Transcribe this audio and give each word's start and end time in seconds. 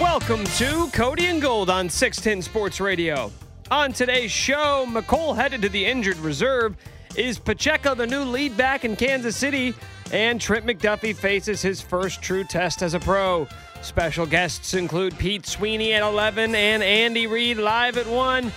Welcome 0.00 0.44
to 0.58 0.88
Cody 0.92 1.26
and 1.26 1.42
Gold 1.42 1.68
on 1.68 1.88
610 1.88 2.42
Sports 2.42 2.80
Radio. 2.80 3.32
On 3.72 3.92
today's 3.92 4.30
show, 4.30 4.86
Mecole 4.88 5.34
headed 5.34 5.60
to 5.62 5.68
the 5.68 5.84
injured 5.84 6.18
reserve. 6.18 6.76
Is 7.16 7.40
Pacheco 7.40 7.96
the 7.96 8.06
new 8.06 8.22
lead 8.22 8.56
back 8.56 8.84
in 8.84 8.94
Kansas 8.94 9.36
City? 9.36 9.74
And 10.12 10.40
Trent 10.40 10.64
McDuffie 10.64 11.16
faces 11.16 11.60
his 11.62 11.80
first 11.80 12.22
true 12.22 12.44
test 12.44 12.80
as 12.80 12.94
a 12.94 13.00
pro. 13.00 13.48
Special 13.82 14.24
guests 14.24 14.74
include 14.74 15.18
Pete 15.18 15.46
Sweeney 15.46 15.92
at 15.94 16.02
11 16.02 16.54
and 16.54 16.80
Andy 16.80 17.26
Reid 17.26 17.56
live 17.56 17.98
at 17.98 18.06
1. 18.06 18.52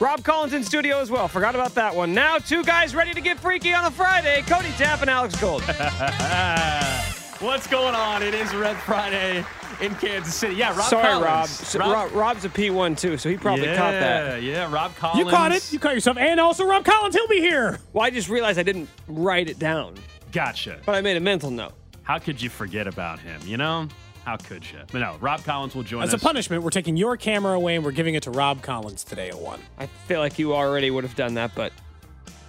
Rob 0.00 0.24
Collins 0.24 0.54
in 0.54 0.64
studio 0.64 0.98
as 0.98 1.08
well. 1.08 1.28
Forgot 1.28 1.54
about 1.54 1.76
that 1.76 1.94
one. 1.94 2.12
Now, 2.12 2.38
two 2.38 2.64
guys 2.64 2.96
ready 2.96 3.14
to 3.14 3.20
get 3.20 3.38
freaky 3.38 3.72
on 3.72 3.84
a 3.84 3.92
Friday 3.92 4.42
Cody 4.48 4.72
Tapp 4.72 5.02
and 5.02 5.10
Alex 5.10 5.40
Gold. 5.40 5.62
What's 7.40 7.66
going 7.66 7.94
on? 7.94 8.22
It 8.22 8.32
is 8.32 8.54
Red 8.54 8.76
Friday 8.76 9.44
in 9.80 9.94
Kansas 9.96 10.34
City. 10.34 10.54
Yeah, 10.54 10.68
Rob 10.68 10.88
Sorry, 10.88 11.14
Rob. 11.14 11.24
Collins. 11.24 11.50
So 11.50 11.78
Rob. 11.80 12.12
Rob's 12.12 12.44
a 12.44 12.48
P1 12.48 12.98
too, 12.98 13.18
so 13.18 13.28
he 13.28 13.36
probably 13.36 13.64
yeah, 13.66 13.76
caught 13.76 13.90
that. 13.92 14.42
Yeah, 14.42 14.52
yeah, 14.52 14.72
Rob 14.72 14.94
Collins. 14.94 15.18
You 15.18 15.30
caught 15.30 15.52
it. 15.52 15.72
You 15.72 15.80
caught 15.80 15.94
yourself. 15.94 16.16
And 16.16 16.38
also 16.38 16.64
Rob 16.64 16.84
Collins, 16.84 17.14
he'll 17.14 17.26
be 17.26 17.40
here. 17.40 17.80
Well, 17.92 18.04
I 18.04 18.10
just 18.10 18.28
realized 18.28 18.58
I 18.58 18.62
didn't 18.62 18.88
write 19.08 19.50
it 19.50 19.58
down, 19.58 19.94
Gotcha. 20.30 20.78
but 20.86 20.94
I 20.94 21.00
made 21.00 21.16
a 21.16 21.20
mental 21.20 21.50
note. 21.50 21.72
How 22.02 22.18
could 22.18 22.40
you 22.40 22.48
forget 22.48 22.86
about 22.86 23.18
him? 23.18 23.40
You 23.44 23.56
know? 23.56 23.88
How 24.24 24.36
could 24.36 24.64
you? 24.70 24.78
But 24.92 25.00
no, 25.00 25.16
Rob 25.20 25.42
Collins 25.42 25.74
will 25.74 25.82
join 25.82 26.02
As 26.04 26.10
us. 26.10 26.14
As 26.14 26.22
a 26.22 26.24
punishment, 26.24 26.62
we're 26.62 26.70
taking 26.70 26.96
your 26.96 27.16
camera 27.16 27.54
away 27.54 27.74
and 27.74 27.84
we're 27.84 27.90
giving 27.92 28.14
it 28.14 28.22
to 28.22 28.30
Rob 28.30 28.62
Collins 28.62 29.02
today 29.04 29.28
at 29.28 29.38
1. 29.38 29.60
I 29.78 29.86
feel 29.86 30.20
like 30.20 30.38
you 30.38 30.54
already 30.54 30.90
would 30.90 31.04
have 31.04 31.16
done 31.16 31.34
that, 31.34 31.54
but 31.54 31.72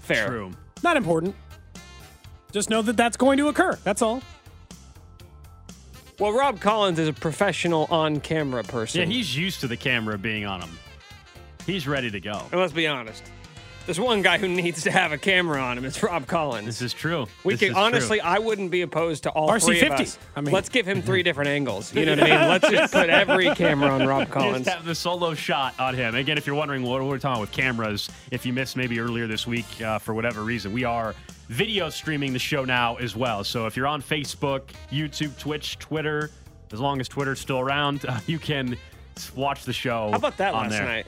fair. 0.02 0.28
True. 0.28 0.52
Not 0.84 0.96
important. 0.96 1.36
Just 2.52 2.70
know 2.70 2.82
that 2.84 2.96
that's 2.96 3.18
going 3.18 3.38
to 3.40 3.48
occur. 3.48 3.78
That's 3.84 4.02
all. 4.02 4.22
Well, 6.18 6.32
Rob 6.32 6.62
Collins 6.62 6.98
is 6.98 7.10
a 7.10 7.14
professional 7.14 7.88
on-camera 7.90 8.64
person. 8.64 9.02
Yeah, 9.02 9.08
he's 9.08 9.36
used 9.36 9.60
to 9.62 9.68
the 9.68 9.76
camera 9.76 10.18
being 10.18 10.46
on 10.46 10.62
him. 10.62 10.70
He's 11.66 11.88
ready 11.88 12.10
to 12.12 12.20
go. 12.22 12.42
And 12.52 12.62
let's 12.62 12.72
be 12.72 12.88
honest. 12.88 13.24
There's 13.86 14.00
one 14.00 14.24
guy 14.24 14.40
who 14.40 14.48
needs 14.48 14.82
to 14.84 14.92
have 14.92 15.12
a 15.12 15.18
camera 15.18 15.62
on 15.62 15.78
him. 15.78 15.86
It's 15.86 16.02
Rob 16.02 16.26
Collins. 16.26 16.66
This 16.66 16.82
is 16.82 16.92
true. 16.94 17.28
we 17.44 17.54
This 17.54 17.60
could 17.60 17.70
is 17.70 17.76
honestly, 17.76 18.20
true. 18.20 18.28
I 18.28 18.40
wouldn't 18.40 18.72
be 18.72 18.82
opposed 18.82 19.24
to 19.24 19.30
all 19.30 19.48
three 19.60 19.80
of 19.82 19.88
RC50. 19.92 20.00
us. 20.02 20.18
I 20.36 20.42
mean- 20.42 20.54
let's 20.54 20.70
give 20.70 20.88
him 20.88 21.04
three 21.04 21.22
different 21.22 21.50
angles. 21.50 21.94
You 21.94 22.06
know 22.06 22.14
what 22.16 22.24
I 22.24 22.30
mean? 22.40 22.50
Let's 22.50 22.70
just 22.70 22.94
put 22.94 23.10
every 23.12 23.54
camera 23.54 23.90
on 23.92 24.08
Rob 24.08 24.30
Collins. 24.32 24.66
Just 24.66 24.78
have 24.78 24.86
the 24.86 24.96
solo 24.96 25.36
shot 25.36 25.76
on 25.80 25.94
him. 25.94 26.16
Again, 26.16 26.38
if 26.40 26.48
you're 26.48 26.56
wondering 26.56 26.82
what 26.82 27.04
we're 27.04 27.20
talking 27.20 27.42
with 27.42 27.52
cameras, 27.52 28.10
if 28.32 28.44
you 28.46 28.54
missed 28.54 28.76
maybe 28.76 29.00
earlier 29.00 29.28
this 29.28 29.46
week 29.46 29.66
uh, 29.82 30.00
for 30.00 30.16
whatever 30.16 30.42
reason, 30.42 30.74
we 30.74 30.84
are 30.84 31.14
video 31.50 31.90
streaming 31.90 32.34
the 32.34 32.40
show 32.40 32.66
now 32.66 32.96
as 32.96 33.16
well. 33.16 33.44
So 33.44 33.68
if 33.68 33.78
you're 33.78 33.86
on 33.88 34.02
Facebook, 34.02 34.64
YouTube, 34.92 35.38
Twitch, 35.38 35.78
Twitter, 35.78 36.32
as 36.74 36.80
long 36.80 37.00
as 37.00 37.08
Twitter's 37.08 37.40
still 37.40 37.60
around, 37.60 38.04
uh, 38.08 38.20
you 38.28 38.40
can 38.40 38.78
watch 39.36 39.64
the 39.64 39.74
show. 39.74 40.10
How 40.10 40.18
about 40.18 40.38
that 40.38 40.56
on 40.56 40.64
last 40.64 40.72
there. 40.72 40.86
night? 40.86 41.06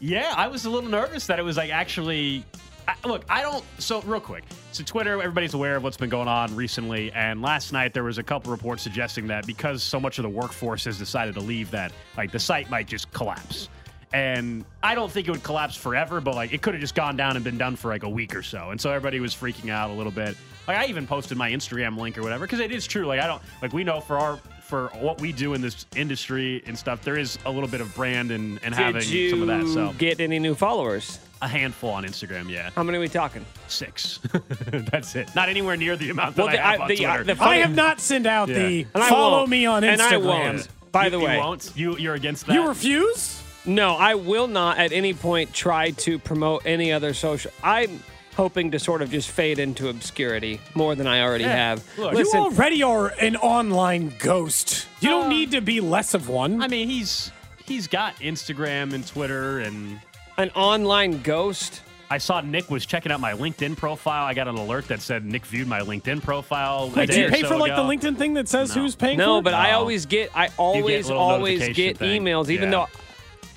Yeah, 0.00 0.32
I 0.36 0.48
was 0.48 0.64
a 0.64 0.70
little 0.70 0.88
nervous 0.88 1.26
that 1.26 1.38
it 1.38 1.42
was 1.42 1.56
like 1.56 1.70
actually. 1.70 2.44
I, 2.88 2.94
look, 3.06 3.24
I 3.28 3.42
don't. 3.42 3.64
So 3.78 4.00
real 4.02 4.20
quick, 4.20 4.44
so 4.72 4.82
Twitter, 4.82 5.12
everybody's 5.20 5.54
aware 5.54 5.76
of 5.76 5.84
what's 5.84 5.98
been 5.98 6.08
going 6.08 6.26
on 6.26 6.56
recently, 6.56 7.12
and 7.12 7.42
last 7.42 7.72
night 7.72 7.92
there 7.92 8.02
was 8.02 8.18
a 8.18 8.22
couple 8.22 8.50
reports 8.50 8.82
suggesting 8.82 9.26
that 9.28 9.46
because 9.46 9.82
so 9.82 10.00
much 10.00 10.18
of 10.18 10.22
the 10.22 10.28
workforce 10.28 10.84
has 10.86 10.98
decided 10.98 11.34
to 11.34 11.40
leave, 11.40 11.70
that 11.70 11.92
like 12.16 12.32
the 12.32 12.38
site 12.38 12.68
might 12.70 12.88
just 12.88 13.12
collapse. 13.12 13.68
And 14.12 14.64
I 14.82 14.96
don't 14.96 15.10
think 15.10 15.28
it 15.28 15.30
would 15.30 15.44
collapse 15.44 15.76
forever, 15.76 16.20
but 16.20 16.34
like 16.34 16.52
it 16.52 16.62
could 16.62 16.74
have 16.74 16.80
just 16.80 16.94
gone 16.94 17.16
down 17.16 17.36
and 17.36 17.44
been 17.44 17.58
done 17.58 17.76
for 17.76 17.88
like 17.88 18.02
a 18.02 18.08
week 18.08 18.34
or 18.34 18.42
so. 18.42 18.70
And 18.70 18.80
so 18.80 18.90
everybody 18.90 19.20
was 19.20 19.34
freaking 19.34 19.70
out 19.70 19.90
a 19.90 19.92
little 19.92 20.10
bit. 20.10 20.36
Like 20.66 20.78
I 20.78 20.86
even 20.86 21.06
posted 21.06 21.36
my 21.38 21.50
Instagram 21.50 21.96
link 21.96 22.18
or 22.18 22.22
whatever 22.22 22.44
because 22.44 22.58
it 22.60 22.72
is 22.72 22.86
true. 22.86 23.06
Like 23.06 23.20
I 23.20 23.26
don't 23.26 23.42
like 23.62 23.72
we 23.72 23.84
know 23.84 24.00
for 24.00 24.18
our 24.18 24.40
for 24.70 24.88
what 25.00 25.20
we 25.20 25.32
do 25.32 25.52
in 25.54 25.60
this 25.60 25.84
industry 25.96 26.62
and 26.64 26.78
stuff, 26.78 27.02
there 27.02 27.18
is 27.18 27.38
a 27.44 27.50
little 27.50 27.68
bit 27.68 27.80
of 27.80 27.92
brand 27.94 28.30
and, 28.30 28.60
and 28.62 28.72
having 28.72 29.02
Did 29.02 29.30
some 29.30 29.42
of 29.42 29.48
that. 29.48 29.66
So 29.66 29.92
get 29.98 30.20
any 30.20 30.38
new 30.38 30.54
followers? 30.54 31.18
a 31.42 31.48
handful 31.48 31.88
on 31.88 32.04
Instagram, 32.04 32.50
yeah. 32.50 32.68
How 32.76 32.82
many 32.82 32.98
are 32.98 33.00
we 33.00 33.08
talking? 33.08 33.46
Six. 33.66 34.20
That's 34.70 35.16
it. 35.16 35.34
Not 35.34 35.48
anywhere 35.48 35.74
near 35.74 35.96
the 35.96 36.10
amount 36.10 36.36
that 36.36 36.42
Well, 36.44 36.52
I 36.52 36.56
have 36.58 36.80
I- 36.80 36.82
on 36.82 36.88
the- 36.88 37.06
uh, 37.06 37.16
Twitter. 37.16 37.34
the 37.34 37.42
I 37.42 37.56
have 37.56 37.74
not 37.74 37.98
sent 37.98 38.26
out 38.26 38.48
Yeah. 38.50 38.58
the 38.58 38.86
And 38.94 39.04
follow 39.04 39.46
me 39.46 39.64
on 39.64 39.82
Instagram. 39.82 39.92
And 39.92 40.02
I 40.02 40.16
won't. 40.18 40.68
By 40.92 41.04
you, 41.06 41.10
the 41.10 41.18
way, 41.18 41.34
you 41.36 41.40
won't. 41.40 41.72
You 41.74 41.96
you're 41.96 42.14
against 42.14 42.46
that. 42.46 42.52
You 42.54 42.68
refuse? 42.68 43.42
No, 43.64 43.94
I 43.96 44.16
will 44.16 44.48
not 44.48 44.76
at 44.76 44.92
any 44.92 45.14
point 45.14 45.54
try 45.54 45.92
to 45.92 46.18
promote 46.18 46.66
any 46.66 46.92
other 46.92 47.14
social. 47.14 47.50
I'm 47.64 48.02
hoping 48.40 48.70
to 48.70 48.78
sort 48.78 49.02
of 49.02 49.10
just 49.10 49.30
fade 49.30 49.58
into 49.58 49.90
obscurity 49.90 50.58
more 50.74 50.94
than 50.94 51.06
I 51.06 51.20
already 51.20 51.44
Yeah. 51.44 51.54
have. 51.54 51.84
Look, 51.98 52.14
Listen, 52.14 52.40
you 52.40 52.46
already 52.46 52.82
are 52.82 53.08
an 53.20 53.36
online 53.36 54.14
ghost. 54.18 54.86
You 55.00 55.10
Uh, 55.10 55.12
don't 55.20 55.28
need 55.28 55.50
to 55.50 55.60
be 55.60 55.80
less 55.82 56.14
of 56.14 56.30
one. 56.30 56.62
I 56.62 56.66
mean, 56.68 56.88
he's 56.88 57.30
he's 57.66 57.86
got 57.86 58.16
Instagram 58.20 58.94
and 58.94 59.06
Twitter, 59.06 59.58
and 59.60 60.00
an 60.38 60.48
online 60.54 61.20
ghost. 61.20 61.82
I 62.12 62.16
saw 62.16 62.40
Nick 62.40 62.70
was 62.70 62.86
checking 62.86 63.12
out 63.12 63.20
my 63.20 63.34
LinkedIn 63.34 63.76
profile. 63.76 64.24
I 64.24 64.32
got 64.32 64.48
an 64.48 64.56
alert 64.56 64.88
that 64.88 65.00
said 65.02 65.22
Nick 65.24 65.44
viewed 65.44 65.68
my 65.68 65.80
LinkedIn 65.80 66.22
profile. 66.22 66.90
a 66.92 66.98
Wait, 66.98 67.10
do 67.10 67.20
you 67.20 67.28
pay 67.28 67.42
so 67.42 67.48
for 67.48 67.56
like 67.58 67.76
the 67.76 67.82
LinkedIn 67.82 68.16
thing 68.16 68.32
that 68.34 68.48
says 68.48 68.74
No. 68.74 68.82
who's 68.82 68.96
paying 68.96 69.18
No, 69.18 69.34
for 69.34 69.38
it? 69.40 69.42
but 69.44 69.54
I 69.54 69.72
always 69.72 70.06
get 70.06 70.30
I 70.34 70.48
always 70.56 71.06
little 71.08 71.22
always 71.22 71.60
notification 71.60 71.84
get 71.84 71.98
thing. 71.98 72.22
emails, 72.24 72.48
even 72.48 72.72
Yeah. 72.72 72.86
though 72.86 72.88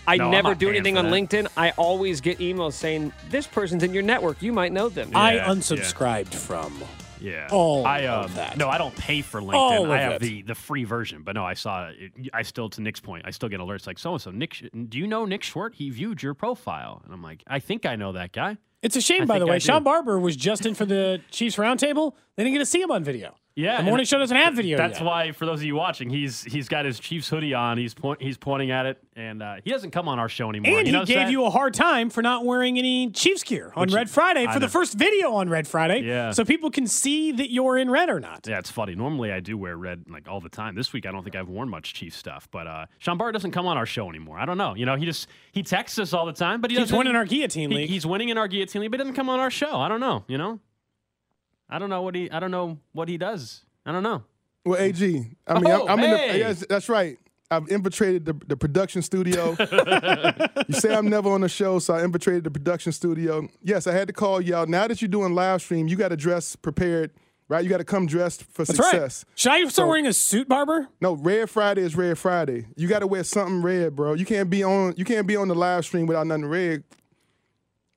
I 0.08 0.18
No, 0.18 0.30
never 0.30 0.54
do 0.56 0.70
anything 0.70 0.98
on 0.98 1.06
that. 1.06 1.14
LinkedIn. 1.14 1.48
I 1.56 1.72
always 1.72 2.20
get 2.22 2.40
emails 2.40 2.74
saying 2.74 3.14
this 3.30 3.48
person's 3.48 3.84
in 3.84 3.94
your 3.94 4.04
network. 4.04 4.42
You 4.42 4.52
might 4.52 4.72
know 4.74 4.90
them. 4.90 5.12
I 5.16 5.36
Yeah, 5.36 5.46
unsubscribed 5.48 6.34
from. 6.34 6.74
Yeah. 7.22 7.48
all 7.52 7.86
I, 7.86 8.00
of 8.00 8.26
um, 8.32 8.36
that. 8.36 8.58
No, 8.58 8.68
I 8.68 8.78
don't 8.78 8.94
pay 8.98 9.22
for 9.22 9.40
LinkedIn. 9.42 9.54
All 9.54 9.90
I 9.92 9.98
have 10.00 10.14
it. 10.14 10.20
the 10.22 10.42
the 10.42 10.56
free 10.56 10.84
version. 10.84 11.22
But 11.24 11.36
no, 11.36 11.46
I 11.46 11.54
saw 11.54 11.88
it. 11.88 12.12
I 12.34 12.42
still, 12.42 12.70
to 12.72 12.82
Nick's 12.82 13.00
point, 13.00 13.24
I 13.26 13.32
still 13.32 13.48
get 13.48 13.62
alerts 13.62 13.88
like 13.88 13.98
so 13.98 14.12
and 14.12 14.22
so. 14.22 14.30
Nick, 14.32 14.62
do 14.90 14.98
you 14.98 15.08
know 15.08 15.24
Nick 15.24 15.42
Short? 15.42 15.74
He 15.76 15.90
viewed 15.90 16.22
your 16.22 16.34
profile, 16.34 17.02
and 17.06 17.14
I'm 17.14 17.24
like, 17.24 17.42
I 17.48 17.60
think 17.60 17.86
I 17.86 17.96
know 17.96 18.12
that 18.12 18.34
guy. 18.34 18.58
It's 18.82 18.98
a 18.98 19.02
shame, 19.02 19.22
I 19.22 19.26
by 19.26 19.40
the 19.40 19.46
think 19.46 19.52
I 19.52 19.54
way. 19.54 19.60
do. 19.60 19.66
Sean 19.66 19.84
Barber 19.84 20.20
was 20.20 20.36
just 20.36 20.66
in 20.66 20.74
for 20.76 20.84
the 20.84 21.22
Chiefs 21.32 21.56
roundtable. 21.56 22.14
They 22.36 22.44
didn't 22.44 22.56
get 22.56 22.60
to 22.60 22.66
see 22.66 22.82
him 22.82 22.92
on 22.92 23.06
video. 23.06 23.36
Yeah, 23.56 23.78
The 23.78 23.84
morning 23.84 24.08
show 24.08 24.18
doesn't 24.18 24.36
have 24.36 24.56
video 24.56 24.78
That's 24.78 24.98
yet. 24.98 25.06
why, 25.06 25.32
for 25.32 25.46
those 25.46 25.60
of 25.60 25.66
you 25.66 25.76
watching, 25.76 26.10
he's 26.10 26.42
he's 26.44 26.68
got 26.68 26.86
his 26.86 27.00
Chiefs 27.00 27.30
hoodie 27.30 27.54
on. 27.54 27.78
He's 27.78 27.94
point, 27.94 28.20
he's 28.20 28.36
pointing 28.36 28.72
at 28.72 28.88
it, 28.88 28.98
and 29.16 29.44
uh, 29.44 29.58
he 29.64 29.70
doesn't 29.70 29.92
come 29.92 30.08
on 30.08 30.18
our 30.18 30.28
show 30.28 30.50
anymore. 30.50 30.80
And 30.80 30.88
you 30.88 30.98
he 31.02 31.06
gave 31.06 31.16
that? 31.18 31.32
you 31.32 31.46
a 31.46 31.52
hard 31.52 31.76
time 31.76 32.10
for 32.10 32.24
not 32.24 32.46
wearing 32.46 32.80
any 32.80 33.12
Chiefs 33.12 33.44
gear 33.44 33.72
on 33.76 33.82
Which- 33.82 33.94
Red 33.94 34.10
Friday 34.10 34.48
I 34.48 34.54
for 34.54 34.60
the 34.60 34.68
first 34.70 34.96
video 34.96 35.34
on 35.34 35.50
Red 35.50 35.68
Friday. 35.68 36.00
Yeah. 36.02 36.32
So 36.32 36.44
people 36.44 36.72
can 36.72 36.88
see 36.88 37.32
that 37.34 37.52
you're 37.52 37.78
in 37.78 37.92
red 37.92 38.10
or 38.10 38.20
not. 38.20 38.48
Yeah, 38.48 38.58
it's 38.58 38.72
funny. 38.72 38.96
Normally 38.96 39.32
I 39.32 39.40
do 39.40 39.56
wear 39.56 39.78
red 39.78 40.06
like 40.10 40.28
all 40.28 40.42
the 40.42 40.50
time. 40.50 40.74
This 40.74 40.92
week 40.92 41.06
I 41.06 41.12
don't 41.12 41.24
think 41.24 41.36
I've 41.36 41.48
worn 41.50 41.70
much 41.70 41.94
Chiefs 41.94 42.18
stuff. 42.18 42.48
But 42.50 42.66
uh, 42.66 42.88
Sean 42.98 43.20
Barr 43.20 43.32
doesn't 43.32 43.52
come 43.52 43.68
on 43.68 43.78
our 43.78 43.86
show 43.86 44.10
anymore. 44.10 44.40
I 44.40 44.46
don't 44.46 44.58
know. 44.58 44.74
You 44.74 44.88
know, 44.88 44.96
he 44.96 45.06
just 45.06 45.28
he 45.52 45.62
texts 45.62 46.00
us 46.00 46.12
all 46.12 46.26
the 46.26 46.34
time, 46.34 46.60
but 46.60 46.72
he 46.72 46.78
He's 46.80 46.92
winning 46.92 47.16
our 47.16 47.26
guillotine 47.26 47.70
he- 47.70 47.78
league. 47.78 47.90
he's 47.92 48.08
winning 48.08 48.30
in 48.30 48.38
our 48.40 48.48
guillotine 48.48 48.82
league, 48.82 48.90
but 48.90 49.00
he 49.00 49.04
doesn't 49.04 49.16
come 49.16 49.30
on 49.30 49.40
our 49.40 49.52
show. 49.52 49.76
I 49.80 49.90
don't 49.90 50.00
know. 50.00 50.24
You 50.28 50.40
know, 50.40 50.60
I 51.70 51.80
don't 51.80 51.90
know 51.90 52.02
what 52.02 52.16
he. 52.16 52.30
I 52.32 52.40
don't 52.40 52.52
know 52.52 52.80
what 52.92 53.10
he 53.10 53.18
does. 53.18 53.64
I 53.86 53.92
don't 53.92 54.04
know. 54.04 54.24
Well, 54.66 54.80
AG, 54.80 55.04
I 55.48 55.54
mean, 55.60 55.68
Oh, 55.68 55.88
I'm, 55.88 56.00
I'm 56.00 56.04
in 56.06 56.12
the. 56.12 56.38
Yes, 56.38 56.66
that's 56.70 56.88
right. 56.90 57.18
I've 57.52 57.70
infiltrated 57.70 58.26
the, 58.26 58.34
the 58.48 58.58
production 58.58 59.02
studio. 59.02 59.56
you 60.68 60.74
say 60.74 60.96
I'm 60.96 61.08
never 61.08 61.30
on 61.30 61.42
the 61.42 61.50
show, 61.50 61.78
so 61.80 61.94
I 61.94 62.04
infiltrated 62.04 62.44
the 62.46 62.52
production 62.52 62.92
studio. 62.92 63.48
Yes, 63.62 63.86
I 63.88 63.92
had 63.94 64.08
to 64.08 64.14
call 64.14 64.42
y'all. 64.42 64.66
Now 64.66 64.88
that 64.88 65.02
you're 65.02 65.10
doing 65.10 65.36
live 65.36 65.62
stream, 65.62 65.88
you 65.88 65.96
got 65.96 66.10
to 66.10 66.18
dress 66.18 66.56
prepared 66.56 67.12
right? 67.50 67.64
You 67.64 67.70
got 67.70 67.78
to 67.80 67.84
come 67.84 68.08
dressed 68.08 68.44
for 68.46 68.64
That's 68.66 68.78
success. 68.78 69.26
right. 69.28 69.38
Should 69.40 69.52
I 69.52 69.60
start 69.60 69.74
So- 69.74 69.88
wearing 69.88 70.08
a 70.08 70.14
suit, 70.14 70.48
Barber? 70.48 70.88
No, 71.02 71.14
Red 71.14 71.50
Friday 71.52 71.82
is 71.82 71.96
Red 71.96 72.18
Friday. 72.18 72.66
You 72.78 72.88
got 72.88 73.00
to 73.00 73.08
wear 73.08 73.24
something 73.24 73.62
red, 73.62 73.96
bro. 73.96 74.14
You 74.14 74.26
can't 74.26 74.50
be 74.50 74.64
on. 74.64 74.96
You 74.98 75.06
can't 75.06 75.28
be 75.28 75.36
on 75.36 75.50
the 75.50 75.54
live 75.54 75.86
stream 75.86 76.08
without 76.08 76.26
nothing 76.26 76.46
red. 76.46 76.84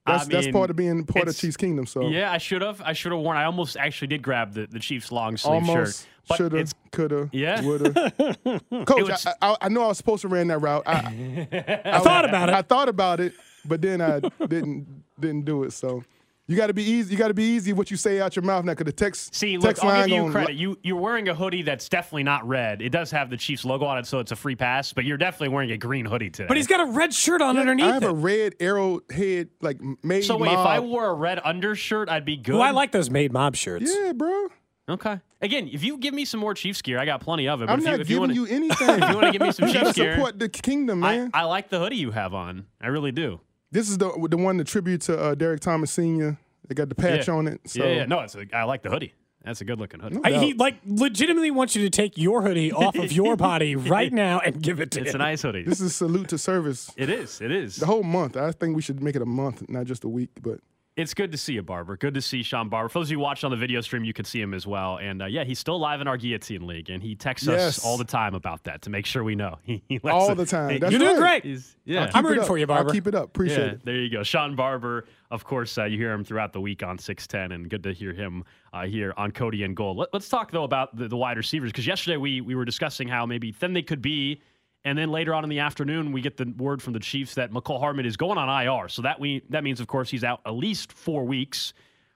That's 0.06 0.26
I 0.26 0.28
that's 0.28 0.48
part 0.48 0.70
of 0.70 0.76
being 0.76 1.04
part 1.04 1.28
of 1.28 1.36
Chiefs 1.36 1.56
Kingdom. 1.56 1.86
So 1.86 2.08
Yeah, 2.08 2.30
I 2.30 2.38
should 2.38 2.62
have. 2.62 2.80
I 2.80 2.92
should 2.92 3.12
have 3.12 3.20
worn. 3.20 3.36
I 3.36 3.44
almost 3.44 3.76
actually 3.76 4.08
did 4.08 4.22
grab 4.22 4.52
the, 4.54 4.66
the 4.66 4.78
Chiefs 4.78 5.10
long 5.10 5.36
sleeve 5.36 5.62
shirt. 5.66 5.68
almost 5.76 6.06
But 6.28 6.36
shoulda, 6.36 6.64
coulda, 6.92 7.28
Yeah. 7.32 7.60
woulda. 7.62 8.12
Coach, 8.86 9.08
was- 9.08 9.26
I, 9.26 9.34
I, 9.42 9.56
I 9.62 9.68
know 9.68 9.82
I 9.84 9.88
was 9.88 9.96
supposed 9.98 10.22
to 10.22 10.28
run 10.28 10.46
that 10.48 10.58
route. 10.58 10.82
I, 10.86 11.48
I 11.84 11.98
thought 12.00 12.24
about 12.24 12.48
it. 12.48 12.54
I 12.54 12.62
thought 12.62 12.88
about 12.88 13.20
it, 13.20 13.32
but 13.64 13.82
then 13.82 14.00
I 14.00 14.20
didn't 14.46 15.04
didn't 15.18 15.44
do 15.44 15.64
it. 15.64 15.72
So 15.72 16.04
you 16.48 16.56
got 16.56 16.68
to 16.68 16.74
be 16.74 16.82
easy. 16.84 17.12
You 17.12 17.18
got 17.18 17.28
to 17.28 17.34
be 17.34 17.42
easy 17.42 17.72
what 17.72 17.90
you 17.90 17.96
say 17.96 18.20
out 18.20 18.36
your 18.36 18.44
mouth 18.44 18.64
now, 18.64 18.72
because 18.72 18.84
the 18.86 18.92
text 18.92 19.34
See, 19.34 19.56
look, 19.58 19.66
text 19.70 19.82
I'll 19.84 19.90
line 19.90 20.08
give 20.08 20.16
you 20.16 20.22
gonna- 20.22 20.32
credit. 20.32 20.54
You 20.56 20.78
you're 20.82 20.96
wearing 21.00 21.28
a 21.28 21.34
hoodie 21.34 21.62
that's 21.62 21.88
definitely 21.88 22.22
not 22.24 22.46
red. 22.46 22.80
It 22.82 22.90
does 22.90 23.10
have 23.10 23.30
the 23.30 23.36
Chiefs 23.36 23.64
logo 23.64 23.84
on 23.84 23.98
it, 23.98 24.06
so 24.06 24.18
it's 24.20 24.32
a 24.32 24.36
free 24.36 24.56
pass. 24.56 24.92
But 24.92 25.04
you're 25.04 25.16
definitely 25.18 25.48
wearing 25.48 25.70
a 25.72 25.76
green 25.78 26.04
hoodie 26.06 26.30
today. 26.30 26.46
But 26.48 26.56
he's 26.56 26.66
got 26.66 26.80
a 26.80 26.86
red 26.92 27.12
shirt 27.12 27.42
on 27.42 27.56
I 27.56 27.60
underneath 27.60 27.86
have 27.92 28.02
it. 28.04 28.10
a 28.10 28.14
red 28.14 28.54
arrowhead 28.60 29.48
like 29.60 29.78
made. 30.02 30.22
So 30.22 30.36
wait, 30.36 30.52
if 30.52 30.58
I 30.58 30.80
wore 30.80 31.06
a 31.06 31.14
red 31.14 31.40
undershirt, 31.44 32.08
I'd 32.08 32.24
be 32.24 32.36
good. 32.36 32.54
Ooh, 32.56 32.60
I 32.60 32.70
like 32.70 32.92
those 32.92 33.10
made 33.10 33.32
mob 33.32 33.56
shirts. 33.56 33.92
yeah, 33.94 34.12
bro. 34.12 34.48
Okay. 34.88 35.18
Again, 35.42 35.68
if 35.72 35.82
you 35.82 35.98
give 35.98 36.14
me 36.14 36.24
some 36.24 36.38
more 36.40 36.54
Chiefs 36.54 36.80
gear, 36.80 36.98
I 36.98 37.04
got 37.04 37.20
plenty 37.20 37.48
of 37.48 37.60
it. 37.60 37.66
But 37.66 37.72
I'm 37.72 37.78
if 37.80 37.84
not 37.84 37.94
you, 37.96 38.00
if 38.00 38.08
you 38.08 38.16
giving 38.20 38.20
wanna, 38.20 38.34
you 38.34 38.46
anything. 38.46 38.88
if 39.02 39.08
you 39.10 39.14
want 39.16 39.26
to 39.26 39.32
give 39.32 39.42
me 39.42 39.50
some 39.52 39.68
Chiefs 39.70 39.92
gear, 39.94 40.14
support 40.14 40.38
the 40.38 40.48
kingdom, 40.48 41.02
I, 41.02 41.16
man. 41.18 41.30
I 41.34 41.42
like 41.42 41.68
the 41.68 41.78
hoodie 41.80 41.96
you 41.96 42.12
have 42.12 42.34
on. 42.34 42.66
I 42.80 42.86
really 42.86 43.10
do. 43.12 43.40
This 43.72 43.88
is 43.90 43.98
the 43.98 44.10
the 44.30 44.36
one 44.36 44.56
the 44.56 44.64
tribute 44.64 45.02
to 45.02 45.18
uh, 45.18 45.34
Derrick 45.34 45.60
Thomas 45.60 45.90
Sr. 45.90 46.38
They 46.68 46.74
got 46.74 46.88
the 46.88 46.94
patch 46.94 47.28
Yeah. 47.28 47.34
on 47.34 47.46
it. 47.48 47.60
So 47.66 47.84
yeah, 47.84 47.94
yeah. 47.94 48.04
No, 48.06 48.20
it's 48.20 48.34
a, 48.34 48.44
I 48.52 48.64
like 48.64 48.82
the 48.82 48.90
hoodie. 48.90 49.14
That's 49.44 49.60
a 49.60 49.64
good 49.64 49.78
looking 49.78 50.00
hoodie. 50.00 50.18
I, 50.24 50.38
he 50.40 50.54
like 50.54 50.76
legitimately 50.84 51.52
wants 51.52 51.76
you 51.76 51.82
to 51.82 51.90
take 51.90 52.18
your 52.18 52.42
hoodie 52.42 52.72
off 52.72 52.96
of 52.96 53.12
your 53.12 53.36
body 53.50 53.76
right 53.76 54.12
now 54.12 54.40
and 54.40 54.60
give 54.60 54.80
it 54.80 54.90
to 54.92 55.00
It's 55.02 55.14
a 55.14 55.18
nice 55.18 55.42
hoodie. 55.42 55.62
this 55.62 55.80
is 55.80 55.94
salute 55.94 56.28
to 56.30 56.38
service. 56.38 56.90
It 56.96 57.08
is. 57.10 57.40
It 57.40 57.52
is. 57.52 57.76
The 57.76 57.86
whole 57.86 58.02
month. 58.02 58.36
I 58.36 58.50
think 58.50 58.74
we 58.74 58.82
should 58.82 59.00
make 59.02 59.14
it 59.14 59.22
a 59.22 59.26
month, 59.26 59.68
not 59.68 59.86
just 59.86 60.02
a 60.02 60.08
week. 60.08 60.30
But 60.42 60.58
It's 60.96 61.12
good 61.12 61.30
to 61.32 61.36
see 61.36 61.52
you, 61.52 61.62
Barber. 61.62 61.98
Good 61.98 62.14
to 62.14 62.22
see 62.22 62.42
Sean 62.42 62.70
Barber. 62.70 62.88
For 62.88 63.00
those 63.00 63.08
of 63.08 63.10
you 63.10 63.18
who 63.18 63.22
watched 63.22 63.44
on 63.44 63.50
the 63.50 63.56
video 63.58 63.82
stream, 63.82 64.02
you 64.02 64.14
could 64.14 64.26
see 64.26 64.40
him 64.40 64.54
as 64.54 64.66
well. 64.66 64.96
And 64.96 65.20
uh, 65.20 65.26
yeah, 65.26 65.44
he's 65.44 65.58
still 65.58 65.78
live 65.78 66.00
in 66.00 66.08
our 66.08 66.16
guillotine 66.16 66.66
league, 66.66 66.88
and 66.88 67.02
he 67.02 67.14
texts 67.14 67.46
Yes. 67.46 67.76
us 67.80 67.84
all 67.84 67.98
the 67.98 68.04
time 68.04 68.34
about 68.34 68.64
that 68.64 68.80
to 68.82 68.90
make 68.90 69.04
sure 69.04 69.22
we 69.22 69.34
know. 69.34 69.58
He, 69.64 69.82
he 69.90 70.00
lets 70.02 70.14
all 70.14 70.30
it- 70.32 70.36
the 70.36 70.46
time. 70.46 70.70
he- 70.70 70.78
That's 70.78 70.90
You're 70.92 70.98
doing 71.00 71.20
right. 71.20 71.42
great. 71.42 71.52
he's- 71.52 71.76
yeah. 71.84 72.04
I'm 72.04 72.08
Keep 72.12 72.24
it 72.24 72.28
rooting 72.28 72.44
for 72.44 72.56
you, 72.56 72.62
I'll 72.62 72.66
Barber. 72.68 72.92
keep 72.92 73.06
it 73.06 73.14
up. 73.14 73.24
Appreciate 73.26 73.58
Yeah, 73.58 73.72
it. 73.72 73.84
there 73.84 73.96
you 73.96 74.08
go. 74.10 74.22
Sean 74.22 74.56
Barber, 74.56 75.04
of 75.30 75.44
course, 75.44 75.76
uh, 75.76 75.84
you 75.84 75.98
hear 75.98 76.12
him 76.14 76.24
throughout 76.24 76.54
the 76.54 76.62
week 76.62 76.82
on 76.82 76.96
610, 76.96 77.52
and 77.54 77.68
good 77.68 77.82
to 77.82 77.92
hear 77.92 78.14
him 78.14 78.42
uh, 78.72 78.86
here 78.86 79.12
on 79.18 79.32
Cody 79.32 79.64
and 79.64 79.76
Gold. 79.76 79.98
Let, 79.98 80.08
us 80.14 80.30
talk, 80.30 80.50
though, 80.50 80.64
about 80.64 80.96
the, 80.96 81.08
the 81.08 81.16
wide 81.16 81.36
receivers, 81.36 81.72
because 81.72 81.86
yesterday 81.86 82.16
we, 82.16 82.40
we 82.40 82.54
were 82.54 82.64
discussing 82.64 83.06
how 83.06 83.26
maybe 83.26 83.52
thin 83.52 83.74
they 83.74 83.82
could 83.82 84.00
be, 84.00 84.40
and 84.84 84.96
then 84.96 85.10
later 85.10 85.34
on 85.34 85.42
in 85.42 85.50
the 85.50 85.58
afternoon, 85.58 86.12
we 86.12 86.20
get 86.20 86.36
the 86.36 86.52
word 86.56 86.80
from 86.80 86.92
the 86.92 87.00
Chiefs 87.00 87.34
that 87.34 87.50
Mecole 87.52 87.80
Hardman 87.80 88.06
is 88.06 88.16
going 88.16 88.38
on 88.38 88.48
IR. 88.48 88.88
So 88.88 89.02
that, 89.02 89.18
we, 89.18 89.42
that 89.50 89.64
means, 89.64 89.80
of 89.80 89.88
course, 89.88 90.08
he's 90.08 90.22
out 90.22 90.40
at 90.46 90.54
least 90.54 90.92
four 90.92 91.24
weeks. 91.24 91.72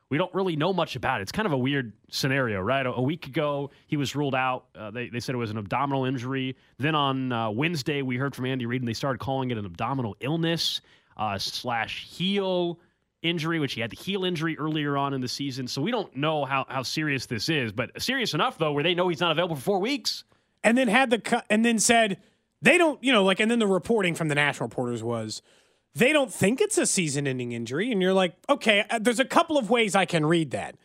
We 0.08 0.18
don't 0.18 0.32
really 0.34 0.56
know 0.56 0.72
much 0.72 0.96
about 0.96 1.20
it. 1.20 1.22
It's 1.22 1.32
kind 1.32 1.46
of 1.46 1.52
a 1.52 1.58
weird 1.58 1.92
scenario, 2.10 2.60
right? 2.60 2.84
A, 2.86 2.92
a 2.92 3.02
week 3.02 3.26
ago, 3.26 3.70
he 3.86 3.96
was 3.96 4.14
ruled 4.14 4.34
out. 4.34 4.66
Uh, 4.76 4.90
they, 4.90 5.08
they 5.08 5.20
said 5.20 5.34
it 5.34 5.38
was 5.38 5.50
an 5.50 5.58
abdominal 5.58 6.04
injury. 6.04 6.56
Then 6.78 6.94
on 6.94 7.32
uh, 7.32 7.50
Wednesday, 7.50 8.02
we 8.02 8.16
heard 8.16 8.34
from 8.34 8.46
Andy 8.46 8.66
Reid, 8.66 8.82
and 8.82 8.88
they 8.88 8.92
started 8.94 9.18
calling 9.18 9.50
it 9.50 9.58
an 9.58 9.66
abdominal 9.66 10.16
illness 10.20 10.80
uh, 11.16 11.38
slash 11.38 12.06
heel 12.06 12.78
injury, 13.22 13.60
which 13.60 13.74
he 13.74 13.80
had 13.80 13.90
the 13.90 13.96
heel 13.96 14.24
injury 14.24 14.58
earlier 14.58 14.96
on 14.96 15.12
in 15.12 15.20
the 15.20 15.28
season. 15.28 15.68
So 15.68 15.82
we 15.82 15.90
don't 15.90 16.14
know 16.16 16.44
how, 16.44 16.66
how 16.68 16.82
serious 16.82 17.26
this 17.26 17.48
is, 17.48 17.72
but 17.72 18.00
serious 18.00 18.32
enough, 18.34 18.58
though, 18.58 18.72
where 18.72 18.82
they 18.82 18.94
know 18.94 19.08
he's 19.08 19.20
not 19.20 19.30
available 19.30 19.56
for 19.56 19.62
four 19.62 19.78
weeks. 19.80 20.24
and 20.64 20.76
then 20.76 20.88
had 20.88 21.10
the 21.10 21.18
cu- 21.18 21.40
and 21.48 21.64
then 21.64 21.78
said 21.78 22.18
they 22.62 22.78
don't 22.78 23.02
you 23.02 23.12
know 23.12 23.24
like 23.24 23.40
and 23.40 23.50
then 23.50 23.58
the 23.58 23.66
reporting 23.66 24.14
from 24.14 24.28
the 24.28 24.34
national 24.34 24.68
reporters 24.68 25.02
was 25.02 25.42
they 25.94 26.12
don't 26.12 26.32
think 26.32 26.60
it's 26.60 26.78
a 26.78 26.86
season-ending 26.86 27.50
injury. 27.52 27.90
And 27.90 28.00
you're 28.00 28.14
like 28.14 28.34
okay 28.48 28.84
uh, 28.90 28.98
there's 28.98 29.20
a 29.20 29.24
couple 29.24 29.58
of 29.58 29.70
ways 29.70 29.94
i 29.94 30.04
can 30.04 30.24
read 30.26 30.50
that. 30.52 30.76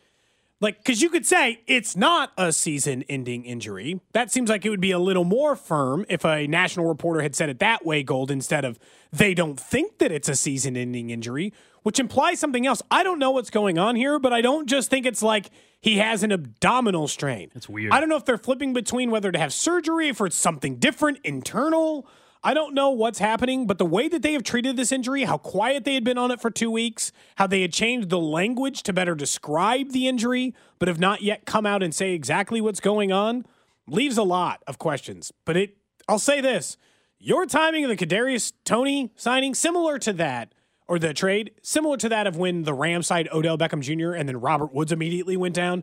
Like 0.60 0.78
because 0.78 1.02
you 1.02 1.10
could 1.10 1.26
say 1.26 1.60
it's 1.66 1.96
not 1.96 2.32
a 2.38 2.50
season-ending 2.50 3.44
injury. 3.44 4.00
That 4.12 4.32
seems 4.32 4.48
like 4.48 4.64
it 4.64 4.70
would 4.70 4.80
be 4.80 4.90
a 4.90 4.98
little 4.98 5.24
more 5.24 5.54
firm 5.54 6.06
if 6.08 6.24
a 6.24 6.46
national 6.46 6.86
reporter 6.86 7.20
had 7.20 7.36
said 7.36 7.50
it 7.50 7.58
that 7.58 7.84
way 7.84 8.02
gold 8.02 8.30
instead 8.30 8.64
of 8.64 8.78
they 9.12 9.34
don't 9.34 9.60
think 9.60 9.98
that 9.98 10.10
it's 10.10 10.28
a 10.28 10.36
season-ending 10.36 11.10
injury 11.10 11.52
which 11.82 12.00
implies 12.00 12.40
something 12.40 12.66
else. 12.66 12.82
I 12.90 13.04
don't 13.04 13.20
know 13.20 13.30
what's 13.30 13.50
going 13.50 13.78
on 13.78 13.96
here 13.96 14.18
but 14.18 14.32
i 14.32 14.40
don't 14.40 14.66
just 14.66 14.90
think 14.90 15.06
it's 15.06 15.22
like 15.22 15.50
he 15.86 15.98
has 15.98 16.24
an 16.24 16.32
abdominal 16.32 17.06
strain 17.06 17.48
That's 17.54 17.68
weird. 17.68 17.92
I 17.92 18.00
don't 18.00 18.08
know 18.08 18.16
if 18.16 18.24
they're 18.24 18.36
flipping 18.36 18.72
between 18.72 19.12
whether 19.12 19.30
to 19.30 19.38
have 19.38 19.52
surgery, 19.52 20.08
if 20.08 20.20
it's 20.20 20.34
something 20.34 20.78
different, 20.80 21.18
internal. 21.22 22.08
I 22.42 22.54
don't 22.54 22.74
know 22.74 22.90
what's 22.90 23.20
happening, 23.20 23.68
but 23.68 23.78
the 23.78 23.86
way 23.86 24.08
that 24.08 24.20
they 24.22 24.32
have 24.32 24.42
treated 24.42 24.76
this 24.76 24.90
injury, 24.90 25.22
how 25.22 25.38
quiet 25.38 25.84
they 25.84 25.94
had 25.94 26.02
been 26.02 26.18
on 26.18 26.32
it 26.32 26.40
for 26.40 26.50
two 26.50 26.72
weeks, 26.72 27.12
how 27.36 27.46
they 27.46 27.60
had 27.60 27.72
changed 27.72 28.10
the 28.10 28.18
language 28.18 28.82
to 28.82 28.92
better 28.92 29.14
describe 29.14 29.92
the 29.92 30.08
injury, 30.08 30.56
but 30.80 30.88
have 30.88 30.98
not 30.98 31.22
yet 31.22 31.44
come 31.44 31.64
out 31.64 31.84
and 31.84 31.94
say 31.94 32.14
exactly 32.14 32.60
what's 32.60 32.80
going 32.80 33.12
on, 33.12 33.46
leaves 33.86 34.18
a 34.18 34.24
lot 34.24 34.64
of 34.66 34.80
questions. 34.80 35.32
But 35.44 35.56
it, 35.56 35.76
I'll 36.08 36.18
say 36.18 36.40
this: 36.40 36.76
your 37.20 37.46
timing 37.46 37.84
of 37.84 37.96
the 37.96 38.06
Kadarius 38.06 38.52
Toney 38.64 39.12
signing 39.14 39.54
similar 39.54 40.00
to 40.00 40.12
that, 40.14 40.52
or 40.88 40.98
the 40.98 41.12
trade 41.14 41.52
similar 41.62 41.96
to 41.96 42.08
that 42.08 42.26
of 42.26 42.36
when 42.36 42.62
the 42.62 42.74
Rams 42.74 43.06
signed 43.06 43.28
Odell 43.32 43.58
Beckham 43.58 43.80
Jr. 43.80 44.12
and 44.12 44.28
then 44.28 44.40
Robert 44.40 44.72
Woods 44.72 44.92
immediately 44.92 45.36
went 45.36 45.54
down 45.54 45.82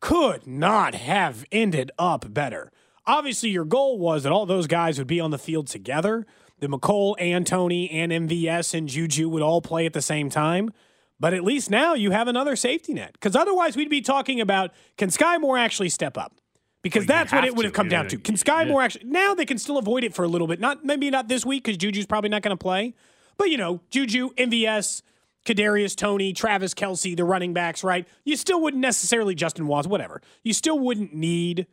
could 0.00 0.46
not 0.46 0.94
have 0.94 1.44
ended 1.50 1.90
up 1.98 2.32
better. 2.34 2.70
Obviously, 3.06 3.48
your 3.50 3.64
goal 3.64 3.98
was 3.98 4.22
that 4.22 4.32
all 4.32 4.44
those 4.44 4.66
guys 4.66 4.98
would 4.98 5.06
be 5.06 5.18
on 5.18 5.30
the 5.30 5.38
field 5.38 5.66
together. 5.66 6.26
That 6.60 6.70
Mecole 6.70 7.14
and 7.18 7.46
Toney 7.46 7.90
and 7.90 8.12
MVS 8.12 8.74
and 8.74 8.88
Juju 8.88 9.28
would 9.28 9.42
all 9.42 9.62
play 9.62 9.86
at 9.86 9.92
the 9.92 10.02
same 10.02 10.30
time. 10.30 10.70
But 11.18 11.32
at 11.32 11.42
least 11.42 11.70
now 11.70 11.94
you 11.94 12.10
have 12.10 12.28
another 12.28 12.54
safety 12.54 12.92
net. 12.92 13.12
Because 13.14 13.34
otherwise, 13.34 13.76
we'd 13.76 13.88
be 13.88 14.00
talking 14.02 14.40
about 14.40 14.72
can 14.98 15.08
Skyy 15.08 15.40
Moore 15.40 15.56
actually 15.56 15.88
step 15.88 16.18
up? 16.18 16.34
Because 16.82 17.06
Well, 17.06 17.18
that's 17.18 17.32
what 17.32 17.44
it 17.44 17.56
would 17.56 17.64
have 17.64 17.72
come 17.72 17.88
down 17.88 18.08
to. 18.08 18.18
Can 18.18 18.34
Skyy 18.34 18.64
Yeah. 18.64 18.72
Moore 18.72 18.82
actually? 18.82 19.04
Now 19.06 19.34
they 19.34 19.46
can 19.46 19.56
still 19.56 19.78
avoid 19.78 20.04
it 20.04 20.12
for 20.14 20.22
a 20.22 20.28
little 20.28 20.46
bit. 20.46 20.60
Not 20.60 20.84
maybe 20.84 21.08
not 21.08 21.28
this 21.28 21.46
week 21.46 21.64
because 21.64 21.78
Juju's 21.78 22.04
probably 22.04 22.28
not 22.28 22.42
going 22.42 22.56
to 22.56 22.62
play. 22.62 22.92
But 23.36 23.50
you 23.50 23.56
know, 23.56 23.80
Juju, 23.90 24.30
MVS, 24.34 25.02
Kadarius 25.44 25.94
Toney, 25.96 26.32
Travis 26.32 26.72
Kelce, 26.74 27.16
the 27.16 27.24
running 27.24 27.52
backs, 27.52 27.84
right? 27.84 28.06
You 28.24 28.36
still 28.36 28.60
wouldn't 28.60 28.80
necessarily 28.80 29.34
Justin 29.34 29.66
Watts, 29.66 29.86
whatever. 29.86 30.22
You 30.42 30.52
still 30.52 30.78
wouldn't 30.78 31.12
need, 31.14 31.66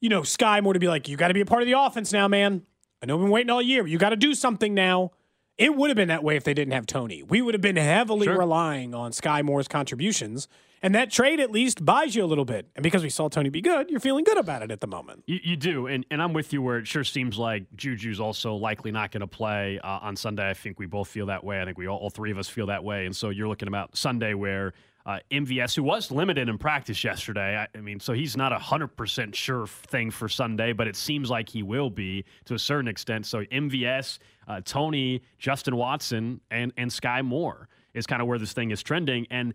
you 0.00 0.08
know, 0.08 0.22
Skyy 0.22 0.62
Moore 0.62 0.72
to 0.72 0.78
be 0.80 0.88
like, 0.88 1.08
you 1.08 1.16
got 1.16 1.28
to 1.28 1.34
be 1.34 1.40
a 1.40 1.46
part 1.46 1.62
of 1.62 1.66
the 1.66 1.78
offense 1.78 2.12
now, 2.12 2.26
man. 2.26 2.62
I 3.02 3.06
know 3.06 3.16
we've 3.16 3.24
been 3.26 3.30
waiting 3.30 3.50
all 3.50 3.62
year. 3.62 3.82
but 3.84 3.90
You 3.90 3.98
got 3.98 4.10
to 4.10 4.16
do 4.16 4.34
something 4.34 4.74
now. 4.74 5.12
It 5.56 5.76
would 5.76 5.90
have 5.90 5.96
been 5.96 6.08
that 6.08 6.24
way 6.24 6.36
if 6.36 6.44
they 6.44 6.54
didn't 6.54 6.72
have 6.72 6.86
Toney. 6.86 7.22
We 7.22 7.42
would 7.42 7.54
have 7.54 7.60
been 7.60 7.76
heavily 7.76 8.26
Sure. 8.26 8.38
relying 8.38 8.94
on 8.94 9.10
Skyy 9.12 9.44
Moore's 9.44 9.68
contributions. 9.68 10.48
And 10.82 10.94
that 10.94 11.10
trade 11.10 11.40
at 11.40 11.50
least 11.50 11.84
buys 11.84 12.14
you 12.14 12.24
a 12.24 12.26
little 12.26 12.44
bit. 12.44 12.68
And 12.76 12.82
because 12.82 13.02
we 13.02 13.10
saw 13.10 13.28
Toney 13.28 13.48
be 13.50 13.60
good, 13.60 13.90
you're 13.90 14.00
feeling 14.00 14.24
good 14.24 14.38
about 14.38 14.62
it 14.62 14.70
at 14.70 14.80
the 14.80 14.86
moment. 14.86 15.24
You, 15.26 15.40
you 15.42 15.56
do, 15.56 15.86
and, 15.86 16.06
and 16.10 16.22
I'm 16.22 16.32
with 16.32 16.52
you 16.52 16.62
where 16.62 16.78
it 16.78 16.86
sure 16.86 17.04
seems 17.04 17.38
like 17.38 17.64
Juju's 17.76 18.20
also 18.20 18.54
likely 18.54 18.92
not 18.92 19.10
going 19.10 19.20
to 19.20 19.26
play 19.26 19.80
uh, 19.82 19.98
on 20.02 20.16
Sunday. 20.16 20.48
I 20.48 20.54
think 20.54 20.78
we 20.78 20.86
both 20.86 21.08
feel 21.08 21.26
that 21.26 21.42
way. 21.42 21.60
I 21.60 21.64
think 21.64 21.78
we 21.78 21.88
all, 21.88 21.98
all 21.98 22.10
three 22.10 22.30
of 22.30 22.38
us 22.38 22.48
feel 22.48 22.66
that 22.66 22.84
way. 22.84 23.06
And 23.06 23.14
so 23.14 23.30
you're 23.30 23.48
looking 23.48 23.68
about 23.68 23.96
Sunday 23.96 24.34
where 24.34 24.72
uh, 25.08 25.18
MVS, 25.30 25.74
who 25.74 25.82
was 25.82 26.10
limited 26.10 26.50
in 26.50 26.58
practice 26.58 27.02
yesterday, 27.02 27.56
I, 27.56 27.66
I 27.76 27.80
mean, 27.80 27.98
so 27.98 28.12
he's 28.12 28.36
not 28.36 28.52
a 28.52 28.56
100% 28.56 29.34
sure 29.34 29.66
thing 29.66 30.10
for 30.10 30.28
Sunday, 30.28 30.74
but 30.74 30.86
it 30.86 30.96
seems 30.96 31.30
like 31.30 31.48
he 31.48 31.62
will 31.62 31.88
be 31.88 32.26
to 32.44 32.54
a 32.54 32.58
certain 32.58 32.88
extent. 32.88 33.24
So 33.24 33.42
MVS, 33.46 34.18
uh, 34.46 34.60
Toney, 34.64 35.22
Justin 35.38 35.76
Watson, 35.76 36.42
and, 36.50 36.72
and 36.76 36.90
Skyy 36.90 37.24
Moore 37.24 37.68
is 37.94 38.06
kind 38.06 38.20
of 38.20 38.28
where 38.28 38.38
this 38.38 38.52
thing 38.52 38.70
is 38.70 38.82
trending. 38.82 39.26
And 39.30 39.54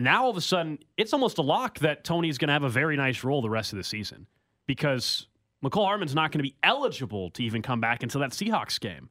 now 0.00 0.24
all 0.24 0.30
of 0.30 0.36
a 0.36 0.40
sudden, 0.40 0.78
it's 0.96 1.12
almost 1.12 1.38
a 1.38 1.42
lock 1.42 1.78
that 1.80 2.04
Toney's 2.04 2.38
going 2.38 2.48
to 2.48 2.52
have 2.52 2.64
a 2.64 2.68
very 2.68 2.96
nice 2.96 3.24
role 3.24 3.42
the 3.42 3.50
rest 3.50 3.72
of 3.72 3.76
the 3.78 3.84
season 3.84 4.26
because 4.66 5.26
Mecole 5.64 5.84
Hardman's 5.84 6.14
not 6.14 6.32
going 6.32 6.38
to 6.38 6.48
be 6.48 6.54
eligible 6.62 7.30
to 7.30 7.42
even 7.42 7.62
come 7.62 7.80
back 7.80 8.02
until 8.02 8.20
that 8.20 8.30
Seahawks 8.30 8.78
game, 8.78 9.08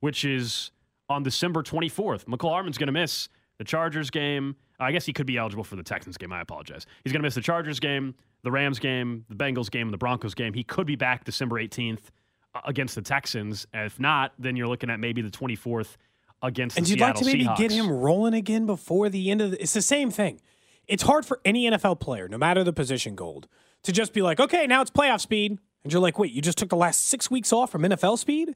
which 0.00 0.24
is 0.24 0.70
on 1.08 1.22
December 1.22 1.62
24th. 1.62 2.24
Mecole 2.24 2.50
Hardman's 2.50 2.78
going 2.78 2.86
to 2.86 2.92
miss 2.92 3.28
the 3.58 3.64
Chargers 3.64 4.10
game. 4.10 4.56
I 4.78 4.92
guess 4.92 5.04
he 5.04 5.12
could 5.12 5.26
be 5.26 5.36
eligible 5.36 5.64
for 5.64 5.76
the 5.76 5.82
Texans 5.82 6.16
game. 6.16 6.32
I 6.32 6.40
apologize. 6.40 6.86
He's 7.04 7.12
going 7.12 7.20
to 7.20 7.26
miss 7.26 7.34
the 7.34 7.42
Chargers 7.42 7.80
game, 7.80 8.14
the 8.42 8.50
Rams 8.50 8.78
game, 8.78 9.24
the 9.28 9.34
Bengals 9.34 9.70
game, 9.70 9.88
and 9.88 9.92
the 9.92 9.98
Broncos 9.98 10.34
game. 10.34 10.54
He 10.54 10.64
could 10.64 10.86
be 10.86 10.96
back 10.96 11.24
December 11.24 11.60
18th 11.60 12.04
uh, 12.54 12.60
against 12.64 12.94
the 12.94 13.02
Texans. 13.02 13.66
If 13.74 14.00
not, 14.00 14.32
then 14.38 14.56
you're 14.56 14.68
looking 14.68 14.88
at 14.88 14.98
maybe 14.98 15.20
the 15.20 15.30
24th 15.30 15.96
against 16.42 16.76
And 16.76 16.88
you'd 16.88 17.00
like 17.00 17.14
to 17.16 17.24
Seattle 17.24 17.44
maybe 17.54 17.68
get 17.68 17.70
him 17.70 17.90
rolling 17.90 18.34
again 18.34 18.66
before 18.66 19.08
the 19.08 19.30
end 19.30 19.40
of 19.40 19.52
the. 19.52 19.62
It's 19.62 19.74
the 19.74 19.82
same 19.82 20.10
thing. 20.10 20.40
It's 20.86 21.02
hard 21.02 21.24
for 21.24 21.40
any 21.44 21.70
NFL 21.70 22.00
player, 22.00 22.28
no 22.28 22.38
matter 22.38 22.64
the 22.64 22.72
position 22.72 23.14
gold, 23.14 23.46
to 23.84 23.92
just 23.92 24.12
be 24.12 24.22
like, 24.22 24.40
okay, 24.40 24.66
now 24.66 24.82
it's 24.82 24.90
playoff 24.90 25.20
speed. 25.20 25.58
And 25.84 25.92
you're 25.92 26.02
like, 26.02 26.18
wait, 26.18 26.32
you 26.32 26.42
just 26.42 26.58
took 26.58 26.68
the 26.68 26.76
last 26.76 27.06
six 27.06 27.30
weeks 27.30 27.52
off 27.52 27.70
from 27.70 27.82
NFL 27.82 28.18
speed? 28.18 28.54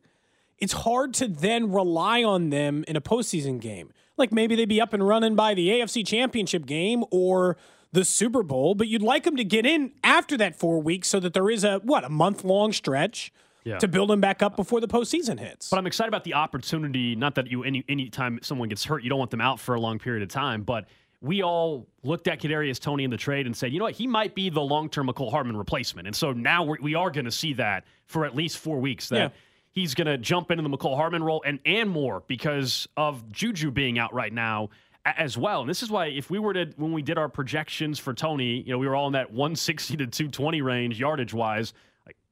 It's 0.59 0.73
hard 0.73 1.15
to 1.15 1.29
then 1.29 1.73
rely 1.73 2.23
on 2.23 2.51
them 2.51 2.85
in 2.87 2.97
a 2.97 3.01
postseason 3.01 3.61
game. 3.61 3.93
Like 4.17 4.33
maybe 4.33 4.55
they'd 4.57 4.69
be 4.69 4.81
up 4.81 4.93
and 4.93 5.07
running 5.07 5.35
by 5.35 5.55
the 5.55 5.69
AFC 5.69 6.07
championship 6.07 6.67
game 6.67 7.05
or 7.11 7.57
the 7.93 8.05
Super 8.05 8.43
Bowl, 8.43 8.75
but 8.75 8.89
you'd 8.89 9.03
like 9.03 9.25
them 9.25 9.37
to 9.37 9.45
get 9.45 9.65
in 9.65 9.93
after 10.03 10.37
that 10.37 10.57
four 10.57 10.81
weeks 10.81 11.09
so 11.09 11.21
that 11.21 11.33
there 11.33 11.49
is 11.49 11.65
a 11.65 11.79
what 11.79 12.05
a 12.05 12.09
month 12.09 12.45
long 12.45 12.73
stretch 12.73 13.33
Yeah. 13.65 13.79
to 13.79 13.89
build 13.89 14.11
him 14.11 14.21
back 14.21 14.43
up 14.43 14.57
before 14.57 14.81
the 14.81 14.89
postseason 14.89 15.39
hits. 15.41 15.71
But 15.71 15.79
I'm 15.79 15.87
excited 15.87 16.09
about 16.09 16.25
the 16.25 16.35
opportunity. 16.35 17.17
Not 17.17 17.35
that 17.37 17.51
you 17.51 17.65
any 17.65 17.85
anytime 17.89 18.39
someone 18.43 18.69
gets 18.69 18.85
hurt, 18.85 19.03
you 19.03 19.09
don't 19.09 19.19
want 19.19 19.31
them 19.31 19.41
out 19.41 19.59
for 19.59 19.75
a 19.75 19.81
long 19.81 19.99
period 19.99 20.23
of 20.23 20.29
time. 20.29 20.63
But 20.63 20.87
we 21.23 21.43
all 21.43 21.87
looked 22.03 22.29
at 22.29 22.41
Kadarius 22.41 22.79
Toney 22.79 23.05
in 23.05 23.11
the 23.11 23.17
trade 23.17 23.47
and 23.47 23.57
said, 23.57 23.73
you 23.73 23.79
know 23.79 23.87
what, 23.87 23.95
he 23.95 24.07
might 24.07 24.35
be 24.35 24.51
the 24.51 24.61
long 24.61 24.91
term 24.91 25.07
Mecole 25.09 25.31
Hardman 25.31 25.57
replacement. 25.57 26.07
And 26.07 26.15
so 26.15 26.33
now 26.33 26.63
we're, 26.65 26.77
we 26.83 26.95
are 26.95 27.11
going 27.11 27.25
to 27.25 27.31
see 27.31 27.55
that 27.55 27.85
for 28.07 28.27
at 28.27 28.37
least 28.37 28.59
four 28.59 28.79
weeks. 28.79 29.09
That 29.09 29.17
Yeah. 29.17 29.29
he's 29.71 29.95
going 29.95 30.09
to 30.09 30.19
jump 30.19 30.51
into 30.51 30.63
the 30.63 30.69
Mecole 30.69 30.97
Hardman 30.97 31.23
role 31.25 31.43
and 31.47 31.59
and 31.65 31.89
more 31.89 32.23
because 32.27 32.87
of 32.99 33.33
Juju 33.33 33.71
being 33.71 33.99
out 33.99 34.13
right 34.13 34.33
now 34.33 34.69
as 35.07 35.39
well. 35.39 35.63
And 35.63 35.71
this 35.71 35.83
is 35.83 35.91
why 35.91 36.07
if 36.09 36.29
we 36.31 36.39
were 36.39 36.53
to 36.53 36.67
when 36.77 36.93
we 36.93 37.01
did 37.01 37.17
our 37.17 37.31
projections 37.31 37.99
for 37.99 38.13
Toney, 38.13 38.61
you 38.61 38.73
know, 38.73 38.79
we 38.79 38.87
were 38.87 38.95
all 38.95 39.07
in 39.07 39.15
that 39.15 39.31
160 39.33 39.97
to 39.97 40.07
220 40.07 40.61
range 40.61 41.01
yardage 41.01 41.33
wise. 41.33 41.73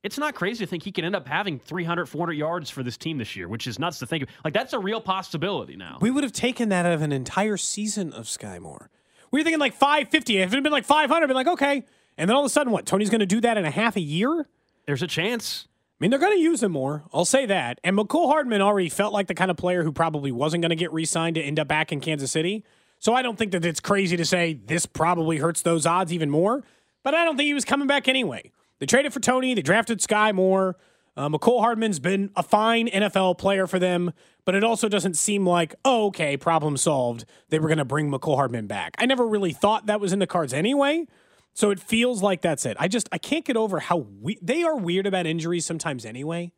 It's 0.02 0.18
not 0.18 0.34
crazy 0.34 0.64
to 0.64 0.68
think 0.68 0.82
he 0.82 0.90
can 0.90 1.04
end 1.04 1.14
up 1.14 1.28
having 1.28 1.60
300 1.60 2.06
400 2.06 2.32
yards 2.32 2.70
for 2.70 2.82
this 2.82 2.96
team 2.96 3.18
this 3.18 3.36
year, 3.36 3.48
which 3.48 3.66
is 3.66 3.78
nuts 3.78 4.00
to 4.00 4.06
think 4.06 4.24
of. 4.24 4.28
Like 4.44 4.52
that's 4.54 4.72
a 4.72 4.78
real 4.78 5.00
possibility 5.00 5.76
now. 5.76 5.98
we 6.00 6.10
would 6.10 6.24
have 6.24 6.32
taken 6.32 6.70
that 6.70 6.86
out 6.86 6.92
of 6.92 7.02
an 7.02 7.12
entire 7.12 7.56
season 7.56 8.12
of 8.12 8.26
Skyy 8.26 8.60
Moore. 8.60 8.90
We 9.30 9.40
were 9.40 9.44
thinking 9.44 9.60
like 9.60 9.74
550. 9.74 10.38
If 10.38 10.52
it 10.52 10.54
had 10.54 10.62
been 10.62 10.72
like 10.72 10.84
500, 10.84 11.24
I'd 11.24 11.26
be 11.26 11.34
like, 11.34 11.46
okay. 11.46 11.84
And 12.18 12.28
then 12.28 12.36
all 12.36 12.42
of 12.42 12.46
a 12.46 12.50
sudden, 12.50 12.72
what? 12.72 12.84
Toney's 12.84 13.10
going 13.10 13.20
to 13.20 13.26
do 13.26 13.40
that 13.40 13.56
in 13.56 13.64
a 13.64 13.70
half 13.70 13.96
a 13.96 14.00
year? 14.00 14.46
There's 14.86 15.02
a 15.02 15.06
chance. 15.06 15.66
I 15.70 16.04
mean, 16.04 16.10
they're 16.10 16.20
going 16.20 16.36
to 16.36 16.42
use 16.42 16.62
him 16.62 16.72
more. 16.72 17.04
I'll 17.14 17.24
say 17.24 17.46
that. 17.46 17.80
And 17.84 17.96
Mecole 17.96 18.26
Hardman 18.26 18.60
already 18.60 18.88
felt 18.88 19.12
like 19.12 19.28
the 19.28 19.34
kind 19.34 19.50
of 19.50 19.56
player 19.56 19.84
who 19.84 19.92
probably 19.92 20.32
wasn't 20.32 20.62
going 20.62 20.70
to 20.70 20.76
get 20.76 20.92
re 20.92 21.04
signed 21.04 21.36
to 21.36 21.42
end 21.42 21.58
up 21.60 21.68
back 21.68 21.92
in 21.92 22.00
Kansas 22.00 22.30
City. 22.30 22.64
So 22.98 23.14
I 23.14 23.22
don't 23.22 23.38
think 23.38 23.52
that 23.52 23.64
it's 23.64 23.80
crazy 23.80 24.16
to 24.16 24.24
say 24.24 24.54
this 24.54 24.84
probably 24.84 25.38
hurts 25.38 25.62
those 25.62 25.86
odds 25.86 26.12
even 26.12 26.28
more. 26.28 26.62
But 27.02 27.14
I 27.14 27.24
don't 27.24 27.36
think 27.36 27.46
he 27.46 27.54
was 27.54 27.64
coming 27.64 27.86
back 27.86 28.08
anyway. 28.08 28.52
They 28.82 28.86
traded 28.86 29.12
for 29.12 29.20
Toney, 29.20 29.54
they 29.54 29.62
drafted 29.62 30.00
Skyy 30.00 30.34
Moore. 30.34 30.76
Uh, 31.16 31.28
Mecole 31.28 31.60
Hardman's 31.60 32.00
been 32.00 32.32
a 32.34 32.42
fine 32.42 32.88
NFL 32.88 33.38
player 33.38 33.68
for 33.68 33.78
them, 33.78 34.12
but 34.44 34.56
it 34.56 34.64
also 34.64 34.88
doesn't 34.88 35.16
seem 35.16 35.46
like, 35.46 35.76
oh, 35.84 36.06
okay, 36.06 36.36
problem 36.36 36.76
solved. 36.76 37.24
They 37.50 37.60
were 37.60 37.68
going 37.68 37.78
to 37.78 37.84
bring 37.84 38.10
Mecole 38.10 38.34
Hardman 38.34 38.66
back. 38.66 38.96
I 38.98 39.06
never 39.06 39.24
really 39.24 39.52
thought 39.52 39.86
that 39.86 40.00
was 40.00 40.12
in 40.12 40.18
the 40.18 40.26
cards 40.26 40.52
anyway. 40.52 41.06
So 41.54 41.70
it 41.70 41.78
feels 41.78 42.24
like 42.24 42.42
that's 42.42 42.66
it. 42.66 42.76
I 42.80 42.88
just 42.88 43.08
I 43.12 43.18
can't 43.18 43.44
get 43.44 43.56
over 43.56 43.78
how 43.78 43.98
we, 43.98 44.36
they 44.42 44.64
are 44.64 44.76
weird 44.76 45.06
about 45.06 45.26
injuries 45.26 45.64
sometimes 45.64 46.04
anyway. 46.04 46.50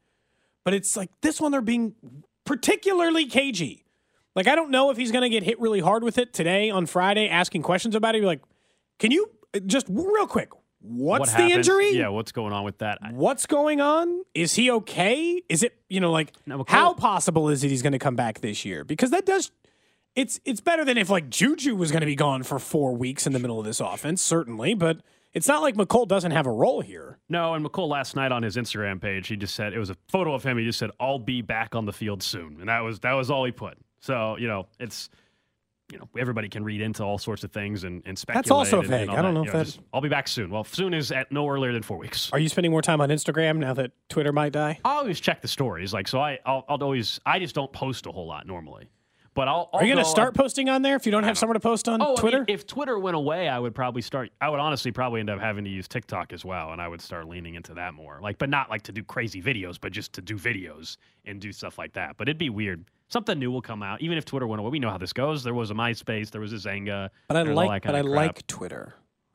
But 0.65 0.73
it's 0.73 0.97
like 0.97 1.11
this 1.21 1.43
one 1.43 1.53
they're 1.53 1.61
being 1.61 1.95
particularly 2.47 3.27
cagey. 3.27 3.85
Like 4.35 4.49
I 4.49 4.55
don't 4.55 4.71
know 4.71 4.89
if 4.89 4.97
he's 4.97 5.13
going 5.13 5.25
to 5.25 5.29
get 5.29 5.43
hit 5.43 5.61
really 5.61 5.81
hard 5.81 6.03
with 6.03 6.17
it 6.17 6.33
today 6.33 6.71
on 6.71 6.87
Friday 6.87 7.29
asking 7.29 7.61
questions 7.61 7.95
about 7.95 8.15
it. 8.15 8.19
You're 8.21 8.29
like, 8.29 8.41
"Can 8.99 9.11
you 9.11 9.29
just 9.67 9.85
real 9.91 10.27
quick, 10.27 10.49
what's 10.85 11.33
what 11.33 11.39
the 11.39 11.53
injury? 11.53 11.91
Yeah, 11.91 12.09
what's 12.09 12.33
going 12.33 12.53
on 12.53 12.65
with 12.65 12.79
that? 12.79 12.99
What's 13.13 13.47
going 13.47 13.81
on? 13.81 14.23
Is 14.35 14.55
he 14.55 14.71
okay? 14.71 15.43
Is 15.49 15.63
it, 15.63 15.77
you 15.89 16.01
know, 16.01 16.13
like 16.13 16.33
how 16.67 16.93
possible 16.93 17.49
is 17.49 17.65
it 17.65 17.71
he's 17.71 17.83
going 17.83 17.93
to 17.93 17.99
come 17.99 18.17
back 18.17 18.41
this 18.41 18.65
year? 18.65 18.85
Because 18.85 19.11
that 19.11 19.27
does 19.27 19.51
it's 20.15 20.41
it's 20.45 20.61
better 20.61 20.85
than 20.85 20.99
if 20.99 21.11
like 21.11 21.29
Juju 21.29 21.75
was 21.75 21.91
going 21.91 22.03
to 22.03 22.07
be 22.07 22.17
gone 22.17 22.43
for 22.43 22.59
4 22.59 22.95
weeks 22.95 23.27
in 23.27 23.33
the 23.33 23.39
middle 23.39 23.59
of 23.59 23.65
this 23.65 23.81
offense, 23.81 24.23
certainly, 24.23 24.75
but 24.75 24.99
it's 25.33 25.49
not 25.49 25.63
like 25.63 25.75
Mecole 25.75 26.07
doesn't 26.07 26.31
have 26.31 26.47
a 26.47 26.53
role 26.53 26.81
here. 26.81 27.19
No, 27.29 27.55
and 27.55 27.67
Mecole 27.67 27.89
last 27.89 28.15
night 28.15 28.31
on 28.31 28.43
his 28.45 28.57
Instagram 28.57 29.01
page, 29.01 29.27
he 29.27 29.37
just 29.37 29.55
said 29.57 29.73
it 29.73 29.79
was 29.79 29.91
a 29.91 29.97
photo 30.09 30.35
of 30.35 30.45
him. 30.45 30.57
He 30.59 30.65
just 30.65 30.79
said, 30.79 30.91
"I'll 31.01 31.19
be 31.19 31.43
back 31.43 31.75
on 31.75 31.87
the 31.87 31.93
field 31.93 32.23
soon," 32.23 32.59
and 32.61 32.69
that 32.69 32.81
was 32.81 33.01
that 33.01 33.15
was 33.15 33.31
all 33.31 33.45
he 33.45 33.51
put. 33.51 33.77
So 34.01 34.37
you 34.37 34.47
know, 34.47 34.69
it's 34.79 35.09
you 35.93 35.99
know 35.99 36.09
everybody 36.19 36.49
can 36.49 36.65
read 36.65 36.81
into 36.81 37.03
all 37.03 37.19
sorts 37.19 37.45
of 37.45 37.53
things 37.53 37.85
and, 37.85 38.03
and 38.07 38.19
speculate. 38.19 38.45
That's 38.45 38.51
also 38.51 38.77
and- 38.81 38.85
and 38.85 38.91
vague. 38.91 39.09
all 39.11 39.17
I 39.17 39.23
don't 39.23 39.35
that. 39.35 39.41
know 39.41 39.45
You 39.45 39.51
if 39.51 39.53
that- 39.53 39.65
just, 39.67 39.81
I'll 39.93 40.01
be 40.01 40.09
back 40.09 40.29
soon. 40.29 40.51
Well, 40.51 40.65
soon 40.65 40.95
is 40.95 41.13
at 41.13 41.31
no 41.31 41.49
earlier 41.49 41.73
than 41.73 41.83
four 41.83 41.99
weeks. 41.99 42.31
Are 42.33 42.39
you 42.39 42.49
spending 42.49 42.71
more 42.71 42.83
time 42.83 43.01
on 43.01 43.11
Instagram 43.11 43.59
now 43.59 43.75
that 43.75 43.91
Twitter 44.09 44.33
might 44.33 44.53
die? 44.53 44.81
I 44.85 44.95
always 44.97 45.21
check 45.21 45.43
the 45.43 45.49
stories, 45.49 45.93
like 45.93 46.09
so. 46.09 46.21
I 46.21 46.39
I'll, 46.47 46.65
I'll 46.69 46.83
always 46.83 47.21
I 47.27 47.39
just 47.39 47.55
don't 47.55 47.73
post 47.73 48.07
a 48.07 48.13
whole 48.13 48.27
lot 48.27 48.47
normally, 48.47 48.89
but 49.35 49.49
I'll. 49.49 49.69
I'll 49.73 49.81
Are 49.81 49.85
you 49.85 49.93
going 49.95 50.03
go 50.03 50.09
to 50.09 50.11
start 50.11 50.29
uh, 50.37 50.43
posting 50.43 50.69
on 50.69 50.83
there 50.83 50.97
if 50.97 51.05
you 51.07 51.13
don't 51.13 51.25
have 51.25 51.37
somewhere 51.37 51.55
to 51.55 51.61
post 51.61 51.89
on 51.89 52.01
Oh, 52.01 52.05
I 52.05 52.09
mean, 52.09 52.17
Twitter? 52.17 52.45
if 52.49 52.67
Twitter 52.67 52.99
went 52.99 53.17
away, 53.17 53.49
I 53.49 53.59
would 53.59 53.75
probably 53.75 54.03
start. 54.03 54.31
I 54.41 54.49
would 54.49 54.61
honestly 54.61 54.93
probably 54.93 55.21
end 55.21 55.31
up 55.31 55.41
having 55.41 55.65
to 55.65 55.71
use 55.71 55.87
TikTok 55.89 56.33
as 56.33 56.45
well, 56.45 56.73
and 56.73 56.81
I 56.81 56.89
would 56.89 57.01
start 57.01 57.29
leaning 57.29 57.55
into 57.55 57.75
that 57.75 57.95
more. 57.95 58.19
Like, 58.23 58.39
but 58.39 58.49
not 58.49 58.71
like 58.71 58.83
to 58.83 58.93
do 58.93 59.03
crazy 59.03 59.43
videos, 59.43 59.79
but 59.81 59.93
just 59.93 60.13
to 60.15 60.23
do 60.23 60.37
videos 60.37 60.97
and 61.25 61.41
do 61.41 61.53
stuff 61.53 61.79
like 61.79 61.93
that. 61.95 62.17
But 62.17 62.29
it'd 62.29 62.39
be 62.39 62.51
weird. 62.51 62.85
Something 63.09 63.39
new 63.39 63.51
will 63.51 63.63
come 63.63 63.83
out, 63.83 64.01
even 64.01 64.17
if 64.19 64.25
Twitter 64.25 64.47
went 64.47 64.61
away. 64.61 64.71
We 64.71 64.79
know 64.79 64.91
how 64.91 64.99
this 64.99 65.13
goes. 65.13 65.45
There 65.45 65.55
was 65.55 65.71
a 65.71 65.75
MySpace, 65.75 66.31
there 66.31 66.41
was 66.41 66.53
a 66.53 66.57
Xanga. 66.57 67.11
but 67.29 67.37
I 67.37 67.43
like 67.43 67.85
but 67.85 67.95
I 67.95 68.01
crap. 68.03 68.13
like 68.15 68.47
Twitter. 68.47 68.95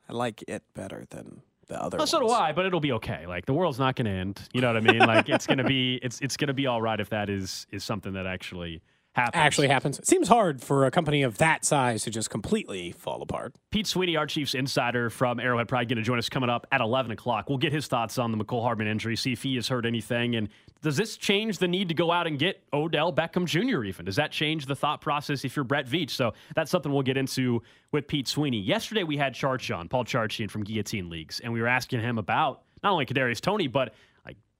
I 0.09 0.13
like 0.13 0.43
it 0.47 0.63
better 0.73 1.05
than 1.11 1.43
the 1.67 1.79
other 1.81 1.97
Well, 1.99 2.07
so 2.07 2.19
do. 2.19 2.29
I, 2.29 2.51
but 2.51 2.65
it'll 2.65 2.79
be 2.79 2.93
okay. 2.93 3.27
Like 3.27 3.45
the 3.45 3.53
world's 3.53 3.77
not 3.77 3.95
going 3.95 4.05
to 4.05 4.11
end. 4.11 4.41
You 4.53 4.61
know 4.61 4.73
what 4.73 4.77
I 4.77 4.79
mean? 4.79 4.97
Like 4.99 5.29
it's 5.29 5.45
going 5.45 5.59
to 5.59 5.63
be 5.63 5.99
it's 6.01 6.19
it's 6.19 6.35
going 6.35 6.47
to 6.47 6.53
be 6.53 6.65
all 6.65 6.81
right 6.81 6.99
if 6.99 7.09
that 7.09 7.29
is 7.29 7.67
is 7.71 7.83
something 7.83 8.13
that 8.13 8.25
actually 8.25 8.81
happens. 9.13 9.39
Actually 9.39 9.67
happens. 9.67 9.99
It 9.99 10.07
seems 10.07 10.27
hard 10.27 10.61
for 10.61 10.85
a 10.85 10.91
company 10.91 11.23
of 11.23 11.37
that 11.39 11.65
size 11.65 12.03
to 12.03 12.11
just 12.11 12.29
completely 12.29 12.91
fall 12.91 13.21
apart. 13.21 13.55
Pete 13.71 13.87
Sweeney, 13.87 14.15
our 14.15 14.25
Chiefs 14.25 14.53
insider 14.53 15.09
from 15.09 15.39
Arrowhead 15.39 15.67
Pride, 15.67 15.89
going 15.89 15.97
to 15.97 16.03
join 16.03 16.17
us 16.17 16.29
coming 16.29 16.49
up 16.49 16.67
at 16.71 16.81
11 16.81 17.11
o'clock. 17.11 17.49
We'll 17.49 17.57
get 17.57 17.73
his 17.73 17.87
thoughts 17.87 18.17
on 18.17 18.31
the 18.31 18.37
Mecole 18.37 18.61
Hardman 18.61 18.87
injury, 18.87 19.15
see 19.15 19.33
if 19.33 19.43
he 19.43 19.55
has 19.55 19.67
heard 19.67 19.85
anything. 19.85 20.35
And 20.35 20.49
does 20.81 20.95
this 20.95 21.17
change 21.17 21.57
the 21.57 21.67
need 21.67 21.89
to 21.89 21.93
go 21.93 22.11
out 22.11 22.27
and 22.27 22.39
get 22.39 22.63
Odell 22.71 23.11
Beckham 23.11 23.45
Jr. 23.45 23.83
even? 23.83 24.05
Does 24.05 24.15
that 24.15 24.31
change 24.31 24.65
the 24.65 24.75
thought 24.75 25.01
process 25.01 25.43
if 25.43 25.55
you're 25.55 25.65
Brett 25.65 25.87
Veach? 25.87 26.11
So 26.11 26.33
that's 26.55 26.71
something 26.71 26.91
we'll 26.91 27.01
get 27.01 27.17
into 27.17 27.61
with 27.91 28.07
Pete 28.07 28.27
Sweeney. 28.27 28.59
Yesterday 28.59 29.03
we 29.03 29.17
had 29.17 29.33
Charch 29.33 29.75
on, 29.75 29.89
Paul 29.89 30.05
Charchian 30.05 30.49
from 30.49 30.63
Guillotine 30.63 31.09
Leagues, 31.09 31.39
and 31.39 31.51
we 31.51 31.61
were 31.61 31.67
asking 31.67 32.01
him 32.01 32.17
about 32.17 32.61
not 32.83 32.93
only 32.93 33.05
Kadarius 33.05 33.41
Toney, 33.41 33.67
but 33.67 33.87
like 33.89 33.93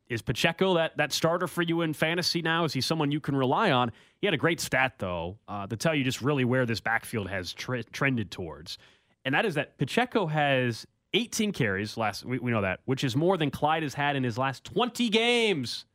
is 0.09 0.21
Pacheco 0.21 0.73
that 0.75 0.97
that 0.97 1.13
starter 1.13 1.47
for 1.47 1.61
you 1.61 1.81
in 1.81 1.93
fantasy 1.93 2.41
now? 2.41 2.65
Is 2.65 2.73
he 2.73 2.81
someone 2.81 3.11
you 3.11 3.19
can 3.19 3.35
rely 3.35 3.71
on? 3.71 3.91
He 4.19 4.27
had 4.27 4.33
a 4.33 4.37
great 4.37 4.59
stat 4.59 4.95
though 4.97 5.37
uh, 5.47 5.67
to 5.67 5.77
tell 5.77 5.93
you 5.93 6.03
just 6.03 6.21
really 6.21 6.45
where 6.45 6.65
this 6.65 6.79
backfield 6.79 7.29
has 7.29 7.53
tre- 7.53 7.83
trended 7.83 8.31
towards, 8.31 8.77
and 9.23 9.33
that 9.35 9.45
is 9.45 9.55
that 9.55 9.77
Pacheco 9.77 10.25
has 10.25 10.85
18 11.13 11.51
carries 11.51 11.95
last. 11.95 12.25
We, 12.25 12.39
we 12.39 12.51
know 12.51 12.61
that, 12.61 12.79
which 12.85 13.03
is 13.03 13.15
more 13.15 13.37
than 13.37 13.51
Clyde 13.51 13.83
has 13.83 13.93
had 13.93 14.15
in 14.15 14.23
his 14.23 14.37
last 14.37 14.63
20 14.65 15.09
games. 15.09 15.85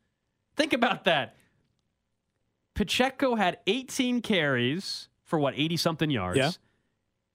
Think 0.55 0.73
about 0.73 1.03
that. 1.05 1.35
Pacheco 2.73 3.35
had 3.35 3.57
18 3.67 4.21
carries 4.21 5.09
for 5.23 5.39
what 5.39 5.53
80 5.57 5.77
something 5.77 6.09
yards. 6.09 6.37
Yeah. 6.37 6.51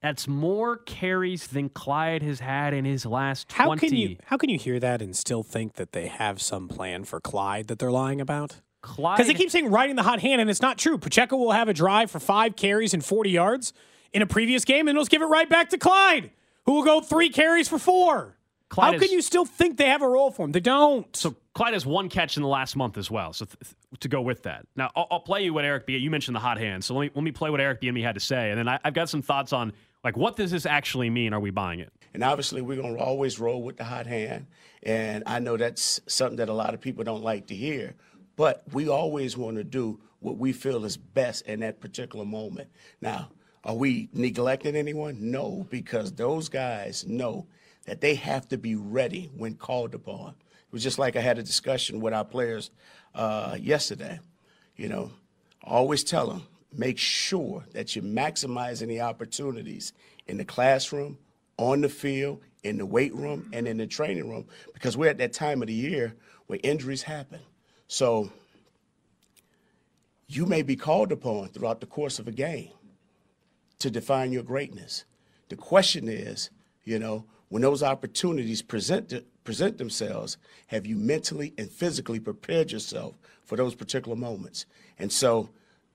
That's 0.01 0.27
more 0.27 0.77
carries 0.77 1.47
than 1.47 1.69
Clyde 1.69 2.23
has 2.23 2.39
had 2.39 2.73
in 2.73 2.85
his 2.85 3.05
last 3.05 3.49
20. 3.49 3.69
How 3.69 3.75
can 3.75 3.95
you 3.95 4.17
how 4.25 4.37
can 4.37 4.49
you 4.49 4.57
hear 4.57 4.79
that 4.79 5.01
and 5.01 5.15
still 5.15 5.43
think 5.43 5.73
that 5.73 5.91
they 5.91 6.07
have 6.07 6.41
some 6.41 6.67
plan 6.67 7.03
for 7.03 7.19
Clyde 7.19 7.67
that 7.67 7.77
they're 7.77 7.91
lying 7.91 8.19
about? 8.19 8.57
Clyde 8.81 9.17
Because 9.17 9.27
they 9.27 9.35
keep 9.35 9.51
saying 9.51 9.69
riding 9.69 9.95
the 9.95 10.03
hot 10.03 10.19
hand, 10.19 10.41
and 10.41 10.49
it's 10.49 10.61
not 10.61 10.79
true. 10.79 10.97
Pacheco 10.97 11.37
will 11.37 11.51
have 11.51 11.69
a 11.69 11.73
drive 11.73 12.09
for 12.09 12.19
five 12.19 12.55
carries 12.55 12.95
and 12.95 13.05
40 13.05 13.29
yards 13.29 13.73
in 14.11 14.23
a 14.23 14.25
previous 14.25 14.65
game, 14.65 14.87
and 14.87 14.97
they'll 14.97 15.05
give 15.05 15.21
it 15.21 15.25
right 15.25 15.47
back 15.47 15.69
to 15.69 15.77
Clyde, 15.77 16.31
who 16.65 16.73
will 16.73 16.83
go 16.83 16.99
three 16.99 17.29
carries 17.29 17.67
for 17.67 17.77
four. 17.77 18.37
Clyde 18.69 18.93
How 18.93 18.95
is- 18.95 19.01
can 19.03 19.11
you 19.11 19.21
still 19.21 19.45
think 19.45 19.77
they 19.77 19.89
have 19.89 20.01
a 20.01 20.07
role 20.07 20.31
for 20.31 20.45
him? 20.45 20.51
They 20.51 20.61
don't. 20.61 21.15
So 21.15 21.35
Clyde 21.53 21.73
has 21.73 21.85
one 21.85 22.09
catch 22.09 22.37
in 22.37 22.43
the 22.43 22.49
last 22.49 22.75
month 22.75 22.97
as 22.97 23.11
well. 23.11 23.33
So 23.33 23.45
th- 23.45 23.57
th- 23.59 23.75
to 23.99 24.07
go 24.07 24.21
with 24.21 24.43
that, 24.43 24.65
now 24.75 24.89
I'll, 24.95 25.07
I'll 25.11 25.19
play 25.19 25.43
you 25.43 25.53
what 25.53 25.63
Eric 25.65 25.85
B. 25.85 25.95
You 25.97 26.09
mentioned 26.09 26.35
the 26.35 26.39
hot 26.39 26.57
hand, 26.57 26.83
so 26.83 26.95
let 26.95 27.01
me 27.03 27.11
let 27.13 27.23
me 27.23 27.31
play 27.31 27.51
what 27.51 27.61
Eric 27.61 27.81
Bieniemy 27.81 28.01
had 28.01 28.15
to 28.15 28.21
say, 28.21 28.49
and 28.49 28.57
then 28.57 28.67
I, 28.67 28.79
I've 28.83 28.95
got 28.95 29.09
some 29.09 29.21
thoughts 29.21 29.53
on 29.53 29.73
like 30.03 30.17
what 30.17 30.35
does 30.35 30.51
this 30.51 30.65
actually 30.65 31.09
mean? 31.09 31.33
Are 31.33 31.39
we 31.39 31.51
buying 31.51 31.79
it? 31.79 31.91
And 32.13 32.23
obviously, 32.23 32.61
we're 32.61 32.81
going 32.81 32.97
to 32.97 33.03
always 33.03 33.39
roll 33.39 33.63
with 33.63 33.77
the 33.77 33.83
hot 33.83 34.05
hand. 34.05 34.47
And 34.83 35.23
I 35.25 35.39
know 35.39 35.57
that's 35.57 36.01
something 36.07 36.37
that 36.37 36.49
a 36.49 36.53
lot 36.53 36.73
of 36.73 36.81
people 36.81 37.03
don't 37.03 37.23
like 37.23 37.47
to 37.47 37.55
hear. 37.55 37.95
But 38.35 38.63
we 38.71 38.89
always 38.89 39.37
want 39.37 39.57
to 39.57 39.63
do 39.63 39.99
what 40.19 40.37
we 40.37 40.53
feel 40.53 40.83
is 40.85 40.97
best 40.97 41.45
in 41.47 41.61
that 41.61 41.79
particular 41.79 42.25
moment. 42.25 42.69
Now, 43.01 43.29
are 43.63 43.75
we 43.75 44.09
neglecting 44.13 44.75
anyone? 44.75 45.31
No, 45.31 45.67
because 45.69 46.11
those 46.13 46.49
guys 46.49 47.05
know 47.07 47.47
that 47.85 48.01
they 48.01 48.15
have 48.15 48.47
to 48.49 48.57
be 48.57 48.75
ready 48.75 49.31
when 49.35 49.55
called 49.55 49.93
upon. 49.93 50.29
It 50.29 50.73
was 50.73 50.83
just 50.83 50.99
like 50.99 51.15
I 51.15 51.21
had 51.21 51.37
a 51.37 51.43
discussion 51.43 52.01
with 52.01 52.13
our 52.13 52.25
players 52.25 52.71
uh, 53.13 53.57
yesterday. 53.59 54.19
You 54.75 54.89
know, 54.89 55.11
always 55.63 56.03
tell 56.03 56.27
them 56.27 56.43
make 56.73 56.97
sure 56.97 57.65
that 57.73 57.95
you're 57.95 58.03
maximizing 58.03 58.87
the 58.87 59.01
opportunities 59.01 59.93
in 60.27 60.37
the 60.37 60.45
classroom, 60.45 61.17
on 61.57 61.81
the 61.81 61.89
field, 61.89 62.41
in 62.63 62.77
the 62.77 62.85
weight 62.85 63.13
room, 63.13 63.49
and 63.53 63.67
in 63.67 63.77
the 63.77 63.87
training 63.87 64.29
room 64.29 64.45
because 64.73 64.95
we're 64.95 65.09
at 65.09 65.17
that 65.17 65.33
time 65.33 65.61
of 65.61 65.67
the 65.67 65.73
year 65.73 66.15
where 66.47 66.59
injuries 66.63 67.03
happen. 67.03 67.39
So 67.87 68.31
you 70.27 70.45
may 70.45 70.61
be 70.61 70.75
called 70.75 71.11
upon 71.11 71.49
throughout 71.49 71.81
the 71.81 71.87
course 71.87 72.19
of 72.19 72.27
a 72.27 72.31
game 72.31 72.71
to 73.79 73.91
define 73.91 74.31
your 74.31 74.43
greatness. 74.43 75.05
The 75.49 75.55
question 75.55 76.07
is, 76.07 76.49
you 76.85 76.99
know, 76.99 77.25
when 77.49 77.61
those 77.61 77.83
opportunities 77.83 78.61
present 78.61 79.13
present 79.43 79.77
themselves, 79.77 80.37
have 80.67 80.85
you 80.85 80.95
mentally 80.95 81.53
and 81.57 81.69
physically 81.69 82.19
prepared 82.19 82.71
yourself 82.71 83.15
for 83.43 83.57
those 83.57 83.75
particular 83.75 84.15
moments? 84.15 84.65
And 84.99 85.11
so 85.11 85.49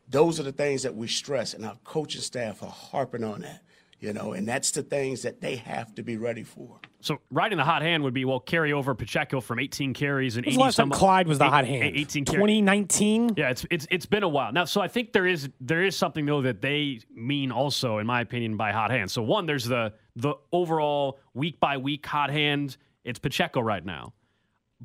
those 0.09 0.39
are 0.41 0.45
the 0.45 0.53
things 0.53 0.83
that 0.85 0.95
we 0.95 1.09
stress, 1.09 1.55
and 1.55 1.65
our 1.65 1.77
coaching 1.85 2.21
staff 2.21 2.63
are 2.63 2.71
harping 2.71 3.25
on 3.25 3.41
that. 3.43 3.63
You 3.99 4.13
know, 4.13 4.35
and 4.35 4.47
that's 4.47 4.73
the 4.73 4.83
things 4.83 5.23
that 5.23 5.41
they 5.41 5.57
have 5.57 5.95
to 5.95 6.03
be 6.03 6.19
ready 6.19 6.43
for. 6.43 6.79
So 7.01 7.19
riding 7.31 7.57
the 7.57 7.65
hot 7.65 7.81
hand 7.81 8.03
would 8.05 8.13
be 8.13 8.27
well 8.27 8.41
carry 8.41 8.71
over 8.75 8.95
Pacheco 8.95 9.41
from 9.41 9.59
18 9.59 9.95
carries 9.95 10.37
and 10.37 10.45
When's 10.45 10.55
80 10.55 10.57
the 10.59 10.63
last 10.63 10.77
time 10.77 10.91
Clyde 10.91 11.27
was 11.27 11.39
the 11.39 11.47
eight- 11.47 11.51
hot 11.51 11.65
hand? 11.65 11.97
18 11.97 12.25
carries. 12.27 12.37
2019. 12.37 13.31
Yeah, 13.39 13.49
it's 13.49 13.65
it's 13.71 13.87
it's 13.91 14.05
been 14.05 14.23
a 14.23 14.29
while 14.29 14.53
now. 14.53 14.67
So 14.67 14.83
I 14.83 14.89
think 14.89 15.13
there 15.15 15.27
is 15.27 15.49
there 15.63 15.83
is 15.83 15.97
something 15.97 16.27
though 16.27 16.43
that 16.43 16.61
they 16.61 17.01
mean 17.15 17.51
also, 17.51 17.97
in 17.97 18.07
my 18.07 18.21
opinion, 18.21 18.59
by 18.59 18.71
hot 18.71 18.91
hand. 18.91 19.11
So 19.11 19.23
one, 19.23 19.47
there's 19.47 19.65
the 19.65 19.95
the 20.15 20.35
overall 20.53 21.19
week 21.33 21.59
by 21.59 21.79
week 21.79 22.05
hot 22.05 22.29
hand. 22.31 22.77
It's 23.03 23.19
Pacheco 23.19 23.61
right 23.63 23.85
now, 23.85 24.13